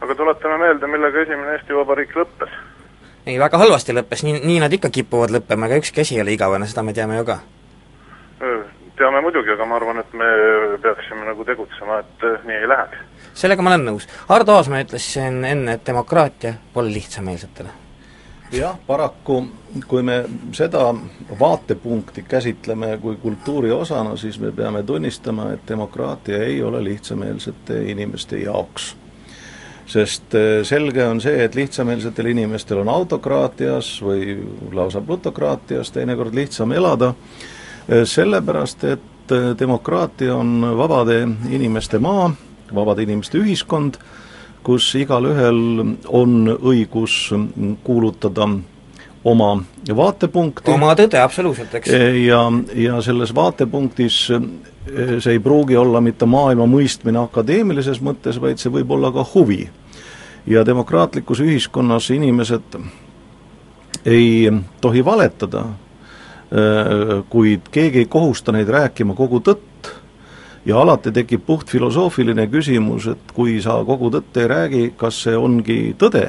Aga 0.07 0.15
tuletame 0.15 0.63
meelde, 0.63 0.87
millega 0.91 1.27
esimene 1.27 1.59
Eesti 1.59 1.75
Vabariik 1.75 2.15
lõppes. 2.17 2.55
ei, 3.27 3.39
väga 3.43 3.59
halvasti 3.59 3.95
lõppes, 3.97 4.23
nii, 4.27 4.41
nii 4.47 4.63
nad 4.63 4.73
ikka 4.73 4.91
kipuvad 4.95 5.35
lõppema, 5.35 5.67
ega 5.67 5.83
ükski 5.83 6.07
asi 6.07 6.17
ei 6.17 6.23
ole 6.23 6.39
igavene, 6.39 6.71
seda 6.71 6.87
me 6.87 6.95
teame 6.95 7.19
ju 7.19 7.27
ka 7.27 7.41
teame 8.97 9.21
muidugi, 9.21 9.53
aga 9.53 9.67
ma 9.69 9.77
arvan, 9.77 10.01
et 10.01 10.13
me 10.17 10.29
peaksime 10.83 11.27
nagu 11.27 11.45
tegutsema, 11.45 11.99
et 12.01 12.45
nii 12.49 12.61
ei 12.63 12.69
läheks. 12.69 13.03
sellega 13.35 13.63
ma 13.63 13.75
olen 13.75 13.85
nõus. 13.91 14.07
Ardo 14.33 14.57
Aasmäe 14.57 14.87
ütles 14.87 15.09
siin 15.13 15.45
enne, 15.45 15.77
et 15.77 15.87
demokraatia 15.87 16.55
pole 16.73 16.93
lihtsameelsetele. 16.95 17.69
jah, 18.53 18.79
paraku 18.87 19.43
kui 19.89 20.03
me 20.03 20.25
seda 20.53 20.95
vaatepunkti 21.41 22.23
käsitleme 22.23 22.99
kui 23.03 23.17
kultuuri 23.17 23.73
osana, 23.73 24.17
siis 24.17 24.39
me 24.41 24.53
peame 24.53 24.83
tunnistama, 24.83 25.51
et 25.53 25.69
demokraatia 25.69 26.43
ei 26.45 26.63
ole 26.63 26.85
lihtsameelsete 26.85 27.83
inimeste 27.83 28.39
jaoks 28.39 28.95
sest 29.87 30.35
selge 30.67 31.05
on 31.07 31.21
see, 31.23 31.45
et 31.45 31.55
lihtsameelsetel 31.55 32.33
inimestel 32.33 32.83
on 32.83 32.91
autokraatias 32.91 33.93
või 34.03 34.35
lausa 34.75 35.01
plutokraatias 35.01 35.93
teinekord 35.95 36.35
lihtsam 36.35 36.73
elada, 36.75 37.13
sellepärast, 37.87 38.85
et 38.85 39.35
demokraatia 39.59 40.35
on 40.35 40.73
vabade 40.79 41.21
inimeste 41.51 41.99
maa, 42.03 42.33
vabade 42.75 43.07
inimeste 43.07 43.39
ühiskond, 43.39 43.99
kus 44.67 44.89
igalühel 44.99 45.61
on 46.11 46.51
õigus 46.57 47.29
kuulutada 47.87 48.49
oma 49.27 49.51
vaatepunkti. 49.97 50.71
oma 50.71 50.93
tõde, 50.99 51.19
absoluutselt, 51.23 51.75
eks. 51.81 51.91
ja, 52.23 52.45
ja 52.79 53.01
selles 53.03 53.35
vaatepunktis 53.35 54.21
see 55.19 55.33
ei 55.33 55.41
pruugi 55.43 55.77
olla 55.77 56.01
mitte 56.01 56.29
maailma 56.31 56.69
mõistmine 56.71 57.19
akadeemilises 57.25 57.99
mõttes, 58.07 58.39
vaid 58.41 58.63
see 58.63 58.71
võib 58.71 58.93
olla 58.95 59.11
ka 59.13 59.27
huvi. 59.35 59.67
ja 60.47 60.63
demokraatlikus 60.67 61.41
ühiskonnas 61.43 62.11
inimesed 62.15 62.79
ei 64.07 64.53
tohi 64.81 65.05
valetada, 65.05 65.65
kuid 67.29 67.67
keegi 67.75 68.05
ei 68.05 68.07
kohusta 68.07 68.53
neid 68.55 68.69
rääkima 68.71 69.15
kogu 69.19 69.41
tõtt 69.43 69.91
ja 70.67 70.79
alati 70.79 71.11
tekib 71.13 71.43
puhtfilosoofiline 71.47 72.47
küsimus, 72.47 73.09
et 73.11 73.33
kui 73.35 73.59
sa 73.63 73.81
kogu 73.85 74.11
tõtt 74.15 74.39
ei 74.39 74.47
räägi, 74.47 74.93
kas 74.97 75.19
see 75.27 75.35
ongi 75.37 75.97
tõde 75.99 76.29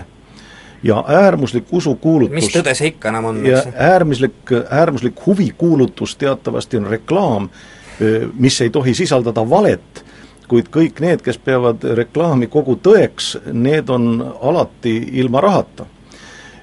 ja 0.84 1.04
äärmuslik 1.08 1.72
usukuulutus 1.72 2.36
mis 2.36 2.52
tõde 2.54 2.74
see 2.78 2.92
ikka 2.94 3.10
enam 3.10 3.32
on? 3.32 3.46
ja 3.46 3.64
äärmuslik, 3.74 4.54
äärmuslik 4.70 5.26
huvikuulutus 5.26 6.16
teatavasti 6.16 6.78
on 6.78 6.88
reklaam, 6.92 7.50
mis 8.38 8.62
ei 8.62 8.70
tohi 8.70 8.94
sisaldada 8.94 9.44
valet, 9.50 10.04
kuid 10.48 10.70
kõik 10.72 11.02
need, 11.04 11.22
kes 11.26 11.38
peavad 11.38 11.84
reklaami 11.98 12.48
kogu 12.48 12.78
tõeks, 12.84 13.36
need 13.54 13.90
on 13.90 14.20
alati 14.42 14.96
ilma 15.22 15.42
rahata 15.42 15.88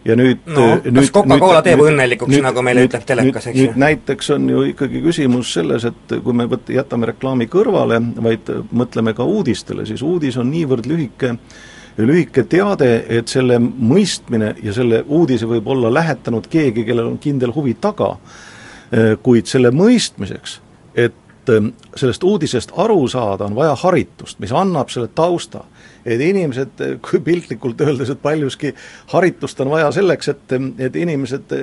ja 0.04 0.16
nüüd 0.18 0.42
no 0.46 0.66
kas 0.84 1.10
Coca-Cola 1.14 1.60
teeb 1.64 1.80
nüüd, 1.80 1.92
õnnelikuks, 1.92 2.36
nagu 2.44 2.64
meile 2.64 2.82
nüüd, 2.82 2.90
ütleb 2.92 3.06
telekas, 3.08 3.48
eks 3.50 3.60
ju? 3.60 3.70
näiteks 3.80 4.30
on 4.36 4.48
ju 4.52 4.64
ikkagi 4.70 5.00
küsimus 5.04 5.52
selles, 5.56 5.86
et 5.88 6.16
kui 6.24 6.36
me 6.36 6.46
võt-, 6.50 6.72
jätame 6.74 7.08
reklaami 7.12 7.48
kõrvale, 7.52 8.00
vaid 8.26 8.50
mõtleme 8.76 9.14
ka 9.16 9.26
uudistele, 9.28 9.86
siis 9.88 10.04
uudis 10.04 10.36
on 10.40 10.50
niivõrd 10.52 10.88
lühike, 10.90 11.34
lühike 11.99 12.45
teade, 12.51 13.05
et 13.09 13.30
selle 13.30 13.59
mõistmine 13.61 14.55
ja 14.62 14.72
selle 14.74 15.05
uudise 15.07 15.47
võib 15.47 15.68
olla 15.70 15.92
lähetanud 15.95 16.49
keegi, 16.51 16.84
kellel 16.84 17.12
on 17.12 17.18
kindel 17.22 17.55
huvi 17.55 17.76
taga, 17.80 18.14
kuid 19.22 19.47
selle 19.51 19.70
mõistmiseks, 19.74 20.59
et 20.95 21.53
sellest 21.97 22.24
uudisest 22.24 22.72
aru 22.80 23.09
saada, 23.09 23.47
on 23.47 23.57
vaja 23.57 23.74
haritust, 23.84 24.38
mis 24.42 24.53
annab 24.53 24.90
selle 24.92 25.11
tausta 25.14 25.64
et 26.05 26.20
inimesed, 26.20 26.82
kui 27.05 27.20
piltlikult 27.24 27.80
öeldes, 27.80 28.11
et 28.12 28.20
paljuski 28.22 28.74
haritust 29.12 29.61
on 29.64 29.70
vaja 29.72 29.90
selleks, 29.96 30.28
et, 30.34 30.55
et 30.86 30.96
inimesed 31.00 31.55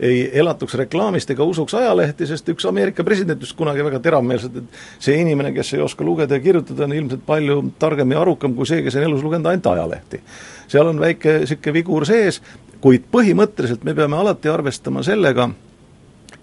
ei 0.00 0.18
elatuks 0.40 0.76
reklaamist 0.82 1.30
ega 1.32 1.44
usuks 1.48 1.74
ajalehti, 1.78 2.28
sest 2.28 2.48
üks 2.52 2.68
Ameerika 2.68 3.04
president 3.04 3.40
just 3.40 3.56
kunagi 3.56 3.84
väga 3.84 4.00
teravmeelselt, 4.04 4.60
et 4.60 4.80
see 5.08 5.16
inimene, 5.22 5.54
kes 5.56 5.74
ei 5.76 5.84
oska 5.84 6.04
lugeda 6.04 6.36
ja 6.36 6.44
kirjutada, 6.44 6.84
on 6.84 6.96
ilmselt 6.96 7.24
palju 7.26 7.62
targem 7.78 8.12
ja 8.12 8.20
arukam 8.24 8.56
kui 8.56 8.68
see, 8.68 8.82
kes 8.84 8.98
on 9.00 9.08
elus 9.08 9.24
lugenud 9.24 9.48
ainult 9.50 9.70
ajalehti. 9.72 10.20
seal 10.68 10.92
on 10.92 11.00
väike 11.00 11.38
niisugune 11.40 11.74
vigur 11.78 12.06
sees, 12.06 12.42
kuid 12.80 13.06
põhimõtteliselt 13.12 13.84
me 13.84 13.94
peame 13.94 14.18
alati 14.18 14.50
arvestama 14.52 15.02
sellega, 15.06 15.48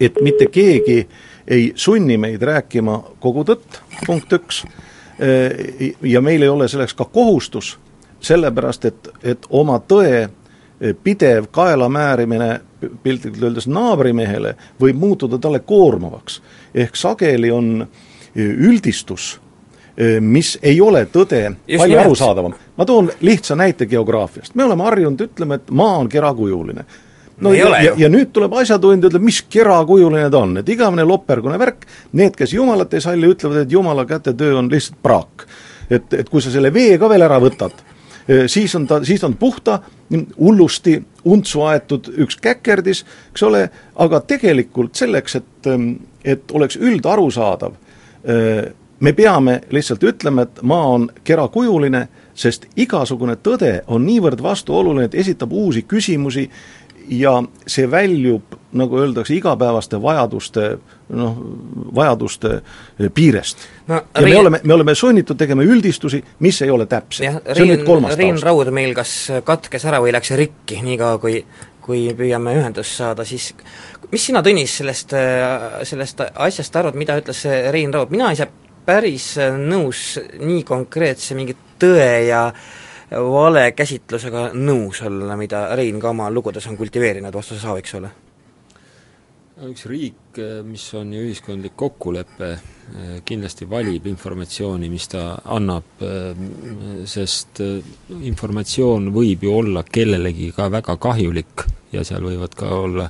et 0.00 0.18
mitte 0.22 0.50
keegi 0.50 1.04
ei 1.46 1.72
sunni 1.76 2.16
meid 2.18 2.42
rääkima 2.42 2.98
kogu 3.20 3.44
tõtt, 3.46 3.78
punkt 4.06 4.32
üks 4.32 4.64
ja 6.02 6.20
meil 6.20 6.42
ei 6.42 6.48
ole 6.48 6.68
selleks 6.68 6.94
ka 6.94 7.04
kohustus, 7.04 7.78
sellepärast 8.20 8.84
et, 8.84 9.08
et 9.22 9.46
oma 9.50 9.78
tõe 9.78 10.24
äh, 10.24 10.94
pidev 11.04 11.46
kaelamäärimine 11.50 12.60
piltlikult 13.02 13.42
öeldes 13.42 13.68
naabrimehele 13.70 14.56
võib 14.80 14.98
muutuda 14.98 15.38
talle 15.38 15.60
koormavaks. 15.60 16.42
ehk 16.74 16.96
sageli 16.96 17.50
on 17.50 17.82
äh, 17.82 17.88
üldistus, 18.36 19.40
mis 20.20 20.56
ei 20.62 20.80
ole 20.80 21.04
tõde, 21.06 21.54
palju 21.78 21.98
arusaadavam. 21.98 22.54
ma 22.76 22.84
toon 22.84 23.10
lihtsa 23.20 23.54
näite 23.56 23.86
geograafiast, 23.86 24.54
me 24.54 24.64
oleme 24.64 24.82
harjunud 24.82 25.20
ütlema, 25.20 25.54
et 25.54 25.70
maa 25.70 25.98
on 25.98 26.08
kerakujuline 26.08 26.84
no 27.40 27.52
ei 27.52 27.58
ja, 27.58 27.82
ju. 27.82 27.94
ja 27.98 28.10
nüüd 28.12 28.30
tuleb 28.34 28.54
asjatundja, 28.60 29.10
ütleb, 29.10 29.24
mis 29.26 29.40
kerakujuline 29.50 30.28
ta 30.30 30.42
on, 30.44 30.58
et 30.60 30.68
igavene 30.70 31.06
lopergune 31.08 31.58
värk, 31.60 31.86
need, 32.18 32.36
kes 32.38 32.54
Jumalat 32.54 32.94
ei 32.94 33.02
salli, 33.04 33.30
ütlevad, 33.30 33.64
et 33.64 33.72
Jumala 33.72 34.06
kätetöö 34.08 34.58
on 34.60 34.70
lihtsalt 34.72 35.00
praak. 35.02 35.46
et, 35.90 36.14
et 36.14 36.28
kui 36.28 36.42
sa 36.42 36.50
selle 36.50 36.72
vee 36.72 36.98
ka 36.98 37.08
veel 37.08 37.26
ära 37.26 37.40
võtad, 37.42 37.82
eh, 38.28 38.46
siis 38.48 38.74
on 38.74 38.86
ta, 38.88 39.02
siis 39.04 39.24
on 39.24 39.34
puhta, 39.36 39.80
hullusti 40.38 40.96
untsu 41.24 41.64
aetud 41.68 42.08
üks 42.24 42.38
käkerdis, 42.40 43.04
eks 43.32 43.42
ole, 43.42 43.66
aga 44.00 44.20
tegelikult 44.20 44.94
selleks, 44.94 45.36
et, 45.40 45.68
et 46.24 46.56
oleks 46.56 46.78
üldarusaadav, 46.80 47.76
eh, 48.24 48.64
me 49.00 49.12
peame 49.12 49.60
lihtsalt 49.70 50.04
ütlema, 50.06 50.46
et 50.46 50.62
maa 50.62 50.86
on 50.94 51.08
kerakujuline, 51.24 52.06
sest 52.34 52.66
igasugune 52.80 53.36
tõde 53.36 53.82
on 53.86 54.06
niivõrd 54.06 54.40
vastuoluline, 54.42 55.10
et 55.10 55.18
esitab 55.20 55.52
uusi 55.52 55.84
küsimusi 55.88 56.48
ja 57.08 57.34
see 57.66 57.90
väljub, 57.90 58.56
nagu 58.74 58.98
öeldakse, 58.98 59.34
igapäevaste 59.34 60.00
vajaduste 60.02 60.64
noh, 61.14 61.36
vajaduste 61.94 62.60
piirest 63.14 63.66
no,. 63.88 63.94
ja 63.94 64.24
Riin... 64.24 64.34
me 64.34 64.40
oleme, 64.40 64.60
me 64.64 64.74
oleme 64.74 64.94
sunnitud 64.94 65.38
tegema 65.38 65.62
üldistusi, 65.62 66.22
mis 66.38 66.62
ei 66.62 66.70
ole 66.70 66.86
täpsed. 66.86 67.24
see 67.52 67.62
on 67.62 67.70
nüüd 67.70 67.84
kolmas 67.86 68.16
Riin 68.18 68.40
Raud 68.42 68.72
meil 68.74 68.94
kas 68.96 69.14
katkes 69.44 69.84
ära 69.90 70.00
või 70.02 70.14
läks 70.16 70.34
rikki, 70.38 70.80
niikaua 70.82 71.20
kui 71.22 71.44
kui 71.84 72.06
püüame 72.16 72.54
ühendust 72.56 72.96
saada, 72.96 73.26
siis 73.28 73.50
mis 74.08 74.22
sina, 74.24 74.40
Tõnis, 74.40 74.78
sellest, 74.80 75.10
sellest 75.84 76.22
asjast 76.32 76.76
arvad, 76.80 76.96
mida 76.96 77.18
ütles 77.20 77.42
Rein 77.74 77.92
Raud, 77.92 78.08
mina 78.14 78.30
ei 78.32 78.38
saa 78.40 78.48
päris 78.84 79.34
nõus 79.60 80.14
nii 80.40 80.62
konkreetse 80.64 81.36
mingi 81.36 81.52
tõe 81.80 82.08
ja 82.30 82.46
äh, 82.48 82.64
vale 83.14 83.70
käsitlusega 83.76 84.50
nõus 84.54 85.02
olla, 85.06 85.36
mida 85.36 85.66
Rein 85.76 86.00
ka 86.00 86.12
oma 86.14 86.30
lugudes 86.30 86.66
on 86.70 86.78
kultiveerinud, 86.78 87.34
vastuse 87.34 87.68
A 87.68 87.76
võiks 87.76 87.96
olla? 87.98 88.12
üks 89.54 89.84
riik, 89.86 90.38
mis 90.66 90.82
on 90.98 91.12
ju 91.14 91.20
ühiskondlik 91.28 91.76
kokkulepe, 91.78 92.48
kindlasti 93.24 93.68
valib 93.70 94.08
informatsiooni, 94.10 94.88
mis 94.90 95.06
ta 95.12 95.28
annab, 95.54 96.02
sest 97.06 97.62
informatsioon 98.18 99.12
võib 99.14 99.46
ju 99.46 99.54
olla 99.54 99.84
kellelegi 99.86 100.50
ka 100.56 100.66
väga 100.74 100.98
kahjulik 100.98 101.68
ja 101.94 102.02
seal 102.02 102.26
võivad 102.26 102.58
ka 102.58 102.72
olla, 102.74 103.06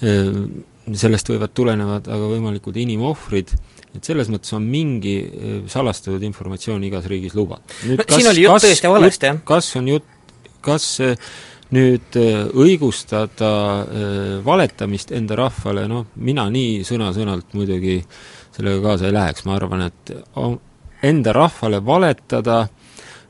sellest 0.00 1.28
võivad 1.28 1.52
tulenevad 1.52 2.08
aga 2.08 2.32
võimalikud 2.32 2.80
inimohvrid 2.80 3.52
et 3.96 4.06
selles 4.06 4.30
mõttes 4.32 4.54
on 4.56 4.66
mingi 4.70 5.16
äh, 5.20 5.54
salastatud 5.70 6.22
informatsioon 6.30 6.82
igas 6.86 7.06
riigis 7.10 7.36
lubatud. 7.38 8.02
siin 8.06 8.30
oli 8.30 8.44
jutt 8.46 8.64
tõesti 8.64 8.92
valesti, 8.92 9.30
jah. 9.30 9.40
kas 9.46 9.70
on 9.80 9.88
jutt, 9.90 10.34
kas 10.64 10.88
äh, 11.04 11.30
nüüd 11.74 12.18
äh, 12.18 12.42
õigustada 12.50 13.50
valetamist 14.46 15.12
enda 15.14 15.38
rahvale, 15.38 15.86
noh, 15.90 16.08
mina 16.22 16.48
nii 16.50 16.80
sõna-sõnalt 16.86 17.54
muidugi 17.58 18.00
sellega 18.56 18.82
kaasa 18.88 19.08
ei 19.08 19.14
läheks, 19.14 19.46
ma 19.46 19.54
arvan, 19.58 19.86
et 19.86 20.14
enda 21.06 21.34
rahvale 21.34 21.78
valetada 21.86 22.64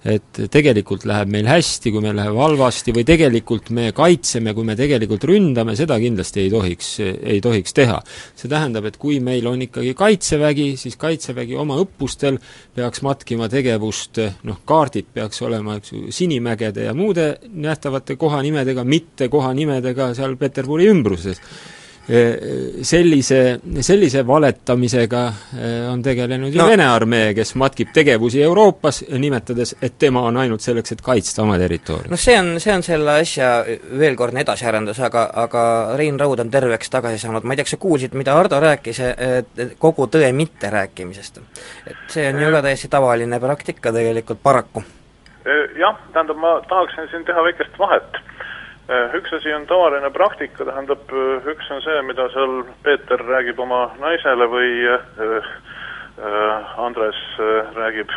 et 0.05 0.41
tegelikult 0.53 1.05
läheb 1.09 1.29
meil 1.33 1.49
hästi, 1.51 1.93
kui 1.93 2.03
meil 2.05 2.17
läheb 2.17 2.37
halvasti 2.41 2.95
või 2.97 3.05
tegelikult 3.09 3.71
me 3.77 3.91
kaitseme, 3.97 4.55
kui 4.57 4.65
me 4.65 4.77
tegelikult 4.79 5.27
ründame, 5.29 5.75
seda 5.77 5.99
kindlasti 6.01 6.45
ei 6.45 6.53
tohiks, 6.53 6.93
ei 7.05 7.41
tohiks 7.45 7.77
teha. 7.77 7.99
see 8.35 8.49
tähendab, 8.49 8.87
et 8.89 8.97
kui 8.97 9.21
meil 9.21 9.47
on 9.47 9.61
ikkagi 9.63 9.93
Kaitsevägi, 9.95 10.77
siis 10.81 10.97
Kaitsevägi 11.01 11.57
oma 11.57 11.77
õppustel 11.83 12.39
peaks 12.75 13.03
matkima 13.05 13.49
tegevust, 13.53 14.23
noh, 14.49 14.63
kaardid 14.65 15.11
peaks 15.13 15.43
olema, 15.43 15.77
eks 15.77 15.93
ju, 15.93 16.07
Sinimägede 16.15 16.89
ja 16.89 16.95
muude 16.95 17.35
nähtavate 17.53 18.17
kohanimedega, 18.17 18.85
mitte 18.85 19.29
kohanimedega 19.29 20.15
seal 20.17 20.37
Peterburi 20.41 20.89
ümbruses 20.91 21.43
sellise, 22.83 23.61
sellise 23.81 24.27
valetamisega 24.27 25.21
on 25.93 26.03
tegelenud 26.03 26.55
ju 26.55 26.59
no. 26.59 26.67
Vene 26.71 26.87
armee, 26.91 27.33
kes 27.35 27.55
matkib 27.61 27.93
tegevusi 27.95 28.43
Euroopas, 28.43 29.03
nimetades, 29.19 29.77
et 29.83 29.99
tema 29.99 30.25
on 30.27 30.41
ainult 30.43 30.65
selleks, 30.65 30.97
et 30.97 31.03
kaitsta 31.05 31.45
oma 31.45 31.59
territooriumi. 31.61 32.11
noh, 32.11 32.21
see 32.21 32.37
on, 32.39 32.53
see 32.63 32.75
on 32.75 32.83
selle 32.87 33.19
asja 33.23 33.51
veelkordne 34.01 34.43
edasiarendus, 34.43 34.99
aga, 35.07 35.29
aga 35.45 35.65
Rein 36.01 36.19
Raud 36.21 36.43
on 36.43 36.51
terveks 36.51 36.91
tagasi 36.91 37.21
saanud, 37.23 37.47
ma 37.47 37.55
ei 37.55 37.61
tea, 37.61 37.69
kas 37.69 37.77
sa 37.77 37.83
kuulsid, 37.85 38.17
mida 38.19 38.35
Ardo 38.39 38.59
rääkis 38.63 39.03
kogu 39.79 40.09
tõe 40.11 40.33
mitterääkimisest? 40.35 41.39
et 41.87 42.01
see 42.11 42.27
on 42.33 42.41
ju 42.43 42.51
ka 42.57 42.65
täiesti 42.67 42.91
tavaline 42.91 43.39
praktika 43.41 43.93
tegelikult 43.95 44.43
paraku. 44.43 44.83
Jah, 45.79 45.97
tähendab, 46.13 46.37
ma 46.37 46.59
tahaksin 46.69 47.09
siin 47.13 47.25
teha 47.25 47.43
väikest 47.47 47.79
vahet 47.79 48.19
üks 48.91 49.33
asi 49.33 49.53
on 49.55 49.67
tavaline 49.71 50.11
praktika, 50.11 50.65
tähendab, 50.67 51.05
äh, 51.13 51.47
üks 51.53 51.71
on 51.71 51.83
see, 51.85 52.03
mida 52.09 52.29
seal 52.35 52.65
Peeter 52.83 53.23
räägib 53.23 53.61
oma 53.63 53.91
naisele 54.01 54.49
või 54.51 54.71
äh, 54.89 55.51
Andres 56.81 57.21
räägib 57.77 58.11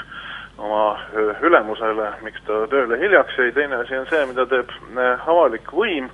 oma 0.57 0.97
ülemusele, 1.41 2.09
miks 2.26 2.41
ta 2.47 2.65
tööle 2.71 2.97
hiljaks 2.99 3.38
jäi, 3.38 3.51
teine 3.55 3.80
asi 3.82 3.95
on 3.97 4.09
see, 4.09 4.26
mida 4.30 4.45
teeb 4.49 4.69
avalik 5.26 5.71
võim. 5.74 6.09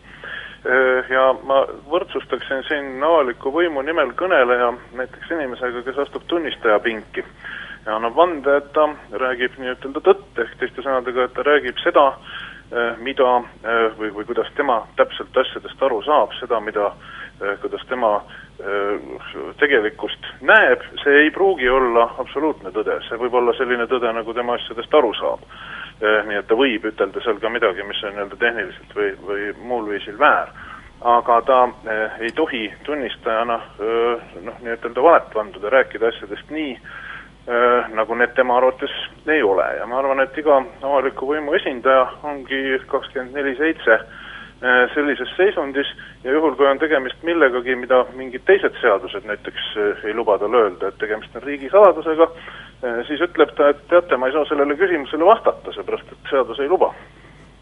Ja 1.09 1.23
ma 1.47 1.61
võrdsustaksin 1.87 2.65
siin 2.67 3.03
avaliku 3.03 3.51
võimu 3.55 3.81
nimel 3.87 4.11
kõneleja 4.19 4.73
näiteks 4.99 5.31
inimesega, 5.31 5.81
kes 5.87 6.01
astub 6.03 6.25
tunnistaja 6.27 6.81
pinki 6.83 7.23
ja 7.85 7.95
annab 7.95 8.15
vande, 8.15 8.57
et 8.59 8.71
ta 8.75 8.85
räägib 9.21 9.55
nii-ütelda 9.59 10.03
tõtt, 10.05 10.27
ehk 10.43 10.57
teiste 10.59 10.83
sõnadega, 10.85 11.25
et 11.25 11.35
ta 11.35 11.45
räägib 11.47 11.79
seda, 11.83 12.05
mida 13.01 13.29
äh, 13.37 13.97
või, 13.97 14.11
või 14.13 14.25
kuidas 14.29 14.49
tema 14.57 14.83
täpselt 14.95 15.37
asjadest 15.37 15.81
aru 15.81 16.01
saab, 16.05 16.35
seda, 16.39 16.59
mida, 16.61 16.91
äh, 17.41 17.57
kuidas 17.63 17.85
tema 17.89 18.19
tegelikkust 19.55 20.25
näeb, 20.43 20.81
see 20.99 21.13
ei 21.21 21.29
pruugi 21.31 21.69
olla 21.71 22.09
absoluutne 22.19 22.73
tõde, 22.75 22.97
see 23.05 23.15
võib 23.21 23.37
olla 23.39 23.53
selline 23.55 23.85
tõde, 23.87 24.11
nagu 24.11 24.33
tema 24.35 24.57
asjadest 24.59 24.97
aru 24.99 25.13
saab. 25.15 25.45
Nii 26.27 26.41
et 26.41 26.47
ta 26.47 26.57
võib 26.59 26.83
ütelda 26.89 27.23
seal 27.23 27.39
ka 27.39 27.47
midagi, 27.51 27.85
mis 27.87 28.01
on 28.03 28.17
nii-öelda 28.17 28.39
tehniliselt 28.41 28.91
või, 28.97 29.13
või 29.29 29.47
muul 29.63 29.87
viisil 29.93 30.19
väär. 30.19 30.51
aga 30.99 31.41
ta 31.47 31.61
ei 32.19 32.33
tohi 32.35 32.65
tunnistajana 32.83 33.61
noh, 34.43 34.59
nii-ütelda 34.59 35.03
valet 35.07 35.35
vanduda, 35.35 35.71
rääkida 35.71 36.11
asjadest 36.11 36.51
nii, 36.51 36.75
nagu 37.95 38.15
need 38.15 38.33
tema 38.35 38.57
arvates 38.57 38.91
ei 39.27 39.43
ole 39.43 39.65
ja 39.77 39.85
ma 39.87 39.99
arvan, 39.99 40.19
et 40.21 40.37
iga 40.37 40.59
avaliku 40.83 41.31
võimu 41.31 41.55
esindaja 41.57 42.03
ongi 42.23 42.77
kakskümmend 42.91 43.33
neli 43.33 43.55
seitse 43.57 43.95
äh, 43.95 44.83
sellises 44.93 45.31
seisundis 45.37 45.89
ja 46.23 46.35
juhul, 46.35 46.53
kui 46.59 46.67
on 46.67 46.79
tegemist 46.79 47.23
millegagi, 47.23 47.75
mida 47.79 48.03
mingid 48.13 48.45
teised 48.45 48.75
seadused 48.81 49.25
näiteks 49.25 49.69
äh, 49.77 50.03
ei 50.11 50.13
luba 50.13 50.37
tal 50.37 50.53
öelda, 50.53 50.91
et 50.91 50.99
tegemist 51.01 51.35
on 51.35 51.45
riigisaladusega, 51.47 52.29
siis 53.07 53.21
ütleb 53.25 53.49
ta, 53.57 53.73
et 53.73 53.81
teate, 53.91 54.17
ma 54.17 54.29
ei 54.29 54.35
saa 54.35 54.45
sellele 54.47 54.77
küsimusele 54.79 55.25
vastata, 55.25 55.73
seepärast 55.75 56.13
et 56.13 56.29
seadus 56.29 56.59
ei 56.59 56.69
luba 56.69 56.93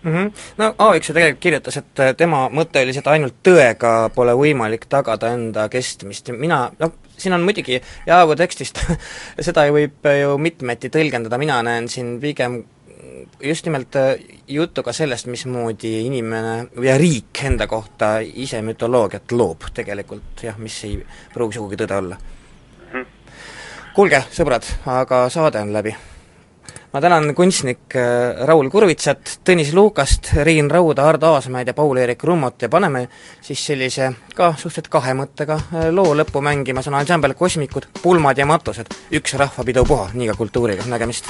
mm. 0.04 0.14
-hmm. 0.14 0.32
No 0.58 0.74
Aaviksoo 0.78 1.14
tegelikult 1.14 1.42
kirjutas, 1.42 1.78
et 1.78 2.18
tema 2.18 2.50
mõte 2.50 2.84
oli 2.84 2.94
see, 2.94 3.00
et 3.06 3.14
ainult 3.14 3.40
tõega 3.50 4.10
pole 4.16 4.34
võimalik 4.34 4.86
tagada 4.90 5.32
enda 5.34 5.70
kestmist 5.70 6.28
ja 6.28 6.34
mina, 6.34 6.70
noh, 6.80 6.94
siin 7.18 7.34
on 7.34 7.46
muidugi 7.46 7.82
Jaagu 8.08 8.36
tekstist 8.40 8.82
seda 9.48 9.68
võib 9.74 10.06
ju 10.22 10.38
mitmeti 10.42 10.92
tõlgendada, 10.94 11.40
mina 11.42 11.62
näen 11.66 11.90
siin 11.92 12.18
pigem 12.24 12.64
just 13.44 13.66
nimelt 13.66 13.96
äh, 13.96 14.16
juttu 14.48 14.84
ka 14.84 14.94
sellest, 14.94 15.28
mismoodi 15.28 16.06
inimene 16.06 16.68
ja 16.84 16.98
riik 16.98 17.44
enda 17.44 17.68
kohta 17.68 18.18
ise 18.20 18.62
mütoloogiat 18.62 19.32
loob 19.32 19.70
tegelikult 19.74 20.44
jah, 20.44 20.58
mis 20.58 20.78
ei 20.88 21.00
pruugi 21.34 21.60
sugugi 21.60 21.80
tõde 21.84 21.98
olla. 22.02 22.20
Mhm. 22.88 23.08
kuulge, 23.96 24.24
sõbrad, 24.32 24.70
aga 24.86 25.26
saade 25.34 25.62
on 25.62 25.74
läbi 25.74 25.96
ma 26.98 27.02
tänan 27.02 27.36
kunstnik 27.36 27.96
äh, 27.96 28.46
Raul 28.50 28.72
Kurvitsat, 28.74 29.36
Tõnis 29.46 29.70
Lukast, 29.74 30.32
Riin 30.42 30.72
Rauda, 30.72 31.06
Ardo 31.06 31.30
Aasmäed 31.36 31.70
ja 31.70 31.76
Paul-Eerik 31.78 32.24
Rummot 32.26 32.66
ja 32.66 32.70
paneme 32.74 33.04
siis 33.42 33.62
sellise 33.70 34.10
ka 34.34 34.56
suhteliselt 34.56 34.90
kahe 34.90 35.14
mõttega 35.20 35.60
äh, 35.60 35.92
loo 35.94 36.16
lõppu 36.18 36.42
mängima, 36.42 36.82
see 36.82 36.90
on 36.90 36.98
ansambel 36.98 37.38
Kosmikud, 37.38 37.86
pulmad 38.02 38.42
ja 38.42 38.50
matused, 38.50 38.90
üks 39.14 39.38
rahvapidu 39.38 39.86
puha, 39.86 40.10
nii 40.18 40.32
ka 40.32 40.40
kultuuriga, 40.42 40.90
nägemist! 40.90 41.30